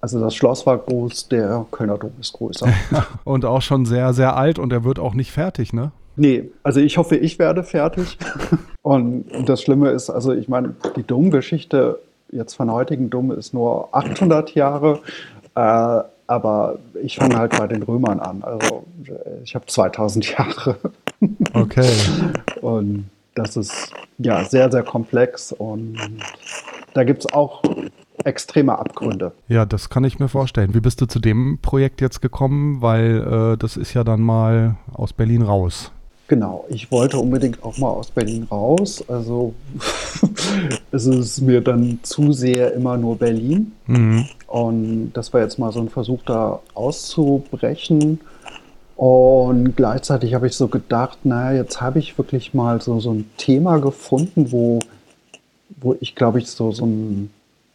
also 0.00 0.20
das 0.20 0.34
Schloss 0.34 0.66
war 0.66 0.78
groß, 0.78 1.28
der 1.28 1.66
Kölner 1.70 1.98
Dom 1.98 2.12
ist 2.20 2.32
größer. 2.32 2.68
Und 3.24 3.44
auch 3.44 3.62
schon 3.62 3.86
sehr, 3.86 4.12
sehr 4.12 4.36
alt 4.36 4.58
und 4.58 4.72
er 4.72 4.84
wird 4.84 4.98
auch 4.98 5.14
nicht 5.14 5.32
fertig, 5.32 5.72
ne? 5.72 5.92
Nee, 6.16 6.50
also 6.62 6.80
ich 6.80 6.96
hoffe, 6.96 7.16
ich 7.16 7.38
werde 7.38 7.64
fertig. 7.64 8.18
Und 8.82 9.26
das 9.46 9.62
Schlimme 9.62 9.90
ist, 9.90 10.10
also 10.10 10.32
ich 10.32 10.48
meine, 10.48 10.74
die 10.96 11.02
Domgeschichte 11.02 11.98
jetzt 12.30 12.54
von 12.54 12.70
heutigen 12.70 13.10
Dom 13.10 13.30
ist 13.30 13.54
nur 13.54 13.88
800 13.92 14.54
Jahre, 14.54 15.00
äh, 15.54 16.00
aber 16.26 16.78
ich 17.02 17.16
fange 17.16 17.36
halt 17.36 17.56
bei 17.56 17.66
den 17.66 17.82
Römern 17.82 18.20
an. 18.20 18.42
Also 18.42 18.84
ich 19.42 19.54
habe 19.54 19.66
2000 19.66 20.36
Jahre 20.36 20.76
Okay. 21.54 21.90
und 22.60 23.10
das 23.34 23.56
ist 23.56 23.92
ja 24.18 24.44
sehr, 24.44 24.70
sehr 24.70 24.82
komplex 24.82 25.52
und 25.52 25.98
da 26.94 27.04
gibt 27.04 27.24
es 27.24 27.32
auch 27.32 27.62
extreme 28.24 28.78
Abgründe. 28.78 29.32
Ja, 29.48 29.66
das 29.66 29.90
kann 29.90 30.04
ich 30.04 30.18
mir 30.18 30.28
vorstellen. 30.28 30.74
Wie 30.74 30.80
bist 30.80 31.00
du 31.00 31.06
zu 31.06 31.18
dem 31.18 31.58
Projekt 31.60 32.00
jetzt 32.00 32.20
gekommen? 32.22 32.80
Weil 32.80 33.54
äh, 33.54 33.56
das 33.58 33.76
ist 33.76 33.94
ja 33.94 34.04
dann 34.04 34.20
mal 34.20 34.76
aus 34.92 35.12
Berlin 35.12 35.42
raus. 35.42 35.92
Genau, 36.34 36.64
ich 36.68 36.90
wollte 36.90 37.16
unbedingt 37.18 37.62
auch 37.62 37.78
mal 37.78 37.90
aus 37.90 38.10
Berlin 38.10 38.48
raus. 38.50 39.04
Also 39.06 39.54
es 40.90 41.06
ist 41.06 41.40
mir 41.42 41.60
dann 41.60 42.00
zu 42.02 42.32
sehr 42.32 42.72
immer 42.72 42.96
nur 42.96 43.18
Berlin. 43.18 43.70
Mhm. 43.86 44.24
Und 44.48 45.12
das 45.12 45.32
war 45.32 45.42
jetzt 45.42 45.60
mal 45.60 45.70
so 45.70 45.78
ein 45.78 45.90
Versuch, 45.90 46.22
da 46.26 46.58
auszubrechen. 46.74 48.18
Und 48.96 49.76
gleichzeitig 49.76 50.34
habe 50.34 50.48
ich 50.48 50.56
so 50.56 50.66
gedacht, 50.66 51.18
naja, 51.24 51.62
jetzt 51.62 51.80
habe 51.80 52.00
ich 52.00 52.18
wirklich 52.18 52.52
mal 52.52 52.82
so, 52.82 52.98
so 52.98 53.12
ein 53.12 53.30
Thema 53.36 53.78
gefunden, 53.78 54.50
wo, 54.50 54.80
wo 55.80 55.94
ich, 56.00 56.16
glaube 56.16 56.40
ich, 56.40 56.48
so, 56.50 56.72
so, 56.72 56.84
ein, 56.84 57.30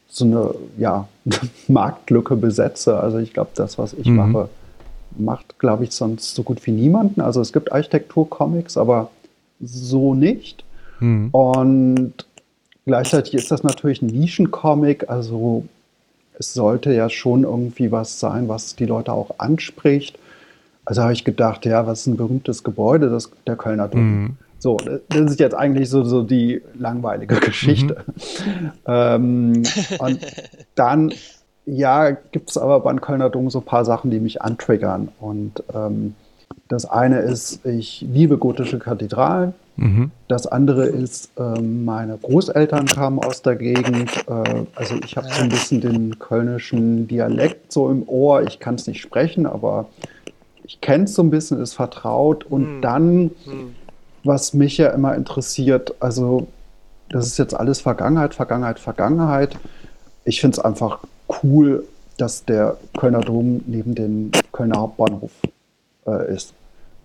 so 0.10 0.26
eine 0.26 0.54
ja, 0.78 1.08
Marktlücke 1.69 2.36
besetze. 2.36 3.00
Also 3.00 3.19
ich 3.19 3.32
glaube, 3.32 3.52
das, 3.56 3.78
was 3.78 3.93
ich 3.93 4.08
Mhm. 4.08 4.15
mache, 4.17 4.50
macht, 5.17 5.60
glaube 5.60 5.84
ich, 5.84 5.91
sonst 5.91 6.36
so 6.36 6.43
gut 6.43 6.65
wie 6.65 6.72
niemanden. 6.72 7.22
Also 7.22 7.41
es 7.41 7.54
gibt 7.54 7.72
Architektur-Comics, 7.72 8.78
aber 8.78 9.10
so 9.60 10.13
nicht. 10.13 10.63
Mhm. 11.00 11.30
Und 11.32 12.13
gleichzeitig 12.86 13.34
ist 13.34 13.52
das 13.52 13.63
natürlich 13.63 14.02
ein 14.02 14.08
Nischencomic, 14.08 15.10
also 15.10 15.65
es 16.38 16.54
sollte 16.54 16.93
ja 16.93 17.10
schon 17.10 17.43
irgendwie 17.43 17.91
was 17.91 18.19
sein, 18.19 18.48
was 18.48 18.76
die 18.76 18.86
Leute 18.86 19.12
auch 19.12 19.39
anspricht. 19.39 20.17
Also 20.86 21.04
habe 21.04 21.13
ich 21.13 21.26
gedacht, 21.26 21.65
ja, 21.65 21.86
was 21.86 22.02
ist 22.02 22.08
ein 22.08 22.17
berühmtes 22.17 22.63
Gebäude, 22.63 23.10
das 23.10 23.30
der 23.45 23.58
Kölner 23.58 23.88
Dom. 23.89 24.22
Mhm. 24.22 24.38
So, 24.58 24.78
das 25.10 25.32
ist 25.32 25.39
jetzt 25.39 25.56
eigentlich 25.56 25.89
so, 25.89 26.04
so 26.04 26.24
die 26.24 26.62
langweilige 26.78 27.36
Geschichte. 27.36 28.04
Ähm, 28.86 29.63
und 30.00 30.19
dann, 30.76 31.13
ja, 31.71 32.12
gibt 32.12 32.49
es 32.49 32.58
aber 32.58 32.79
beim 32.82 33.01
Kölner 33.01 33.29
Dom 33.29 33.49
so 33.49 33.60
ein 33.60 33.65
paar 33.65 33.86
Sachen, 33.86 34.12
die 34.12 34.19
mich 34.19 34.41
antriggern. 34.41 35.10
Und 35.19 35.63
ähm, 35.73 36.15
das 36.67 36.86
eine 36.86 37.19
ist, 37.19 37.65
ich 37.65 38.01
liebe 38.01 38.38
gotische 38.38 38.79
Kathedralen. 38.79 39.53
Mhm. 39.75 40.12
Das 40.27 40.45
andere 40.47 40.86
ist, 40.86 41.32
ähm, 41.38 41.86
meine 41.86 42.17
Großeltern 42.17 42.86
kamen 42.86 43.19
aus 43.19 43.41
der 43.41 43.55
Gegend. 43.55 44.12
Äh, 44.27 44.65
also 44.75 44.95
ich 45.03 45.15
habe 45.15 45.27
so 45.29 45.41
ein 45.41 45.49
bisschen 45.49 45.82
den 45.82 46.19
kölnischen 46.19 47.08
Dialekt 47.08 47.71
so 47.71 47.89
im 47.89 48.08
Ohr. 48.08 48.43
Ich 48.43 48.60
kann 48.60 48.75
es 48.75 48.88
nicht 48.88 49.01
sprechen, 49.01 49.45
aber 49.45 49.88
ich 50.63 50.82
kenne 50.82 51.05
es 51.05 51.13
so 51.15 51.23
ein 51.23 51.29
bisschen, 51.29 51.62
ist 51.62 51.73
vertraut. 51.73 52.45
Und 52.45 52.65
Hm. 52.65 52.82
dann, 52.82 53.32
Hm. 53.45 53.75
was 54.23 54.53
mich 54.53 54.77
ja 54.77 54.89
immer 54.89 55.15
interessiert, 55.15 55.93
also 55.99 56.47
das 57.10 57.25
ist 57.25 57.39
jetzt 57.39 57.53
alles 57.55 57.82
Vergangenheit, 57.82 58.34
Vergangenheit, 58.36 58.79
Vergangenheit. 58.79 59.56
Ich 60.25 60.41
finde 60.41 60.58
es 60.58 60.63
einfach 60.63 61.00
cool, 61.44 61.86
dass 62.17 62.46
der 62.46 62.77
Kölner 62.98 63.21
Dom 63.21 63.62
neben 63.65 63.96
dem 63.96 64.32
Kölner 64.52 64.80
Hauptbahnhof 64.80 65.32
äh, 66.06 66.34
ist 66.34 66.54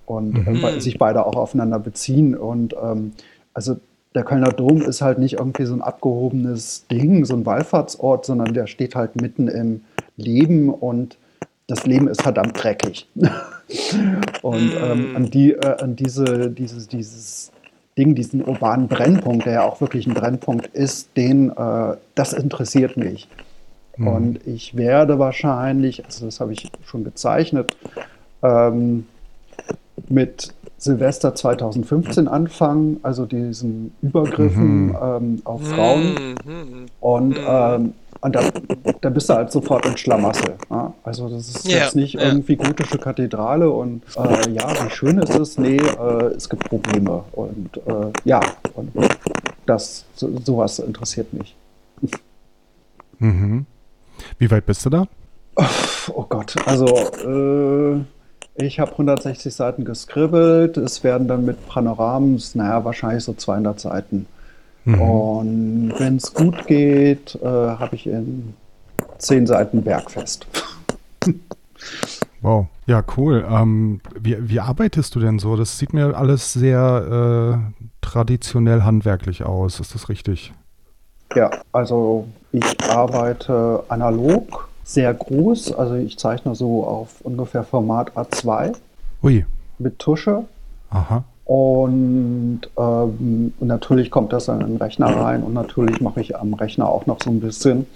und 0.06 0.46
Mhm. 0.46 0.64
äh, 0.64 0.80
sich 0.80 0.98
beide 0.98 1.24
auch 1.26 1.36
aufeinander 1.36 1.78
beziehen. 1.78 2.34
Und 2.34 2.74
ähm, 2.82 3.12
also 3.52 3.76
der 4.14 4.24
Kölner 4.24 4.50
Dom 4.52 4.82
ist 4.82 5.02
halt 5.02 5.18
nicht 5.18 5.34
irgendwie 5.34 5.64
so 5.64 5.74
ein 5.74 5.82
abgehobenes 5.82 6.86
Ding, 6.90 7.24
so 7.24 7.34
ein 7.34 7.46
Wallfahrtsort, 7.46 8.26
sondern 8.26 8.54
der 8.54 8.66
steht 8.66 8.94
halt 8.94 9.20
mitten 9.20 9.48
im 9.48 9.82
Leben 10.16 10.68
und 10.70 11.16
das 11.66 11.86
Leben 11.86 12.08
ist 12.08 12.22
verdammt 12.22 12.62
dreckig. 12.62 13.08
und 14.42 14.74
ähm, 14.80 15.16
an, 15.16 15.30
die, 15.30 15.52
äh, 15.52 15.80
an 15.80 15.96
diese, 15.96 16.50
dieses, 16.50 16.88
dieses 16.88 17.50
Ding, 17.96 18.14
diesen 18.14 18.42
urbanen 18.44 18.88
Brennpunkt, 18.88 19.46
der 19.46 19.52
ja 19.54 19.62
auch 19.64 19.80
wirklich 19.80 20.06
ein 20.06 20.14
Brennpunkt 20.14 20.66
ist, 20.74 21.16
den, 21.16 21.50
äh, 21.50 21.96
das 22.14 22.32
interessiert 22.32 22.96
mich. 22.96 23.28
Mhm. 23.96 24.08
Und 24.08 24.46
ich 24.46 24.76
werde 24.76 25.18
wahrscheinlich, 25.18 26.04
also 26.04 26.26
das 26.26 26.40
habe 26.40 26.52
ich 26.52 26.70
schon 26.84 27.04
gezeichnet, 27.04 27.76
ähm, 28.42 29.06
mit 30.08 30.52
Silvester 30.78 31.34
2015 31.34 32.28
anfangen, 32.28 33.00
also 33.02 33.26
diesen 33.26 33.94
Übergriffen 34.02 34.86
mhm. 34.86 34.96
ähm, 35.02 35.42
auf 35.44 35.66
Frauen. 35.66 36.34
Mhm. 36.44 36.86
Und, 37.00 37.28
mhm. 37.30 37.46
ähm, 37.46 37.94
und 38.20 38.34
da, 38.34 38.42
da, 39.00 39.10
bist 39.10 39.28
du 39.28 39.34
halt 39.34 39.52
sofort 39.52 39.86
in 39.86 39.96
Schlamassel. 39.96 40.54
Ja? 40.70 40.92
Also 41.02 41.28
das 41.28 41.48
ist 41.48 41.68
ja, 41.68 41.84
jetzt 41.84 41.96
nicht 41.96 42.14
ja. 42.14 42.22
irgendwie 42.22 42.56
gotische 42.56 42.98
Kathedrale 42.98 43.70
und 43.70 44.02
äh, 44.16 44.50
ja, 44.50 44.68
wie 44.84 44.90
schön 44.90 45.18
ist 45.18 45.34
es? 45.34 45.58
Nee, 45.58 45.76
äh, 45.76 46.24
es 46.36 46.48
gibt 46.48 46.68
Probleme. 46.68 47.24
Und 47.32 47.76
äh, 47.86 48.12
ja, 48.24 48.40
und 48.74 48.92
das, 49.66 50.04
so, 50.14 50.30
sowas 50.44 50.78
interessiert 50.78 51.32
mich. 51.32 51.54
Mhm. 53.18 53.66
Wie 54.38 54.50
weit 54.50 54.66
bist 54.66 54.84
du 54.86 54.90
da? 54.90 55.06
Oh 56.12 56.26
Gott, 56.28 56.56
also 56.66 56.86
äh, 56.86 58.04
ich 58.56 58.78
habe 58.78 58.92
160 58.92 59.54
Seiten 59.54 59.84
geskribbelt. 59.84 60.76
Es 60.76 61.02
werden 61.02 61.28
dann 61.28 61.44
mit 61.44 61.66
Panoramen, 61.68 62.40
naja, 62.54 62.84
wahrscheinlich 62.84 63.24
so 63.24 63.32
200 63.32 63.80
Seiten. 63.80 64.26
Mhm. 64.84 65.00
Und 65.00 65.94
wenn 65.98 66.16
es 66.16 66.34
gut 66.34 66.66
geht, 66.66 67.36
äh, 67.42 67.46
habe 67.46 67.94
ich 67.96 68.06
in 68.06 68.54
10 69.18 69.46
Seiten 69.46 69.82
Bergfest. 69.82 70.46
wow, 72.42 72.66
ja, 72.86 73.02
cool. 73.16 73.46
Ähm, 73.48 74.00
wie, 74.18 74.36
wie 74.40 74.60
arbeitest 74.60 75.14
du 75.14 75.20
denn 75.20 75.38
so? 75.38 75.56
Das 75.56 75.78
sieht 75.78 75.92
mir 75.92 76.16
alles 76.16 76.52
sehr 76.52 77.58
äh, 77.72 77.82
traditionell 78.02 78.82
handwerklich 78.82 79.44
aus. 79.44 79.80
Ist 79.80 79.94
das 79.94 80.08
richtig? 80.08 80.52
Ja, 81.34 81.50
also 81.72 82.28
ich 82.54 82.88
arbeite 82.88 83.82
analog 83.88 84.68
sehr 84.84 85.12
groß. 85.12 85.72
Also 85.72 85.96
ich 85.96 86.18
zeichne 86.18 86.54
so 86.54 86.84
auf 86.84 87.20
ungefähr 87.22 87.64
Format 87.64 88.12
A2 88.16 88.74
Ui. 89.22 89.44
mit 89.78 89.98
Tusche. 89.98 90.44
Aha. 90.90 91.24
Und 91.44 92.60
ähm, 92.78 93.52
natürlich 93.60 94.10
kommt 94.10 94.32
das 94.32 94.46
dann 94.46 94.60
in 94.60 94.68
den 94.68 94.76
Rechner 94.76 95.08
rein 95.08 95.42
und 95.42 95.52
natürlich 95.52 96.00
mache 96.00 96.20
ich 96.20 96.36
am 96.36 96.54
Rechner 96.54 96.88
auch 96.88 97.06
noch 97.06 97.20
so 97.22 97.30
ein 97.30 97.40
bisschen. 97.40 97.86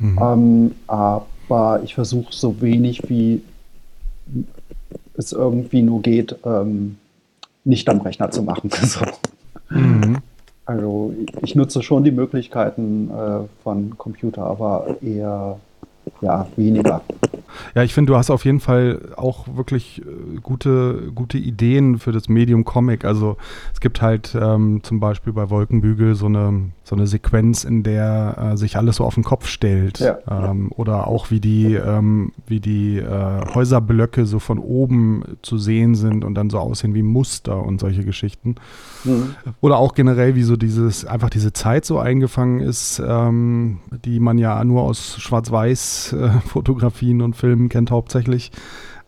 Mhm. 0.00 0.18
Ähm, 0.20 0.74
aber 0.86 1.80
ich 1.84 1.94
versuche 1.94 2.32
so 2.34 2.60
wenig 2.60 3.08
wie 3.08 3.42
es 5.16 5.32
irgendwie 5.32 5.82
nur 5.82 6.02
geht, 6.02 6.36
ähm, 6.44 6.98
nicht 7.64 7.88
am 7.88 8.00
Rechner 8.00 8.30
zu 8.32 8.42
machen. 8.42 8.70
so. 8.82 9.04
mhm. 9.70 10.18
Also 10.66 11.14
ich 11.42 11.54
nutze 11.54 11.82
schon 11.82 12.04
die 12.04 12.10
Möglichkeiten 12.10 13.10
äh, 13.10 13.62
von 13.62 13.98
Computer, 13.98 14.44
aber 14.44 14.96
eher 15.02 15.58
ja, 16.20 16.46
weniger. 16.56 17.02
Ja, 17.74 17.82
ich 17.82 17.94
finde, 17.94 18.12
du 18.12 18.16
hast 18.16 18.30
auf 18.30 18.44
jeden 18.44 18.60
Fall 18.60 19.12
auch 19.16 19.56
wirklich 19.56 20.02
äh, 20.02 20.40
gute, 20.42 21.10
gute 21.14 21.38
Ideen 21.38 21.98
für 21.98 22.12
das 22.12 22.28
Medium 22.28 22.64
Comic. 22.64 23.04
Also 23.04 23.36
es 23.72 23.80
gibt 23.80 24.02
halt 24.02 24.36
ähm, 24.40 24.80
zum 24.82 25.00
Beispiel 25.00 25.32
bei 25.32 25.50
Wolkenbügel 25.50 26.14
so 26.14 26.26
eine, 26.26 26.70
so 26.84 26.94
eine 26.94 27.06
Sequenz, 27.06 27.64
in 27.64 27.82
der 27.82 28.52
äh, 28.52 28.56
sich 28.56 28.76
alles 28.76 28.96
so 28.96 29.04
auf 29.04 29.14
den 29.14 29.24
Kopf 29.24 29.46
stellt. 29.46 30.00
Ja. 30.00 30.18
Ähm, 30.28 30.70
oder 30.72 31.06
auch 31.06 31.30
wie 31.30 31.40
die, 31.40 31.74
ähm, 31.74 32.32
wie 32.46 32.60
die 32.60 32.98
äh, 32.98 33.54
Häuserblöcke 33.54 34.26
so 34.26 34.38
von 34.38 34.58
oben 34.58 35.22
zu 35.42 35.58
sehen 35.58 35.94
sind 35.94 36.24
und 36.24 36.34
dann 36.34 36.50
so 36.50 36.58
aussehen 36.58 36.94
wie 36.94 37.02
Muster 37.02 37.62
und 37.62 37.80
solche 37.80 38.04
Geschichten. 38.04 38.56
Mhm. 39.04 39.34
Oder 39.60 39.78
auch 39.78 39.94
generell, 39.94 40.34
wie 40.34 40.42
so 40.42 40.56
dieses, 40.56 41.04
einfach 41.04 41.30
diese 41.30 41.52
Zeit 41.52 41.84
so 41.84 41.98
eingefangen 41.98 42.60
ist, 42.60 43.02
ähm, 43.06 43.78
die 44.04 44.20
man 44.20 44.38
ja 44.38 44.62
nur 44.64 44.82
aus 44.82 45.16
Schwarz-Weiß-Fotografien 45.18 47.20
äh, 47.20 47.22
und 47.24 47.36
Filmen 47.36 47.43
kennt 47.68 47.90
hauptsächlich. 47.90 48.50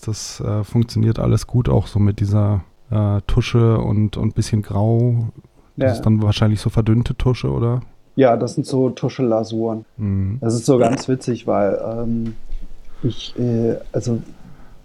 Das 0.04 0.40
äh, 0.40 0.64
funktioniert 0.64 1.18
alles 1.18 1.46
gut 1.46 1.68
auch 1.68 1.86
so 1.86 1.98
mit 1.98 2.20
dieser 2.20 2.62
äh, 2.90 3.20
Tusche 3.26 3.78
und, 3.78 4.16
und 4.16 4.34
bisschen 4.34 4.62
Grau. 4.62 5.28
Das 5.76 5.86
ja. 5.86 5.92
ist 5.92 6.02
dann 6.02 6.22
wahrscheinlich 6.22 6.60
so 6.60 6.70
verdünnte 6.70 7.16
Tusche, 7.16 7.50
oder? 7.50 7.80
Ja, 8.14 8.36
das 8.36 8.54
sind 8.54 8.66
so 8.66 8.90
Tuschelasuren. 8.90 9.84
Mhm. 9.96 10.38
Das 10.40 10.54
ist 10.54 10.66
so 10.66 10.78
ganz 10.78 11.08
witzig, 11.08 11.46
weil 11.46 11.78
ähm, 11.84 12.34
ich, 13.02 13.38
äh, 13.38 13.76
also 13.92 14.20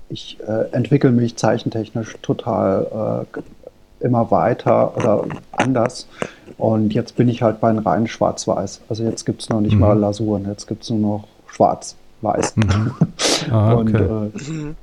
ich 0.09 0.37
äh, 0.45 0.69
entwickle 0.73 1.11
mich 1.11 1.37
zeichentechnisch 1.37 2.17
total 2.21 3.25
äh, 3.33 4.05
immer 4.05 4.31
weiter 4.31 4.95
oder 4.97 5.25
anders. 5.51 6.07
Und 6.57 6.93
jetzt 6.93 7.15
bin 7.15 7.29
ich 7.29 7.41
halt 7.41 7.61
bei 7.61 7.71
rein 7.71 8.07
schwarz-weiß. 8.07 8.81
Also 8.89 9.03
jetzt 9.03 9.25
gibt 9.25 9.41
es 9.41 9.49
noch 9.49 9.61
nicht 9.61 9.75
mhm. 9.75 9.79
mal 9.79 9.97
Lasuren, 9.97 10.45
jetzt 10.45 10.67
gibt 10.67 10.83
es 10.83 10.89
nur 10.89 10.99
noch 10.99 11.27
schwarz-weiß. 12.21 12.55
Mhm. 12.57 12.91
Ah, 13.51 13.73
okay. 13.73 13.97
äh, 13.97 14.51
mhm. 14.51 14.75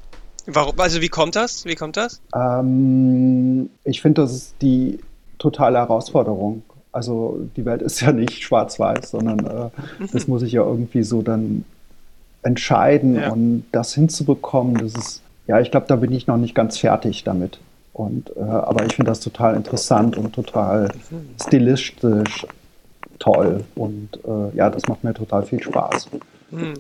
Warum, 0.46 0.80
also 0.80 1.00
wie 1.00 1.08
kommt 1.08 1.36
das? 1.36 1.64
Wie 1.64 1.76
kommt 1.76 1.96
das? 1.96 2.20
Ähm, 2.34 3.70
ich 3.84 4.02
finde, 4.02 4.22
das 4.22 4.32
ist 4.32 4.54
die 4.60 4.98
totale 5.38 5.78
Herausforderung. 5.78 6.64
Also 6.90 7.38
die 7.56 7.64
Welt 7.64 7.82
ist 7.82 8.00
ja 8.00 8.10
nicht 8.10 8.42
schwarz-weiß, 8.42 9.12
sondern 9.12 9.46
äh, 9.46 9.70
das 10.12 10.26
muss 10.26 10.42
ich 10.42 10.52
ja 10.52 10.62
irgendwie 10.62 11.04
so 11.04 11.22
dann 11.22 11.64
entscheiden 12.42 13.14
ja. 13.14 13.30
und 13.30 13.64
das 13.70 13.94
hinzubekommen, 13.94 14.74
das 14.74 14.94
ist, 14.94 15.22
ja, 15.46 15.60
ich 15.60 15.70
glaube, 15.70 15.86
da 15.86 15.96
bin 15.96 16.10
ich 16.10 16.26
noch 16.26 16.36
nicht 16.36 16.54
ganz 16.54 16.78
fertig 16.78 17.22
damit. 17.22 17.60
Und, 17.92 18.32
äh, 18.36 18.40
aber 18.40 18.86
ich 18.86 18.96
finde 18.96 19.10
das 19.10 19.20
total 19.20 19.54
interessant 19.54 20.16
und 20.16 20.34
total 20.34 20.90
stilistisch 21.40 22.44
toll. 23.20 23.64
Und 23.76 24.18
äh, 24.26 24.56
ja, 24.56 24.68
das 24.68 24.88
macht 24.88 25.04
mir 25.04 25.14
total 25.14 25.44
viel 25.44 25.62
Spaß. 25.62 26.08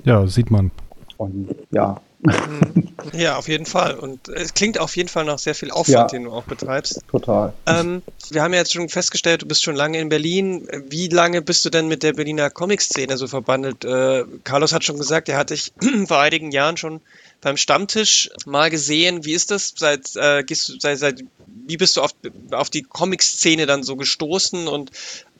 Ja, 0.04 0.26
sieht 0.26 0.50
man. 0.50 0.70
Und 1.16 1.54
ja. 1.70 2.00
Mhm. 2.20 2.88
Ja, 3.12 3.36
auf 3.36 3.48
jeden 3.48 3.66
Fall. 3.66 3.94
Und 3.94 4.28
es 4.28 4.54
klingt 4.54 4.78
auf 4.80 4.96
jeden 4.96 5.08
Fall 5.08 5.24
nach 5.24 5.38
sehr 5.38 5.54
viel 5.54 5.70
Aufwand, 5.70 5.88
ja, 5.88 6.06
den 6.06 6.24
du 6.24 6.32
auch 6.32 6.42
betreibst. 6.44 7.00
Total. 7.08 7.52
Ähm, 7.66 8.02
wir 8.30 8.42
haben 8.42 8.52
ja 8.52 8.58
jetzt 8.58 8.72
schon 8.72 8.88
festgestellt, 8.88 9.42
du 9.42 9.46
bist 9.46 9.62
schon 9.62 9.76
lange 9.76 10.00
in 10.00 10.08
Berlin. 10.08 10.68
Wie 10.88 11.08
lange 11.08 11.42
bist 11.42 11.64
du 11.64 11.70
denn 11.70 11.86
mit 11.86 12.02
der 12.02 12.14
Berliner 12.14 12.50
Comic-Szene 12.50 13.16
so 13.16 13.28
verbandelt? 13.28 13.84
Äh, 13.84 14.24
Carlos 14.42 14.72
hat 14.72 14.84
schon 14.84 14.96
gesagt, 14.98 15.28
er 15.28 15.38
hat 15.38 15.50
dich 15.50 15.72
vor 16.08 16.18
einigen 16.18 16.50
Jahren 16.50 16.76
schon 16.76 17.00
beim 17.40 17.56
Stammtisch 17.56 18.30
mal 18.46 18.70
gesehen. 18.70 19.24
Wie 19.24 19.32
ist 19.32 19.50
das? 19.50 19.74
Seit, 19.76 20.16
äh, 20.16 20.42
gehst 20.42 20.68
du, 20.68 20.78
seit, 20.78 20.98
seit, 20.98 21.24
wie 21.46 21.76
bist 21.76 21.96
du 21.96 22.02
auf, 22.02 22.10
auf 22.50 22.70
die 22.70 22.82
Comic-Szene 22.82 23.66
dann 23.66 23.82
so 23.82 23.96
gestoßen 23.96 24.66
und 24.68 24.90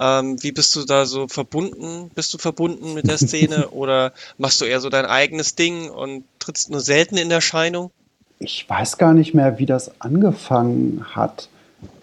ähm, 0.01 0.43
wie 0.43 0.53
bist 0.53 0.77
du 0.77 0.85
da 0.85 1.07
so 1.07 1.29
verbunden? 1.29 2.11
Bist 2.15 2.33
du 2.35 2.39
verbunden 2.39 2.95
mit 2.95 3.09
der 3.09 3.19
Szene 3.19 3.69
oder 3.71 4.13
machst 4.37 4.61
du 4.61 4.65
eher 4.65 4.81
so 4.81 4.91
dein 4.91 5.07
eigenes 5.07 5.55
Ding 5.55 5.91
und 5.91 6.25
trittst 6.39 6.71
nur 6.71 6.81
selten 6.81 7.17
in 7.17 7.31
Erscheinung? 7.31 7.91
Ich 8.39 8.69
weiß 8.69 8.99
gar 8.99 9.15
nicht 9.15 9.35
mehr, 9.35 9.59
wie 9.59 9.67
das 9.67 10.01
angefangen 10.01 11.05
hat. 11.15 11.49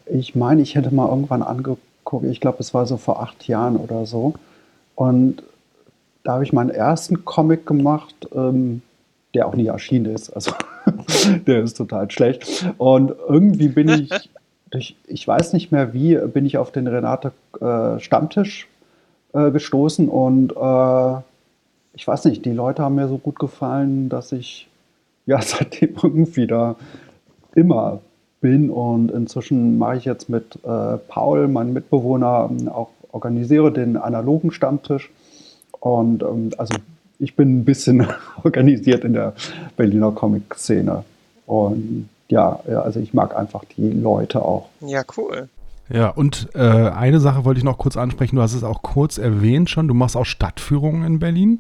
Ich 0.06 0.36
meine, 0.36 0.62
ich 0.62 0.76
hätte 0.76 0.94
mal 0.94 1.08
irgendwann 1.08 1.42
angeguckt, 1.42 2.26
ich 2.30 2.42
glaube, 2.42 2.58
es 2.60 2.74
war 2.74 2.86
so 2.86 2.98
vor 2.98 3.24
acht 3.24 3.48
Jahren 3.48 3.78
oder 3.78 4.06
so. 4.06 4.36
Und 4.96 5.44
da 6.24 6.34
habe 6.34 6.44
ich 6.44 6.54
meinen 6.54 6.70
ersten 6.70 7.24
Comic 7.24 7.66
gemacht. 7.66 8.16
Ähm, 8.34 8.82
der 9.36 9.48
auch 9.48 9.56
nie 9.56 9.68
erschienen 9.68 10.14
ist. 10.14 10.30
Also 10.30 10.52
der 11.48 11.64
ist 11.64 11.78
total 11.78 12.10
schlecht. 12.10 12.66
Und 12.78 13.14
irgendwie 13.28 13.68
bin 13.68 13.90
ich, 13.90 14.10
durch, 14.72 14.96
ich 15.08 15.28
weiß 15.28 15.54
nicht 15.54 15.72
mehr 15.72 15.94
wie, 15.94 16.16
bin 16.16 16.46
ich 16.46 16.58
auf 16.58 16.72
den 16.72 16.88
Renate 16.88 17.32
äh, 17.62 18.00
Stammtisch 18.00 18.68
äh, 19.34 19.52
gestoßen 19.52 20.10
und 20.10 20.52
äh, 20.52 21.22
ich 21.94 22.06
weiß 22.06 22.26
nicht, 22.26 22.44
die 22.46 22.52
Leute 22.52 22.84
haben 22.84 22.96
mir 22.96 23.08
so 23.08 23.18
gut 23.18 23.40
gefallen, 23.40 24.10
dass 24.10 24.32
ich 24.32 24.68
ja 25.26 25.42
seitdem 25.42 25.96
irgendwie 26.02 26.48
da 26.48 26.76
immer 27.54 28.02
bin 28.42 28.70
und 28.70 29.12
inzwischen 29.12 29.78
mache 29.78 29.98
ich 29.98 30.06
jetzt 30.06 30.30
mit 30.30 30.60
äh, 30.64 30.98
Paul, 31.08 31.48
meinem 31.48 31.74
Mitbewohner, 31.74 32.50
auch 32.74 32.90
organisiere 33.12 33.72
den 33.72 33.98
analogen 33.98 34.52
Stammtisch 34.52 35.10
und 35.80 36.22
ähm, 36.22 36.52
also 36.58 36.76
ich 37.20 37.36
bin 37.36 37.60
ein 37.60 37.66
bisschen 37.66 38.08
organisiert 38.44 39.04
in 39.04 39.14
der 39.14 39.34
Berliner 39.78 40.12
Comic-Szene. 40.12 41.04
Und 41.46 42.10
ja, 42.28 42.60
also 42.66 43.00
ich 43.00 43.14
mag 43.14 43.36
einfach 43.36 43.64
die 43.78 43.90
Leute 43.90 44.42
auch. 44.42 44.70
Ja, 44.82 45.04
cool. 45.18 45.50
Ja, 45.90 46.10
und 46.10 46.50
äh, 46.56 46.60
eine 46.60 47.20
Sache 47.20 47.46
wollte 47.46 47.60
ich 47.60 47.64
noch 47.64 47.78
kurz 47.78 47.96
ansprechen. 47.96 48.36
Du 48.36 48.42
hast 48.42 48.56
es 48.56 48.64
auch 48.64 48.82
kurz 48.82 49.18
erwähnt 49.18 49.70
schon. 49.70 49.88
Du 49.88 49.94
machst 49.94 50.18
auch 50.18 50.26
Stadtführungen 50.26 51.04
in 51.04 51.20
Berlin? 51.20 51.60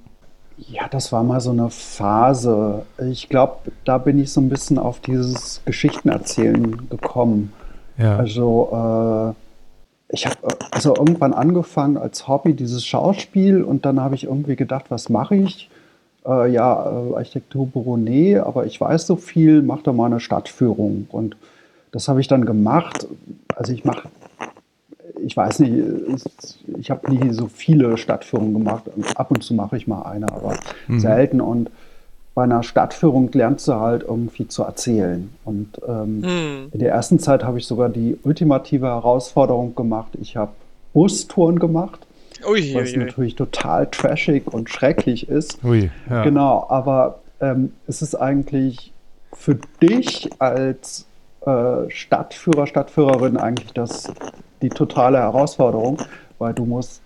Ja, 0.58 0.88
das 0.88 1.12
war 1.12 1.24
mal 1.24 1.41
so 1.41 1.51
eine 1.51 1.70
Phase. 1.70 2.86
Ich 3.10 3.30
glaube, 3.30 3.72
da 3.84 3.97
bin 3.97 4.20
ich 4.20 4.32
so 4.32 4.41
ein 4.41 4.49
bisschen 4.49 4.80
auf 4.80 4.99
dieses 5.01 5.62
Geschichtenerzählen 5.66 6.89
gekommen. 6.89 7.53
Ja. 7.97 8.18
Also, 8.18 9.34
äh, 9.36 9.45
ich 10.16 10.26
habe 10.26 10.38
also 10.72 10.95
irgendwann 10.95 11.34
angefangen 11.34 11.97
als 11.97 12.28
Hobby 12.28 12.53
dieses 12.53 12.86
Schauspiel 12.86 13.63
und 13.63 13.86
dann 13.86 13.99
habe 13.99 14.16
ich 14.16 14.24
irgendwie 14.24 14.55
gedacht, 14.55 14.86
was 14.89 15.09
mache 15.09 15.36
ich? 15.36 15.70
Äh, 16.26 16.51
ja, 16.51 16.89
äh, 16.89 17.16
Architekturbüro, 17.16 17.97
nee, 17.97 18.38
aber 18.38 18.66
ich 18.66 18.80
weiß 18.80 19.07
so 19.07 19.18
viel, 19.18 19.61
mach 19.61 19.84
doch 19.84 19.93
mal 19.93 20.05
eine 20.05 20.22
Stadtführung. 20.22 21.07
Und 21.11 21.36
das 21.91 22.07
habe 22.07 22.22
ich 22.22 22.30
dann 22.30 22.45
gemacht. 22.45 23.07
Also 23.55 23.74
ich 23.74 23.84
mache, 23.84 24.07
ich 25.22 25.36
weiß 25.36 25.59
nicht, 25.59 25.84
ich 26.80 26.89
habe 26.89 27.11
nie 27.11 27.34
so 27.34 27.47
viele 27.47 27.97
Stadtführungen 27.97 28.53
gemacht. 28.53 28.86
Ab 29.16 29.32
und 29.32 29.43
zu 29.43 29.53
mache 29.53 29.76
ich 29.76 29.86
mal 29.86 30.03
eine, 30.03 30.32
aber 30.32 30.55
mhm. 30.88 30.99
selten. 30.99 31.41
Und 31.41 31.70
bei 32.36 32.43
einer 32.43 32.63
Stadtführung 32.63 33.31
lernst 33.31 33.67
du 33.69 33.75
halt 33.75 34.03
irgendwie 34.03 34.47
zu 34.47 34.63
erzählen. 34.63 35.33
Und 35.45 35.79
ähm, 35.88 36.19
mhm. 36.19 36.67
in 36.71 36.79
der 36.79 36.91
ersten 36.91 37.17
Zeit 37.17 37.45
habe 37.45 37.57
ich 37.57 37.65
sogar 37.65 37.88
die 37.88 38.19
ultimative 38.23 38.88
Herausforderung 38.88 39.73
gemacht. 39.73 40.09
Ich 40.21 40.36
habe 40.36 40.51
Bustouren 40.93 41.59
gemacht. 41.59 42.05
Ui, 42.45 42.75
was 42.75 42.91
ui, 42.91 42.97
natürlich 42.97 43.33
ui. 43.33 43.38
total 43.38 43.88
trashig 43.89 44.53
und 44.53 44.69
schrecklich 44.69 45.29
ist. 45.29 45.63
Ui, 45.63 45.89
ja. 46.09 46.23
Genau, 46.23 46.65
aber 46.69 47.19
ähm, 47.39 47.71
es 47.88 48.01
ist 48.01 48.15
eigentlich 48.15 48.91
für 49.33 49.57
dich 49.81 50.29
als 50.39 51.05
äh, 51.45 51.89
Stadtführer, 51.89 52.67
Stadtführerin 52.67 53.38
eigentlich 53.38 53.71
das, 53.71 54.11
die 54.61 54.69
totale 54.69 55.19
Herausforderung, 55.19 56.01
weil 56.38 56.53
du 56.53 56.65
musst 56.65 57.01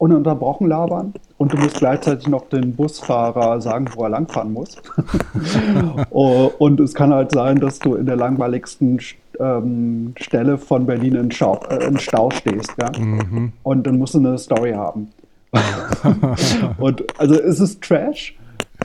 ununterbrochen 0.00 0.66
labern 0.66 1.12
und 1.36 1.52
du 1.52 1.58
musst 1.58 1.76
gleichzeitig 1.76 2.26
noch 2.26 2.48
den 2.48 2.74
Busfahrer 2.74 3.60
sagen, 3.60 3.86
wo 3.94 4.04
er 4.04 4.08
langfahren 4.08 4.52
muss. 4.52 4.76
Oh, 6.10 6.50
und 6.58 6.80
es 6.80 6.94
kann 6.94 7.12
halt 7.12 7.32
sein, 7.32 7.60
dass 7.60 7.78
du 7.78 7.94
in 7.94 8.06
der 8.06 8.16
langweiligsten 8.16 8.98
ähm, 9.38 10.12
Stelle 10.16 10.58
von 10.58 10.86
Berlin 10.86 11.14
in, 11.14 11.30
Schau, 11.30 11.60
äh, 11.68 11.84
in 11.86 11.98
Stau 11.98 12.30
stehst. 12.30 12.72
Ja? 12.80 12.90
Mhm. 12.98 13.52
Und 13.62 13.86
dann 13.86 13.98
musst 13.98 14.14
du 14.14 14.18
eine 14.18 14.36
Story 14.38 14.72
haben. 14.72 15.10
und 16.78 17.04
also 17.18 17.34
es 17.34 17.60
ist 17.60 17.82
Trash, 17.82 18.36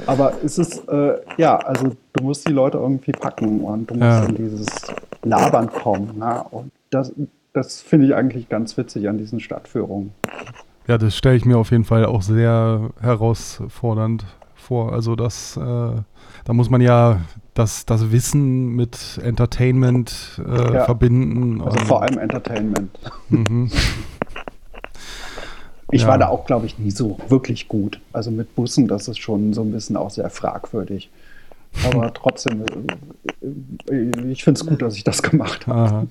aber 0.06 0.34
es 0.44 0.58
ist, 0.58 0.88
äh, 0.90 1.16
ja, 1.38 1.58
also 1.58 1.92
du 2.14 2.24
musst 2.24 2.48
die 2.48 2.54
Leute 2.54 2.78
irgendwie 2.78 3.12
packen 3.12 3.62
und 3.62 3.90
du 3.90 3.96
musst 3.96 4.04
ja. 4.04 4.26
in 4.26 4.36
dieses 4.36 4.68
Labern 5.24 5.72
kommen. 5.72 6.18
Ne? 6.18 6.44
Und 6.52 6.72
das, 6.90 7.14
das 7.54 7.82
finde 7.82 8.08
ich 8.08 8.16
eigentlich 8.16 8.50
ganz 8.50 8.78
witzig 8.78 9.08
an 9.08 9.18
diesen 9.18 9.40
Stadtführungen. 9.40 10.12
Ja, 10.88 10.98
das 10.98 11.16
stelle 11.16 11.36
ich 11.36 11.46
mir 11.46 11.58
auf 11.58 11.72
jeden 11.72 11.84
Fall 11.84 12.06
auch 12.06 12.22
sehr 12.22 12.92
herausfordernd 13.00 14.26
vor. 14.56 14.94
Also 14.94 15.16
das, 15.16 15.58
äh, 15.58 15.62
da 15.62 16.54
muss 16.54 16.70
man 16.70 16.82
ja 16.82 17.22
das, 17.54 17.86
das 17.86 18.12
Wissen 18.12 18.70
mit 18.76 19.20
Entertainment 19.24 20.42
äh, 20.46 20.74
ja. 20.74 20.86
verbinden. 20.86 21.62
Also 21.62 21.80
vor 21.86 22.04
allem 22.04 22.18
Entertainment. 22.18 22.92
Mhm. 23.30 23.72
Ich 25.92 26.02
ja. 26.02 26.08
war 26.08 26.18
da 26.18 26.30
auch, 26.30 26.46
glaube 26.46 26.66
ich, 26.66 26.80
nie 26.80 26.90
so 26.90 27.20
wirklich 27.30 27.68
gut. 27.68 28.02
Also 28.12 28.32
mit 28.32 28.56
Bussen, 28.56 28.88
das 28.88 29.08
ist 29.08 29.20
schon 29.20 29.54
so 29.54 29.62
ein 29.62 29.72
bisschen 29.72 29.98
auch 29.98 30.10
sehr 30.10 30.30
fragwürdig. 30.32 31.12
Aber 31.86 32.12
trotzdem, 32.14 32.64
äh, 33.92 34.32
ich 34.32 34.44
finde 34.44 34.60
es 34.60 34.66
gut, 34.66 34.82
dass 34.82 34.96
ich 34.98 35.04
das 35.04 35.22
gemacht 35.22 35.68
habe. 35.68 36.08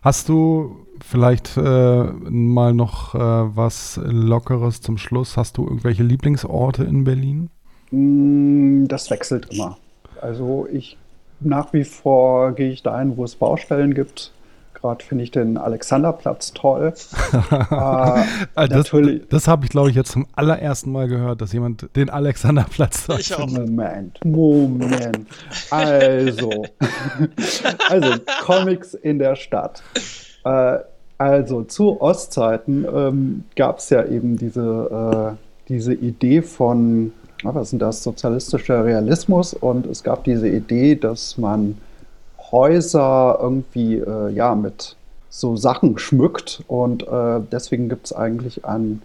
Hast 0.00 0.30
du 0.30 0.81
vielleicht 1.12 1.56
äh, 1.58 2.04
mal 2.30 2.72
noch 2.72 3.14
äh, 3.14 3.18
was 3.18 4.00
Lockeres 4.02 4.80
zum 4.80 4.96
Schluss? 4.98 5.36
Hast 5.36 5.58
du 5.58 5.64
irgendwelche 5.64 6.02
Lieblingsorte 6.02 6.84
in 6.84 7.04
Berlin? 7.04 7.50
Mm, 7.90 8.86
das 8.86 9.10
wechselt 9.10 9.48
immer. 9.52 9.76
Also 10.20 10.66
ich 10.72 10.96
nach 11.40 11.72
wie 11.72 11.84
vor 11.84 12.52
gehe 12.52 12.70
ich 12.70 12.82
dahin, 12.82 13.16
wo 13.16 13.24
es 13.24 13.36
Baustellen 13.36 13.94
gibt. 13.94 14.32
Gerade 14.74 15.04
finde 15.04 15.22
ich 15.22 15.30
den 15.30 15.58
Alexanderplatz 15.58 16.54
toll. 16.54 16.94
äh, 17.32 18.68
das 18.68 18.90
das 19.28 19.48
habe 19.48 19.64
ich, 19.64 19.70
glaube 19.70 19.90
ich, 19.90 19.96
jetzt 19.96 20.12
zum 20.12 20.26
allerersten 20.34 20.90
Mal 20.90 21.08
gehört, 21.08 21.40
dass 21.40 21.52
jemand 21.52 21.94
den 21.94 22.10
Alexanderplatz 22.10 23.06
sagt. 23.06 23.20
Ich 23.20 23.34
auch. 23.34 23.46
Moment, 23.46 24.18
Moment. 24.24 25.26
Also, 25.70 26.64
also 27.90 28.14
Comics 28.44 28.94
in 28.94 29.18
der 29.18 29.36
Stadt. 29.36 29.82
Äh, 30.44 30.78
also 31.22 31.62
zu 31.62 32.00
Ostzeiten 32.00 32.86
ähm, 32.92 33.44
gab 33.56 33.78
es 33.78 33.90
ja 33.90 34.04
eben 34.04 34.36
diese, 34.36 35.36
äh, 35.36 35.68
diese 35.68 35.94
Idee 35.94 36.42
von, 36.42 37.12
was 37.42 37.64
ist 37.64 37.72
denn 37.72 37.78
das, 37.78 38.02
sozialistischer 38.02 38.84
Realismus 38.84 39.54
und 39.54 39.86
es 39.86 40.02
gab 40.02 40.24
diese 40.24 40.48
Idee, 40.48 40.96
dass 40.96 41.38
man 41.38 41.78
Häuser 42.52 43.38
irgendwie 43.40 43.96
äh, 43.96 44.30
ja, 44.30 44.54
mit 44.54 44.96
so 45.30 45.56
Sachen 45.56 45.98
schmückt. 45.98 46.62
Und 46.68 47.08
äh, 47.08 47.40
deswegen 47.50 47.88
gibt 47.88 48.06
es 48.06 48.12
eigentlich 48.12 48.64
an 48.64 49.02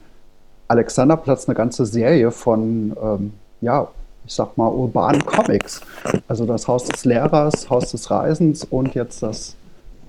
Alexanderplatz 0.68 1.47
eine 1.47 1.55
ganze 1.55 1.86
Serie 1.86 2.32
von, 2.32 2.95
ähm, 3.01 3.34
ja, 3.61 3.88
ich 4.26 4.34
sag 4.34 4.57
mal, 4.57 4.68
urbanen 4.68 5.26
Comics. 5.26 5.82
Also 6.28 6.45
das 6.45 6.68
Haus 6.68 6.84
des 6.84 7.05
Lehrers, 7.05 7.70
Haus 7.70 7.91
des 7.91 8.11
Reisens 8.11 8.65
und 8.65 8.93
jetzt 8.93 9.24
das 9.24 9.55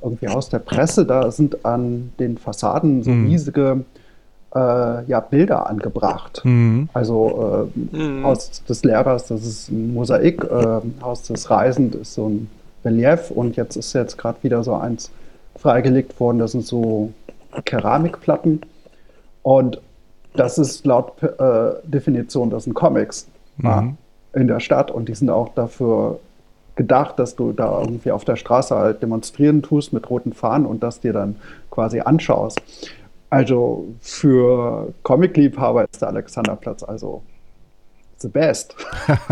irgendwie 0.03 0.29
Haus 0.29 0.49
der 0.49 0.59
Presse. 0.59 1.05
Da 1.05 1.31
sind 1.31 1.65
an 1.65 2.13
den 2.19 2.39
Fassaden 2.39 3.03
so 3.03 3.11
mhm. 3.11 3.27
riesige 3.27 3.85
äh, 4.55 5.05
ja, 5.05 5.21
Bilder 5.21 5.69
angebracht. 5.69 6.43
Mhm. 6.45 6.89
Also 6.93 7.71
äh, 7.77 7.97
mhm. 7.97 8.25
Haus 8.25 8.63
des 8.65 8.85
Lehrers, 8.85 9.27
das 9.27 9.45
ist 9.45 9.71
ein 9.71 9.95
Mosaik, 9.95 10.45
äh, 10.45 10.81
Haus 11.03 11.23
des 11.23 11.51
Reisens 11.51 11.95
ist 11.97 12.15
so 12.15 12.29
ein 12.29 12.49
Relief 12.85 13.31
und 13.31 13.57
jetzt 13.57 13.77
ist 13.77 13.93
jetzt 13.93 14.17
gerade 14.17 14.43
wieder 14.43 14.63
so 14.63 14.75
eins 14.75 15.11
freigelegt 15.57 16.19
worden. 16.21 16.39
Das 16.39 16.53
sind 16.53 16.65
so 16.65 17.13
Keramikplatten 17.65 18.61
und 19.43 19.81
das 20.35 20.59
ist 20.59 20.87
laut 20.87 21.23
äh, 21.23 21.73
Definition, 21.85 22.51
das 22.51 22.65
sind 22.65 22.75
Comics 22.75 23.27
mhm. 23.57 23.97
in 24.35 24.47
der 24.47 24.61
Stadt 24.61 24.91
und 24.91 25.09
die 25.09 25.15
sind 25.15 25.31
auch 25.31 25.49
dafür 25.55 26.21
gedacht, 26.79 27.18
dass 27.18 27.37
du 27.37 27.53
da 27.53 27.81
irgendwie 27.81 28.12
auf 28.12 28.24
der 28.24 28.37
Straße 28.37 28.74
halt 28.74 29.03
demonstrieren 29.03 29.62
tust 29.62 29.93
mit 29.93 30.09
roten 30.09 30.33
Fahnen 30.33 30.64
und 30.64 30.83
das 30.83 31.01
dir 31.01 31.12
dann 31.12 31.37
quasi 31.70 32.01
anschaust. 32.01 32.61
Also 33.31 33.89
für 34.01 34.95
Comic-Liebhaber 35.03 35.85
ist 35.85 36.01
der 36.01 36.09
Alexanderplatz 36.09 36.83
also 36.85 37.22
the 38.18 38.29
best. 38.29 38.76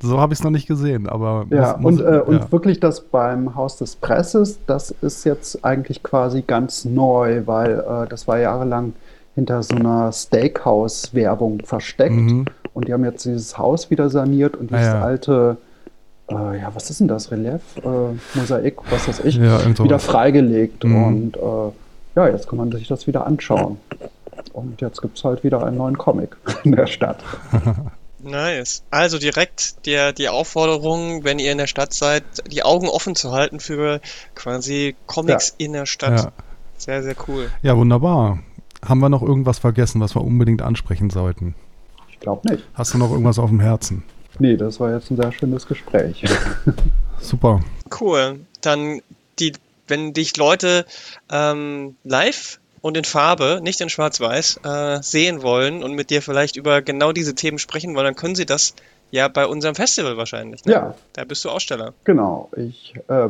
so 0.00 0.20
habe 0.20 0.34
ich 0.34 0.40
es 0.40 0.44
noch 0.44 0.50
nicht 0.50 0.68
gesehen, 0.68 1.08
aber. 1.08 1.46
Ja, 1.50 1.76
muss, 1.78 2.00
und, 2.00 2.06
äh, 2.06 2.16
ja. 2.16 2.20
und 2.20 2.52
wirklich 2.52 2.78
das 2.78 3.00
beim 3.00 3.54
Haus 3.56 3.78
des 3.78 3.96
Presses, 3.96 4.58
das 4.66 4.90
ist 5.00 5.24
jetzt 5.24 5.64
eigentlich 5.64 6.02
quasi 6.02 6.42
ganz 6.42 6.84
neu, 6.84 7.42
weil 7.46 7.80
äh, 7.80 8.06
das 8.08 8.28
war 8.28 8.38
jahrelang 8.38 8.92
hinter 9.34 9.62
so 9.62 9.74
einer 9.74 10.12
Steakhouse-Werbung 10.12 11.60
versteckt. 11.64 12.14
Mhm. 12.14 12.44
Und 12.76 12.88
die 12.88 12.92
haben 12.92 13.04
jetzt 13.06 13.24
dieses 13.24 13.56
Haus 13.56 13.88
wieder 13.88 14.10
saniert 14.10 14.54
und 14.54 14.68
dieses 14.68 14.88
ah, 14.88 14.96
ja. 14.96 15.02
alte, 15.02 15.56
äh, 16.28 16.60
ja, 16.60 16.70
was 16.74 16.90
ist 16.90 17.00
denn 17.00 17.08
das? 17.08 17.30
Relief, 17.30 17.62
äh, 17.82 18.38
Mosaik, 18.38 18.76
was 18.90 19.08
weiß 19.08 19.20
ich, 19.20 19.36
ja, 19.36 19.58
wieder 19.82 19.98
freigelegt. 19.98 20.84
Mhm. 20.84 21.04
Und 21.04 21.36
äh, 21.38 21.72
ja, 22.16 22.28
jetzt 22.28 22.46
kann 22.46 22.58
man 22.58 22.70
sich 22.70 22.86
das 22.86 23.06
wieder 23.06 23.26
anschauen. 23.26 23.78
Und 24.52 24.82
jetzt 24.82 25.00
gibt 25.00 25.16
es 25.16 25.24
halt 25.24 25.42
wieder 25.42 25.64
einen 25.64 25.78
neuen 25.78 25.96
Comic 25.96 26.36
in 26.64 26.72
der 26.72 26.86
Stadt. 26.86 27.24
Nice. 28.18 28.82
Also 28.90 29.18
direkt 29.18 29.86
der, 29.86 30.12
die 30.12 30.28
Aufforderung, 30.28 31.22
wenn 31.22 31.38
ihr 31.38 31.52
in 31.52 31.58
der 31.58 31.68
Stadt 31.68 31.94
seid, 31.94 32.24
die 32.50 32.64
Augen 32.64 32.88
offen 32.88 33.14
zu 33.14 33.30
halten 33.30 33.60
für 33.60 34.00
quasi 34.34 34.96
Comics 35.06 35.54
ja. 35.58 35.64
in 35.64 35.72
der 35.74 35.86
Stadt. 35.86 36.24
Ja. 36.24 36.32
Sehr, 36.76 37.02
sehr 37.04 37.14
cool. 37.28 37.50
Ja, 37.62 37.76
wunderbar. 37.76 38.40
Haben 38.84 38.98
wir 38.98 39.10
noch 39.10 39.22
irgendwas 39.22 39.60
vergessen, 39.60 40.00
was 40.00 40.16
wir 40.16 40.22
unbedingt 40.22 40.60
ansprechen 40.60 41.08
sollten? 41.08 41.54
Ich 42.16 42.20
glaube 42.20 42.48
nicht. 42.50 42.64
Hast 42.74 42.94
du 42.94 42.98
noch 42.98 43.10
irgendwas 43.10 43.38
auf 43.38 43.50
dem 43.50 43.60
Herzen? 43.60 44.02
Nee, 44.38 44.56
das 44.56 44.80
war 44.80 44.92
jetzt 44.92 45.10
ein 45.10 45.16
sehr 45.16 45.32
schönes 45.32 45.66
Gespräch. 45.66 46.24
Super. 47.20 47.60
Cool. 48.00 48.40
Dann 48.62 49.00
die, 49.38 49.52
wenn 49.86 50.12
dich 50.12 50.36
Leute 50.36 50.86
ähm, 51.30 51.96
live 52.04 52.58
und 52.80 52.96
in 52.96 53.04
Farbe, 53.04 53.60
nicht 53.62 53.80
in 53.80 53.88
Schwarz-Weiß, 53.88 54.60
äh, 54.64 55.02
sehen 55.02 55.42
wollen 55.42 55.82
und 55.82 55.92
mit 55.92 56.10
dir 56.10 56.22
vielleicht 56.22 56.56
über 56.56 56.82
genau 56.82 57.12
diese 57.12 57.34
Themen 57.34 57.58
sprechen 57.58 57.94
wollen, 57.94 58.06
dann 58.06 58.16
können 58.16 58.34
sie 58.34 58.46
das 58.46 58.74
ja 59.10 59.28
bei 59.28 59.46
unserem 59.46 59.74
Festival 59.74 60.16
wahrscheinlich. 60.16 60.64
Ne? 60.64 60.72
Ja. 60.72 60.94
Da 61.12 61.24
bist 61.24 61.44
du 61.44 61.50
Aussteller. 61.50 61.94
Genau. 62.04 62.50
Ich 62.56 62.94
äh, 63.08 63.28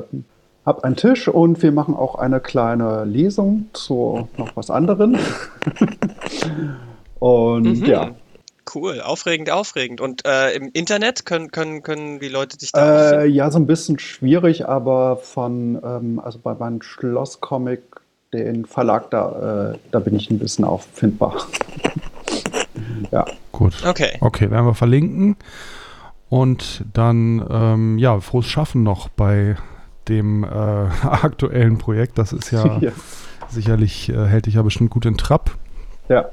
habe 0.64 0.84
einen 0.84 0.96
Tisch 0.96 1.28
und 1.28 1.62
wir 1.62 1.72
machen 1.72 1.94
auch 1.94 2.16
eine 2.16 2.40
kleine 2.40 3.04
Lesung 3.04 3.66
zu 3.72 4.28
noch 4.36 4.56
was 4.56 4.70
anderem. 4.70 5.18
und 7.18 7.80
mhm. 7.80 7.84
ja. 7.84 8.10
Cool, 8.74 9.00
aufregend, 9.00 9.50
aufregend. 9.50 10.00
Und 10.00 10.26
äh, 10.26 10.52
im 10.54 10.70
Internet 10.72 11.24
können, 11.24 11.50
können, 11.50 11.82
können 11.82 12.18
die 12.18 12.28
Leute 12.28 12.56
dich 12.56 12.72
da 12.72 13.22
äh, 13.22 13.26
Ja, 13.26 13.50
so 13.50 13.58
ein 13.58 13.66
bisschen 13.66 13.98
schwierig, 13.98 14.68
aber 14.68 15.16
von, 15.18 15.80
ähm, 15.84 16.20
also 16.22 16.38
bei 16.38 16.54
meinem 16.54 16.82
Schlosscomic 16.82 17.82
den 18.32 18.66
Verlag, 18.66 19.10
da, 19.10 19.72
äh, 19.72 19.78
da 19.92 19.98
bin 20.00 20.16
ich 20.16 20.30
ein 20.30 20.38
bisschen 20.38 20.64
auffindbar. 20.64 21.46
ja. 23.10 23.24
Gut. 23.52 23.84
Okay. 23.86 24.18
Okay, 24.20 24.50
werden 24.50 24.66
wir 24.66 24.74
verlinken. 24.74 25.36
Und 26.28 26.84
dann, 26.92 27.44
ähm, 27.48 27.98
ja, 27.98 28.18
frohes 28.20 28.46
Schaffen 28.46 28.82
noch 28.82 29.08
bei 29.08 29.56
dem 30.08 30.44
äh, 30.44 30.46
aktuellen 31.02 31.78
Projekt. 31.78 32.18
Das 32.18 32.32
ist 32.32 32.50
ja, 32.50 32.78
ja. 32.80 32.92
sicherlich, 33.48 34.08
äh, 34.08 34.26
hält 34.26 34.46
dich 34.46 34.54
ja 34.54 34.62
bestimmt 34.62 34.90
gut 34.90 35.06
in 35.06 35.16
Trab. 35.16 35.56
Ja. 36.08 36.26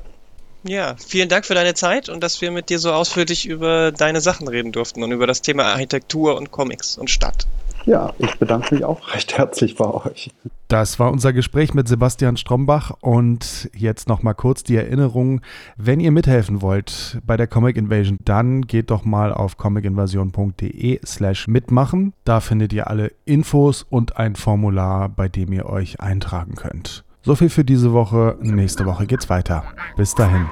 Ja, 0.64 0.96
vielen 0.96 1.30
Dank 1.30 1.46
für 1.46 1.56
deine 1.56 1.74
Zeit 1.74 2.10
und 2.10 2.24
dass 2.24 2.42
wir 2.42 2.52
mit 2.52 2.70
dir 2.70 2.80
so 2.80 2.92
ausführlich 2.92 3.46
über 3.46 3.92
deine 3.92 4.22
Sachen 4.22 4.48
reden 4.48 4.72
durften 4.72 5.04
und 5.04 5.12
über 5.12 5.28
das 5.28 5.42
Thema 5.42 5.66
Architektur 5.66 6.38
und 6.38 6.52
Comics 6.52 6.98
und 6.98 7.10
Stadt. 7.10 7.48
Ja, 7.86 8.14
ich 8.18 8.34
bedanke 8.40 8.76
mich 8.76 8.86
auch 8.86 9.14
recht 9.14 9.38
herzlich 9.38 9.76
bei 9.76 9.86
euch. 9.86 10.32
Das 10.70 11.00
war 11.00 11.12
unser 11.12 11.34
Gespräch 11.34 11.74
mit 11.74 11.88
Sebastian 11.90 12.38
Strombach 12.38 12.92
und 13.02 13.70
jetzt 13.76 14.08
nochmal 14.08 14.36
kurz 14.36 14.64
die 14.64 14.78
Erinnerung, 14.78 15.42
wenn 15.76 16.00
ihr 16.00 16.12
mithelfen 16.12 16.62
wollt 16.62 17.20
bei 17.26 17.36
der 17.36 17.48
Comic 17.48 17.76
Invasion, 17.76 18.18
dann 18.24 18.62
geht 18.62 18.90
doch 18.90 19.04
mal 19.04 19.34
auf 19.34 19.58
comicinvasion.de 19.58 21.02
slash 21.06 21.48
mitmachen. 21.50 22.14
Da 22.24 22.40
findet 22.40 22.72
ihr 22.72 22.88
alle 22.88 23.12
Infos 23.26 23.86
und 23.88 24.16
ein 24.16 24.38
Formular, 24.38 25.10
bei 25.10 25.28
dem 25.28 25.52
ihr 25.52 25.66
euch 25.66 26.00
eintragen 26.00 26.56
könnt. 26.56 27.04
So 27.26 27.36
viel 27.36 27.50
für 27.50 27.64
diese 27.64 27.94
Woche. 27.94 28.36
Nächste 28.42 28.86
Woche 28.86 29.06
geht's 29.06 29.30
weiter. 29.30 29.64
Bis 29.96 30.14
dahin. 30.14 30.46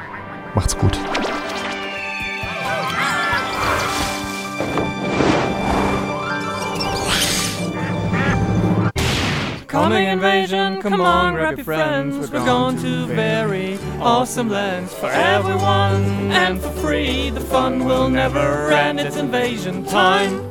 Macht's 0.55 0.77
gut. 0.77 0.97
Comic 9.67 10.07
invasion, 10.07 10.81
come 10.81 11.01
on, 11.01 11.33
grab 11.33 11.57
your 11.57 11.65
friends. 11.65 12.29
We're 12.31 12.45
going 12.45 12.77
to 12.81 13.05
very 13.07 13.77
awesome 14.01 14.49
lands 14.49 14.93
for 14.93 15.09
everyone 15.09 16.31
and 16.31 16.61
for 16.61 16.71
free. 16.81 17.31
The 17.31 17.41
fun 17.41 17.85
will 17.85 18.09
never 18.09 18.69
end, 18.71 18.99
it's 18.99 19.17
invasion 19.17 19.85
time. 19.85 20.50